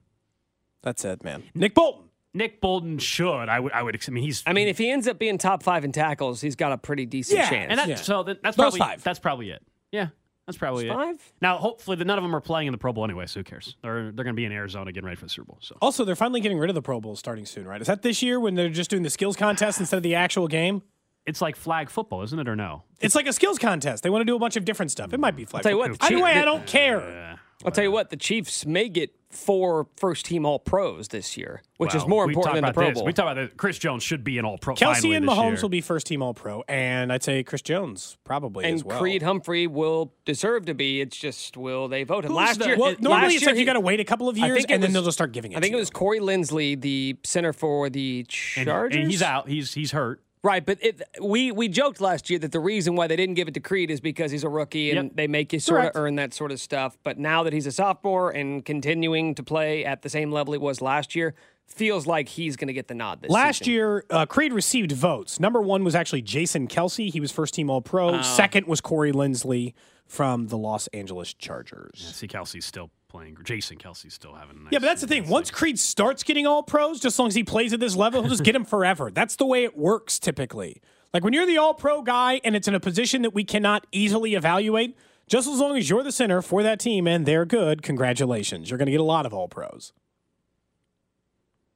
That's 0.81 1.05
it, 1.05 1.23
man. 1.23 1.43
Nick 1.53 1.73
Bolton. 1.73 2.03
Nick 2.33 2.59
Bolton 2.59 2.97
should. 2.97 3.47
I 3.47 3.59
would. 3.61 3.71
I 3.71 3.81
would. 3.81 3.97
I 4.05 4.11
mean, 4.11 4.23
he's. 4.25 4.43
I 4.45 4.51
mean, 4.51 4.67
if 4.67 4.77
he 4.77 4.89
ends 4.91 5.07
up 5.07 5.17
being 5.17 5.37
top 5.37 5.63
five 5.63 5.85
in 5.85 5.93
tackles, 5.93 6.41
he's 6.41 6.57
got 6.57 6.73
a 6.73 6.77
pretty 6.77 7.05
decent 7.05 7.39
Yeah, 7.39 7.49
chance. 7.49 7.69
and 7.69 7.79
that, 7.79 7.87
yeah. 7.87 7.95
so 7.95 8.23
that, 8.23 8.43
that's 8.43 8.57
Those 8.57 8.63
probably 8.63 8.79
five. 8.79 9.03
That's 9.03 9.19
probably 9.19 9.49
it. 9.51 9.63
Yeah, 9.93 10.09
that's 10.45 10.57
probably 10.57 10.89
it. 10.89 10.93
Five? 10.93 11.33
Now, 11.41 11.57
hopefully, 11.57 11.95
the, 11.95 12.03
none 12.03 12.17
of 12.17 12.23
them 12.25 12.35
are 12.35 12.41
playing 12.41 12.67
in 12.67 12.73
the 12.73 12.77
Pro 12.77 12.91
Bowl 12.91 13.05
anyway. 13.05 13.25
So 13.27 13.39
who 13.39 13.43
cares? 13.45 13.77
They're 13.81 14.11
they're 14.11 14.25
going 14.25 14.27
to 14.27 14.33
be 14.33 14.43
in 14.43 14.51
Arizona 14.51 14.91
getting 14.91 15.05
ready 15.05 15.15
for 15.15 15.23
the 15.25 15.29
Super 15.29 15.45
Bowl. 15.45 15.59
So 15.61 15.77
Also, 15.81 16.03
they're 16.03 16.17
finally 16.17 16.41
getting 16.41 16.59
rid 16.59 16.69
of 16.69 16.73
the 16.75 16.81
Pro 16.81 16.99
Bowl 16.99 17.15
starting 17.15 17.45
soon, 17.45 17.65
right? 17.69 17.79
Is 17.79 17.87
that 17.87 18.01
this 18.01 18.21
year 18.21 18.37
when 18.37 18.55
they're 18.55 18.67
just 18.67 18.89
doing 18.89 19.03
the 19.03 19.09
skills 19.09 19.37
contest 19.37 19.79
instead 19.79 19.95
of 19.97 20.03
the 20.03 20.15
actual 20.15 20.49
game? 20.49 20.81
It's 21.25 21.41
like 21.41 21.55
flag 21.55 21.89
football, 21.89 22.21
isn't 22.23 22.37
it, 22.39 22.47
or 22.47 22.55
no? 22.55 22.83
It's 23.01 23.15
like 23.15 23.27
a 23.27 23.33
skills 23.33 23.57
contest. 23.57 24.03
They 24.03 24.09
want 24.09 24.21
to 24.21 24.25
do 24.25 24.35
a 24.35 24.39
bunch 24.39 24.55
of 24.57 24.65
different 24.65 24.91
stuff. 24.91 25.13
It 25.13 25.19
might 25.19 25.35
be 25.35 25.45
flag. 25.45 25.63
tell 25.63 25.71
you 25.71 25.77
what, 25.77 25.91
football. 25.91 26.09
the 26.09 26.15
Either 26.15 26.23
way, 26.23 26.33
Chief- 26.33 26.41
I 26.41 26.45
don't 26.45 26.67
care. 26.67 26.99
Yeah. 27.09 27.35
I'll 27.63 27.71
tell 27.71 27.83
you 27.83 27.91
what, 27.91 28.09
the 28.09 28.17
Chiefs 28.17 28.65
may 28.65 28.89
get 28.89 29.11
four 29.31 29.87
first 29.97 30.25
team 30.25 30.45
All 30.45 30.59
Pros 30.59 31.07
this 31.07 31.35
year, 31.35 31.61
which 31.77 31.95
is 31.95 32.01
Well, 32.03 32.09
more 32.09 32.27
we 32.27 32.33
important 32.33 32.55
than 32.57 32.61
the 32.63 32.67
about 32.69 32.75
Pro 32.75 32.85
this. 32.89 32.93
Bowl. 32.99 33.05
We 33.05 33.13
talk 33.13 33.23
about 33.31 33.35
that. 33.35 33.57
Chris 33.57 33.79
Jones 33.79 34.03
should 34.03 34.23
be 34.23 34.37
an 34.37 34.45
All 34.45 34.57
Pro. 34.57 34.75
Kelce 34.75 35.15
and 35.15 35.25
Mahomes 35.25 35.53
year. 35.53 35.61
will 35.63 35.69
be 35.69 35.81
first 35.81 36.05
team 36.07 36.21
All 36.21 36.33
Pro, 36.33 36.63
and 36.67 37.11
I'd 37.11 37.23
say 37.23 37.43
Chris 37.43 37.61
Jones 37.61 38.17
probably 38.23 38.65
and 38.65 38.75
as 38.75 38.83
well. 38.83 38.99
Creed 38.99 39.23
Humphrey 39.23 39.67
will 39.67 40.13
deserve 40.25 40.65
to 40.65 40.73
be. 40.75 41.01
It's 41.01 41.17
just 41.17 41.57
will 41.57 41.87
they 41.87 42.03
vote 42.03 42.23
him? 42.25 42.31
Who's 42.31 42.37
last 42.37 42.59
the- 42.59 42.67
year, 42.67 42.77
Well, 42.77 42.91
it- 42.91 43.01
normally 43.01 43.23
last 43.23 43.33
it's 43.33 43.41
year 43.41 43.49
like 43.51 43.55
you 43.55 43.59
he- 43.61 43.65
got 43.65 43.73
to 43.73 43.79
wait 43.79 43.99
a 43.99 44.05
couple 44.05 44.29
of 44.29 44.35
I 44.37 44.45
years, 44.45 44.57
think 44.57 44.69
it 44.69 44.73
and 44.75 44.83
then 44.83 44.89
was- 44.89 44.93
they'll 44.93 45.03
just 45.05 45.17
start 45.17 45.31
giving 45.31 45.53
it. 45.53 45.57
I 45.57 45.61
think 45.61 45.71
to 45.71 45.77
it 45.77 45.79
was 45.79 45.89
you. 45.89 45.93
Corey 45.93 46.19
Linsley, 46.19 46.79
the 46.79 47.17
center 47.23 47.51
for 47.53 47.89
the 47.89 48.25
and, 48.57 48.67
Chargers. 48.67 48.99
and 49.01 49.09
he's 49.09 49.21
out. 49.23 49.47
He's 49.49 49.73
he's 49.73 49.91
hurt. 49.91 50.21
Right, 50.45 50.63
but 50.63 50.77
it, 50.83 51.01
we 51.19 51.51
we 51.51 51.67
joked 51.67 51.99
last 52.01 52.29
year 52.29 52.37
that 52.37 52.51
the 52.51 52.59
reason 52.59 52.95
why 52.95 53.07
they 53.07 53.15
didn't 53.15 53.33
give 53.33 53.47
it 53.47 53.55
to 53.55 53.59
Creed 53.59 53.89
is 53.89 53.99
because 53.99 54.29
he's 54.29 54.43
a 54.43 54.49
rookie 54.49 54.91
and 54.91 55.07
Yep. 55.07 55.15
they 55.15 55.25
make 55.27 55.51
you 55.51 55.59
sort 55.59 55.81
Correct. 55.81 55.95
of 55.95 56.01
earn 56.03 56.15
that 56.17 56.35
sort 56.35 56.51
of 56.51 56.59
stuff. 56.59 56.97
But 57.03 57.17
now 57.17 57.41
that 57.41 57.51
he's 57.51 57.65
a 57.65 57.71
sophomore 57.71 58.29
and 58.29 58.63
continuing 58.63 59.33
to 59.35 59.41
play 59.43 59.83
at 59.83 60.03
the 60.03 60.09
same 60.09 60.31
level 60.31 60.53
he 60.53 60.59
was 60.59 60.81
last 60.83 61.15
year, 61.15 61.33
feels 61.65 62.05
like 62.05 62.29
he's 62.29 62.55
going 62.57 62.67
to 62.67 62.73
get 62.73 62.87
the 62.87 62.93
nod 62.93 63.23
this 63.23 63.29
year. 63.29 63.33
Last 63.33 63.57
season. 63.59 63.73
year, 63.73 64.05
uh, 64.11 64.27
Creed 64.27 64.53
received 64.53 64.91
votes. 64.91 65.39
Number 65.39 65.61
one 65.63 65.83
was 65.83 65.95
actually 65.95 66.21
Jason 66.21 66.67
Kelce. 66.67 67.11
He 67.11 67.19
was 67.19 67.31
first 67.31 67.55
team 67.55 67.71
All 67.71 67.81
Pro. 67.81 68.19
Oh. 68.19 68.21
Second 68.21 68.67
was 68.67 68.81
Corey 68.81 69.11
Linsley 69.11 69.73
from 70.05 70.49
the 70.49 70.57
Los 70.59 70.85
Angeles 70.87 71.33
Chargers. 71.33 72.11
See, 72.15 72.27
Kelce's 72.27 72.65
still 72.65 72.91
playing. 73.15 73.37
Jason 73.43 73.77
Kelce's 73.77 74.13
still 74.13 74.33
having. 74.33 74.57
A 74.57 74.59
nice 74.63 74.71
Yeah, 74.73 74.79
but 74.79 74.87
that's 74.87 75.01
the 75.01 75.07
thing. 75.07 75.29
Once 75.29 75.49
Creed 75.51 75.79
starts 75.79 76.23
getting 76.23 76.45
all 76.45 76.63
pros, 76.63 76.99
just 76.99 77.15
as 77.15 77.19
long 77.19 77.29
as 77.29 77.35
he 77.35 77.43
plays 77.43 77.71
at 77.73 77.79
this 77.79 77.95
level, 77.95 78.21
he'll 78.21 78.29
just 78.29 78.43
get 78.43 78.55
him 78.55 78.65
forever. 78.75 79.09
That's 79.11 79.35
the 79.37 79.45
way 79.45 79.63
it 79.63 79.77
works 79.77 80.19
typically. 80.19 80.81
Like 81.13 81.23
when 81.23 81.33
you're 81.33 81.45
the 81.45 81.57
all 81.57 81.73
pro 81.73 82.01
guy 82.01 82.41
and 82.43 82.55
it's 82.55 82.67
in 82.67 82.75
a 82.75 82.79
position 82.79 83.21
that 83.21 83.33
we 83.33 83.45
cannot 83.45 83.87
easily 83.91 84.35
evaluate, 84.35 84.97
just 85.27 85.47
as 85.47 85.59
long 85.59 85.77
as 85.77 85.89
you're 85.89 86.03
the 86.03 86.11
center 86.11 86.41
for 86.41 86.61
that 86.63 86.79
team 86.79 87.07
and 87.07 87.25
they're 87.25 87.45
good, 87.45 87.81
congratulations. 87.81 88.69
You're 88.69 88.77
going 88.77 88.87
to 88.87 88.91
get 88.91 88.99
a 88.99 89.03
lot 89.03 89.25
of 89.25 89.33
all 89.33 89.47
pros. 89.47 89.93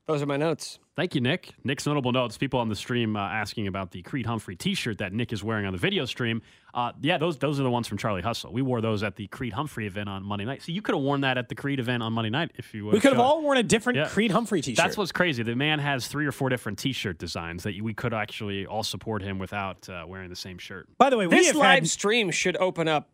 Those 0.09 0.23
are 0.23 0.25
my 0.25 0.37
notes. 0.37 0.79
Thank 0.95 1.13
you, 1.13 1.21
Nick. 1.21 1.51
Nick's 1.63 1.85
notable 1.85 2.11
notes. 2.11 2.35
People 2.35 2.59
on 2.59 2.67
the 2.67 2.75
stream 2.75 3.15
uh, 3.15 3.19
asking 3.19 3.67
about 3.67 3.91
the 3.91 4.01
Creed 4.01 4.25
Humphrey 4.25 4.55
T-shirt 4.55 4.97
that 4.97 5.13
Nick 5.13 5.31
is 5.31 5.43
wearing 5.43 5.67
on 5.67 5.71
the 5.71 5.77
video 5.77 6.05
stream. 6.05 6.41
Uh, 6.73 6.93
yeah, 6.99 7.19
those 7.19 7.37
those 7.37 7.59
are 7.59 7.63
the 7.63 7.69
ones 7.69 7.87
from 7.87 7.99
Charlie 7.99 8.23
Hustle. 8.23 8.51
We 8.51 8.63
wore 8.63 8.81
those 8.81 9.03
at 9.03 9.17
the 9.17 9.27
Creed 9.27 9.53
Humphrey 9.53 9.85
event 9.85 10.09
on 10.09 10.23
Monday 10.23 10.45
night. 10.45 10.63
So 10.63 10.71
you 10.71 10.81
could 10.81 10.95
have 10.95 11.03
worn 11.03 11.21
that 11.21 11.37
at 11.37 11.47
the 11.47 11.53
Creed 11.53 11.79
event 11.79 12.01
on 12.01 12.11
Monday 12.11 12.31
night 12.31 12.49
if 12.55 12.73
you. 12.73 12.87
We 12.87 12.99
could 12.99 13.11
have 13.11 13.21
all 13.21 13.43
worn 13.43 13.59
a 13.59 13.63
different 13.63 13.97
Yeah. 13.97 14.07
Creed 14.07 14.31
Humphrey 14.31 14.61
t 14.61 14.73
shirt. 14.73 14.83
That's 14.83 14.97
what's 14.97 15.11
crazy. 15.11 15.43
The 15.43 15.55
man 15.55 15.77
has 15.77 16.07
three 16.07 16.25
or 16.25 16.31
four 16.31 16.49
different 16.49 16.79
T-shirt 16.79 17.19
designs 17.19 17.61
that 17.61 17.79
we 17.79 17.93
could 17.93 18.11
actually 18.15 18.65
all 18.65 18.81
support 18.81 19.21
him 19.21 19.37
without 19.37 19.87
uh, 19.89 20.05
wearing 20.07 20.31
the 20.31 20.35
same 20.35 20.57
shirt. 20.57 20.87
By 20.97 21.11
the 21.11 21.17
way, 21.17 21.27
we 21.27 21.35
This 21.35 21.47
have 21.47 21.55
live 21.55 21.79
had, 21.81 21.87
stream 21.87 22.31
should 22.31 22.57
open 22.57 22.87
up 22.87 23.09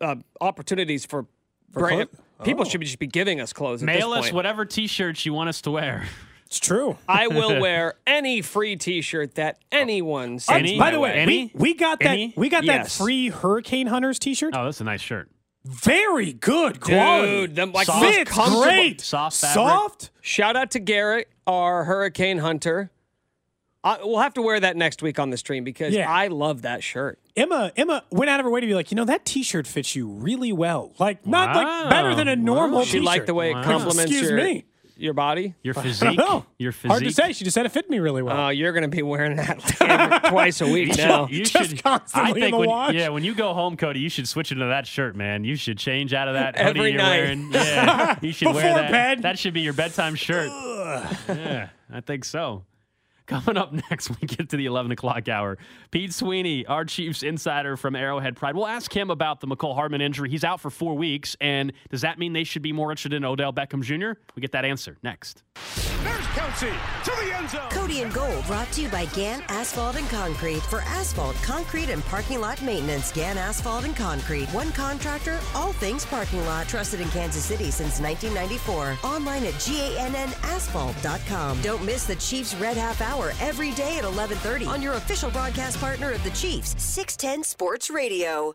uh, 0.00 0.16
opportunities 0.40 1.04
for, 1.04 1.26
brand- 1.70 2.08
clo- 2.10 2.44
people. 2.46 2.64
Oh. 2.66 2.68
Should 2.68 2.80
be, 2.80 2.86
just 2.86 2.98
be 2.98 3.06
giving 3.08 3.42
us 3.42 3.52
clothes. 3.52 3.82
At 3.82 3.86
Mail 3.86 4.12
this 4.12 4.28
us 4.28 4.32
whatever 4.32 4.64
T-shirts 4.64 5.26
you 5.26 5.34
want 5.34 5.50
us 5.50 5.60
to 5.60 5.70
wear. 5.70 6.08
it's 6.50 6.58
true. 6.58 6.96
I 7.08 7.28
will 7.28 7.60
wear 7.60 7.94
any 8.06 8.42
free 8.42 8.74
T-shirt 8.76 9.36
that 9.36 9.58
anyone 9.70 10.34
uh, 10.34 10.38
sends 10.40 10.68
Any? 10.70 10.78
By 10.78 10.90
the 10.90 10.98
way, 11.00 11.12
Any? 11.12 11.50
we, 11.54 11.60
we 11.60 11.74
got 11.74 12.00
that 12.00 12.10
Any? 12.10 12.34
we 12.36 12.48
got 12.48 12.64
Yes. 12.64 12.96
that 12.98 13.04
free 13.04 13.28
Hurricane 13.28 13.86
Hunters 13.86 14.18
t-shirt. 14.18 14.54
Oh, 14.56 14.64
that's 14.64 14.80
a 14.80 14.84
nice 14.84 15.00
shirt. 15.00 15.30
Very 15.64 16.32
good 16.32 16.80
quality. 16.80 17.46
Dude, 17.46 17.54
them, 17.56 17.70
like, 17.72 17.86
Soft. 17.86 18.02
most 18.02 18.14
Fits 18.16 18.30
comfortable- 18.30 18.62
great. 18.64 19.00
Soft 19.00 19.36
fabric. 19.36 19.54
Soft. 19.54 20.10
Shout 20.22 20.56
out 20.56 20.70
to 20.72 20.78
Garrett, 20.80 21.28
our 21.46 21.84
Hurricane 21.84 22.38
Hunter. 22.38 22.90
I, 23.84 23.98
we'll 24.02 24.18
have 24.18 24.34
to 24.34 24.42
wear 24.42 24.58
that 24.60 24.76
next 24.76 25.02
week 25.02 25.18
on 25.18 25.30
the 25.30 25.36
stream 25.38 25.64
because 25.64 25.94
Yeah. 25.94 26.10
I 26.10 26.26
love 26.28 26.62
that 26.62 26.82
shirt. 26.82 27.18
Emma 27.36 27.72
Emma 27.76 28.04
went 28.10 28.28
out 28.30 28.38
of 28.40 28.44
her 28.44 28.50
way 28.50 28.60
to 28.60 28.66
be 28.66 28.74
like, 28.74 28.90
you 28.90 28.94
know, 28.94 29.06
that 29.06 29.24
T-shirt 29.24 29.66
fits 29.66 29.96
you 29.96 30.06
really 30.08 30.52
well. 30.52 30.92
Like 30.98 31.26
not 31.26 31.54
Wow. 31.54 31.80
like 31.84 31.90
better 31.90 32.14
than 32.14 32.28
a 32.28 32.36
normal 32.36 32.82
She 32.84 32.92
T-shirt. 32.92 33.04
liked 33.04 33.26
the 33.26 33.32
way 33.34 33.50
it 33.50 33.54
Wow. 33.54 33.62
complements 33.64 34.10
Excuse 34.10 34.28
your, 34.30 34.36
me. 34.36 34.64
Your 35.00 35.14
body. 35.14 35.54
Your 35.62 35.72
I 35.78 35.82
don't 35.82 35.84
physique. 35.84 36.18
know. 36.18 36.46
Your 36.58 36.72
physique. 36.72 36.90
Hard 36.90 37.02
to 37.04 37.12
say. 37.12 37.32
She 37.32 37.44
just 37.44 37.54
said 37.54 37.66
it 37.66 37.70
fit 37.70 37.88
me 37.90 37.98
really 37.98 38.22
well. 38.22 38.36
Oh, 38.36 38.48
you're 38.50 38.72
going 38.72 38.82
to 38.82 38.88
be 38.88 39.02
wearing 39.02 39.36
that 39.36 39.58
twice 40.28 40.60
a 40.60 40.66
week 40.70 40.96
now. 40.96 41.26
You 41.28 41.44
Just 41.44 41.70
should 41.70 41.82
constantly 41.82 42.32
I 42.32 42.34
in 42.34 42.40
think 42.40 42.52
the 42.54 42.58
when, 42.58 42.68
wash. 42.68 42.94
Yeah, 42.94 43.08
when 43.08 43.24
you 43.24 43.34
go 43.34 43.52
home, 43.54 43.76
Cody, 43.76 44.00
you 44.00 44.08
should 44.08 44.28
switch 44.28 44.52
into 44.52 44.66
that 44.66 44.86
shirt, 44.86 45.16
man. 45.16 45.44
You 45.44 45.56
should 45.56 45.78
change 45.78 46.12
out 46.14 46.28
of 46.28 46.34
that 46.34 46.56
hoodie 46.58 46.78
Every 46.80 46.90
you're 46.92 46.98
night. 46.98 47.18
wearing. 47.18 47.50
Yeah, 47.52 48.18
you 48.22 48.32
should 48.32 48.54
wear 48.54 48.74
that. 48.74 48.90
bed. 48.90 49.22
That 49.22 49.38
should 49.38 49.54
be 49.54 49.60
your 49.62 49.72
bedtime 49.72 50.14
shirt. 50.14 50.48
yeah, 51.28 51.68
I 51.92 52.00
think 52.00 52.24
so. 52.24 52.64
Coming 53.30 53.56
up 53.56 53.72
next, 53.72 54.10
we 54.10 54.26
get 54.26 54.48
to 54.48 54.56
the 54.56 54.66
11 54.66 54.90
o'clock 54.90 55.28
hour. 55.28 55.56
Pete 55.92 56.12
Sweeney, 56.12 56.66
our 56.66 56.84
Chiefs 56.84 57.22
insider 57.22 57.76
from 57.76 57.94
Arrowhead 57.94 58.34
Pride. 58.34 58.56
We'll 58.56 58.66
ask 58.66 58.92
him 58.92 59.08
about 59.08 59.40
the 59.40 59.46
Mecole 59.46 59.76
Hardman 59.76 60.00
injury. 60.00 60.28
He's 60.28 60.42
out 60.42 60.60
for 60.60 60.68
four 60.68 60.96
weeks. 60.96 61.36
And 61.40 61.72
does 61.90 62.00
that 62.00 62.18
mean 62.18 62.32
they 62.32 62.42
should 62.42 62.62
be 62.62 62.72
more 62.72 62.90
interested 62.90 63.12
in 63.12 63.24
Odell 63.24 63.52
Beckham 63.52 63.82
Jr.? 63.82 64.20
We 64.34 64.40
get 64.40 64.50
that 64.50 64.64
answer 64.64 64.96
next. 65.04 65.44
Cody 67.70 68.02
and 68.02 68.12
Gold 68.12 68.44
brought 68.46 68.70
to 68.72 68.82
you 68.82 68.88
by 68.88 69.06
Gann 69.06 69.42
Asphalt 69.48 69.96
and 69.96 70.08
Concrete. 70.08 70.60
For 70.62 70.82
asphalt, 70.82 71.34
concrete, 71.36 71.88
and 71.90 72.04
parking 72.04 72.40
lot 72.40 72.60
maintenance, 72.62 73.10
Gann 73.12 73.38
Asphalt 73.38 73.84
and 73.84 73.96
Concrete. 73.96 74.48
One 74.50 74.70
contractor, 74.72 75.40
all 75.54 75.72
things 75.72 76.04
parking 76.06 76.44
lot. 76.46 76.68
Trusted 76.68 77.00
in 77.00 77.08
Kansas 77.08 77.44
City 77.44 77.70
since 77.70 78.00
1994. 78.00 78.98
Online 79.02 79.46
at 79.46 79.54
GANNasphalt.com. 79.54 81.62
Don't 81.62 81.84
miss 81.84 82.04
the 82.04 82.16
Chiefs 82.16 82.54
Red 82.56 82.76
Half 82.76 83.00
Hour 83.00 83.32
every 83.40 83.70
day 83.72 83.96
at 83.98 84.04
1130 84.04 84.66
on 84.66 84.82
your 84.82 84.94
official 84.94 85.30
broadcast 85.30 85.80
partner 85.80 86.10
of 86.12 86.22
the 86.24 86.30
Chiefs, 86.30 86.74
610 86.78 87.44
Sports 87.44 87.90
Radio. 87.90 88.54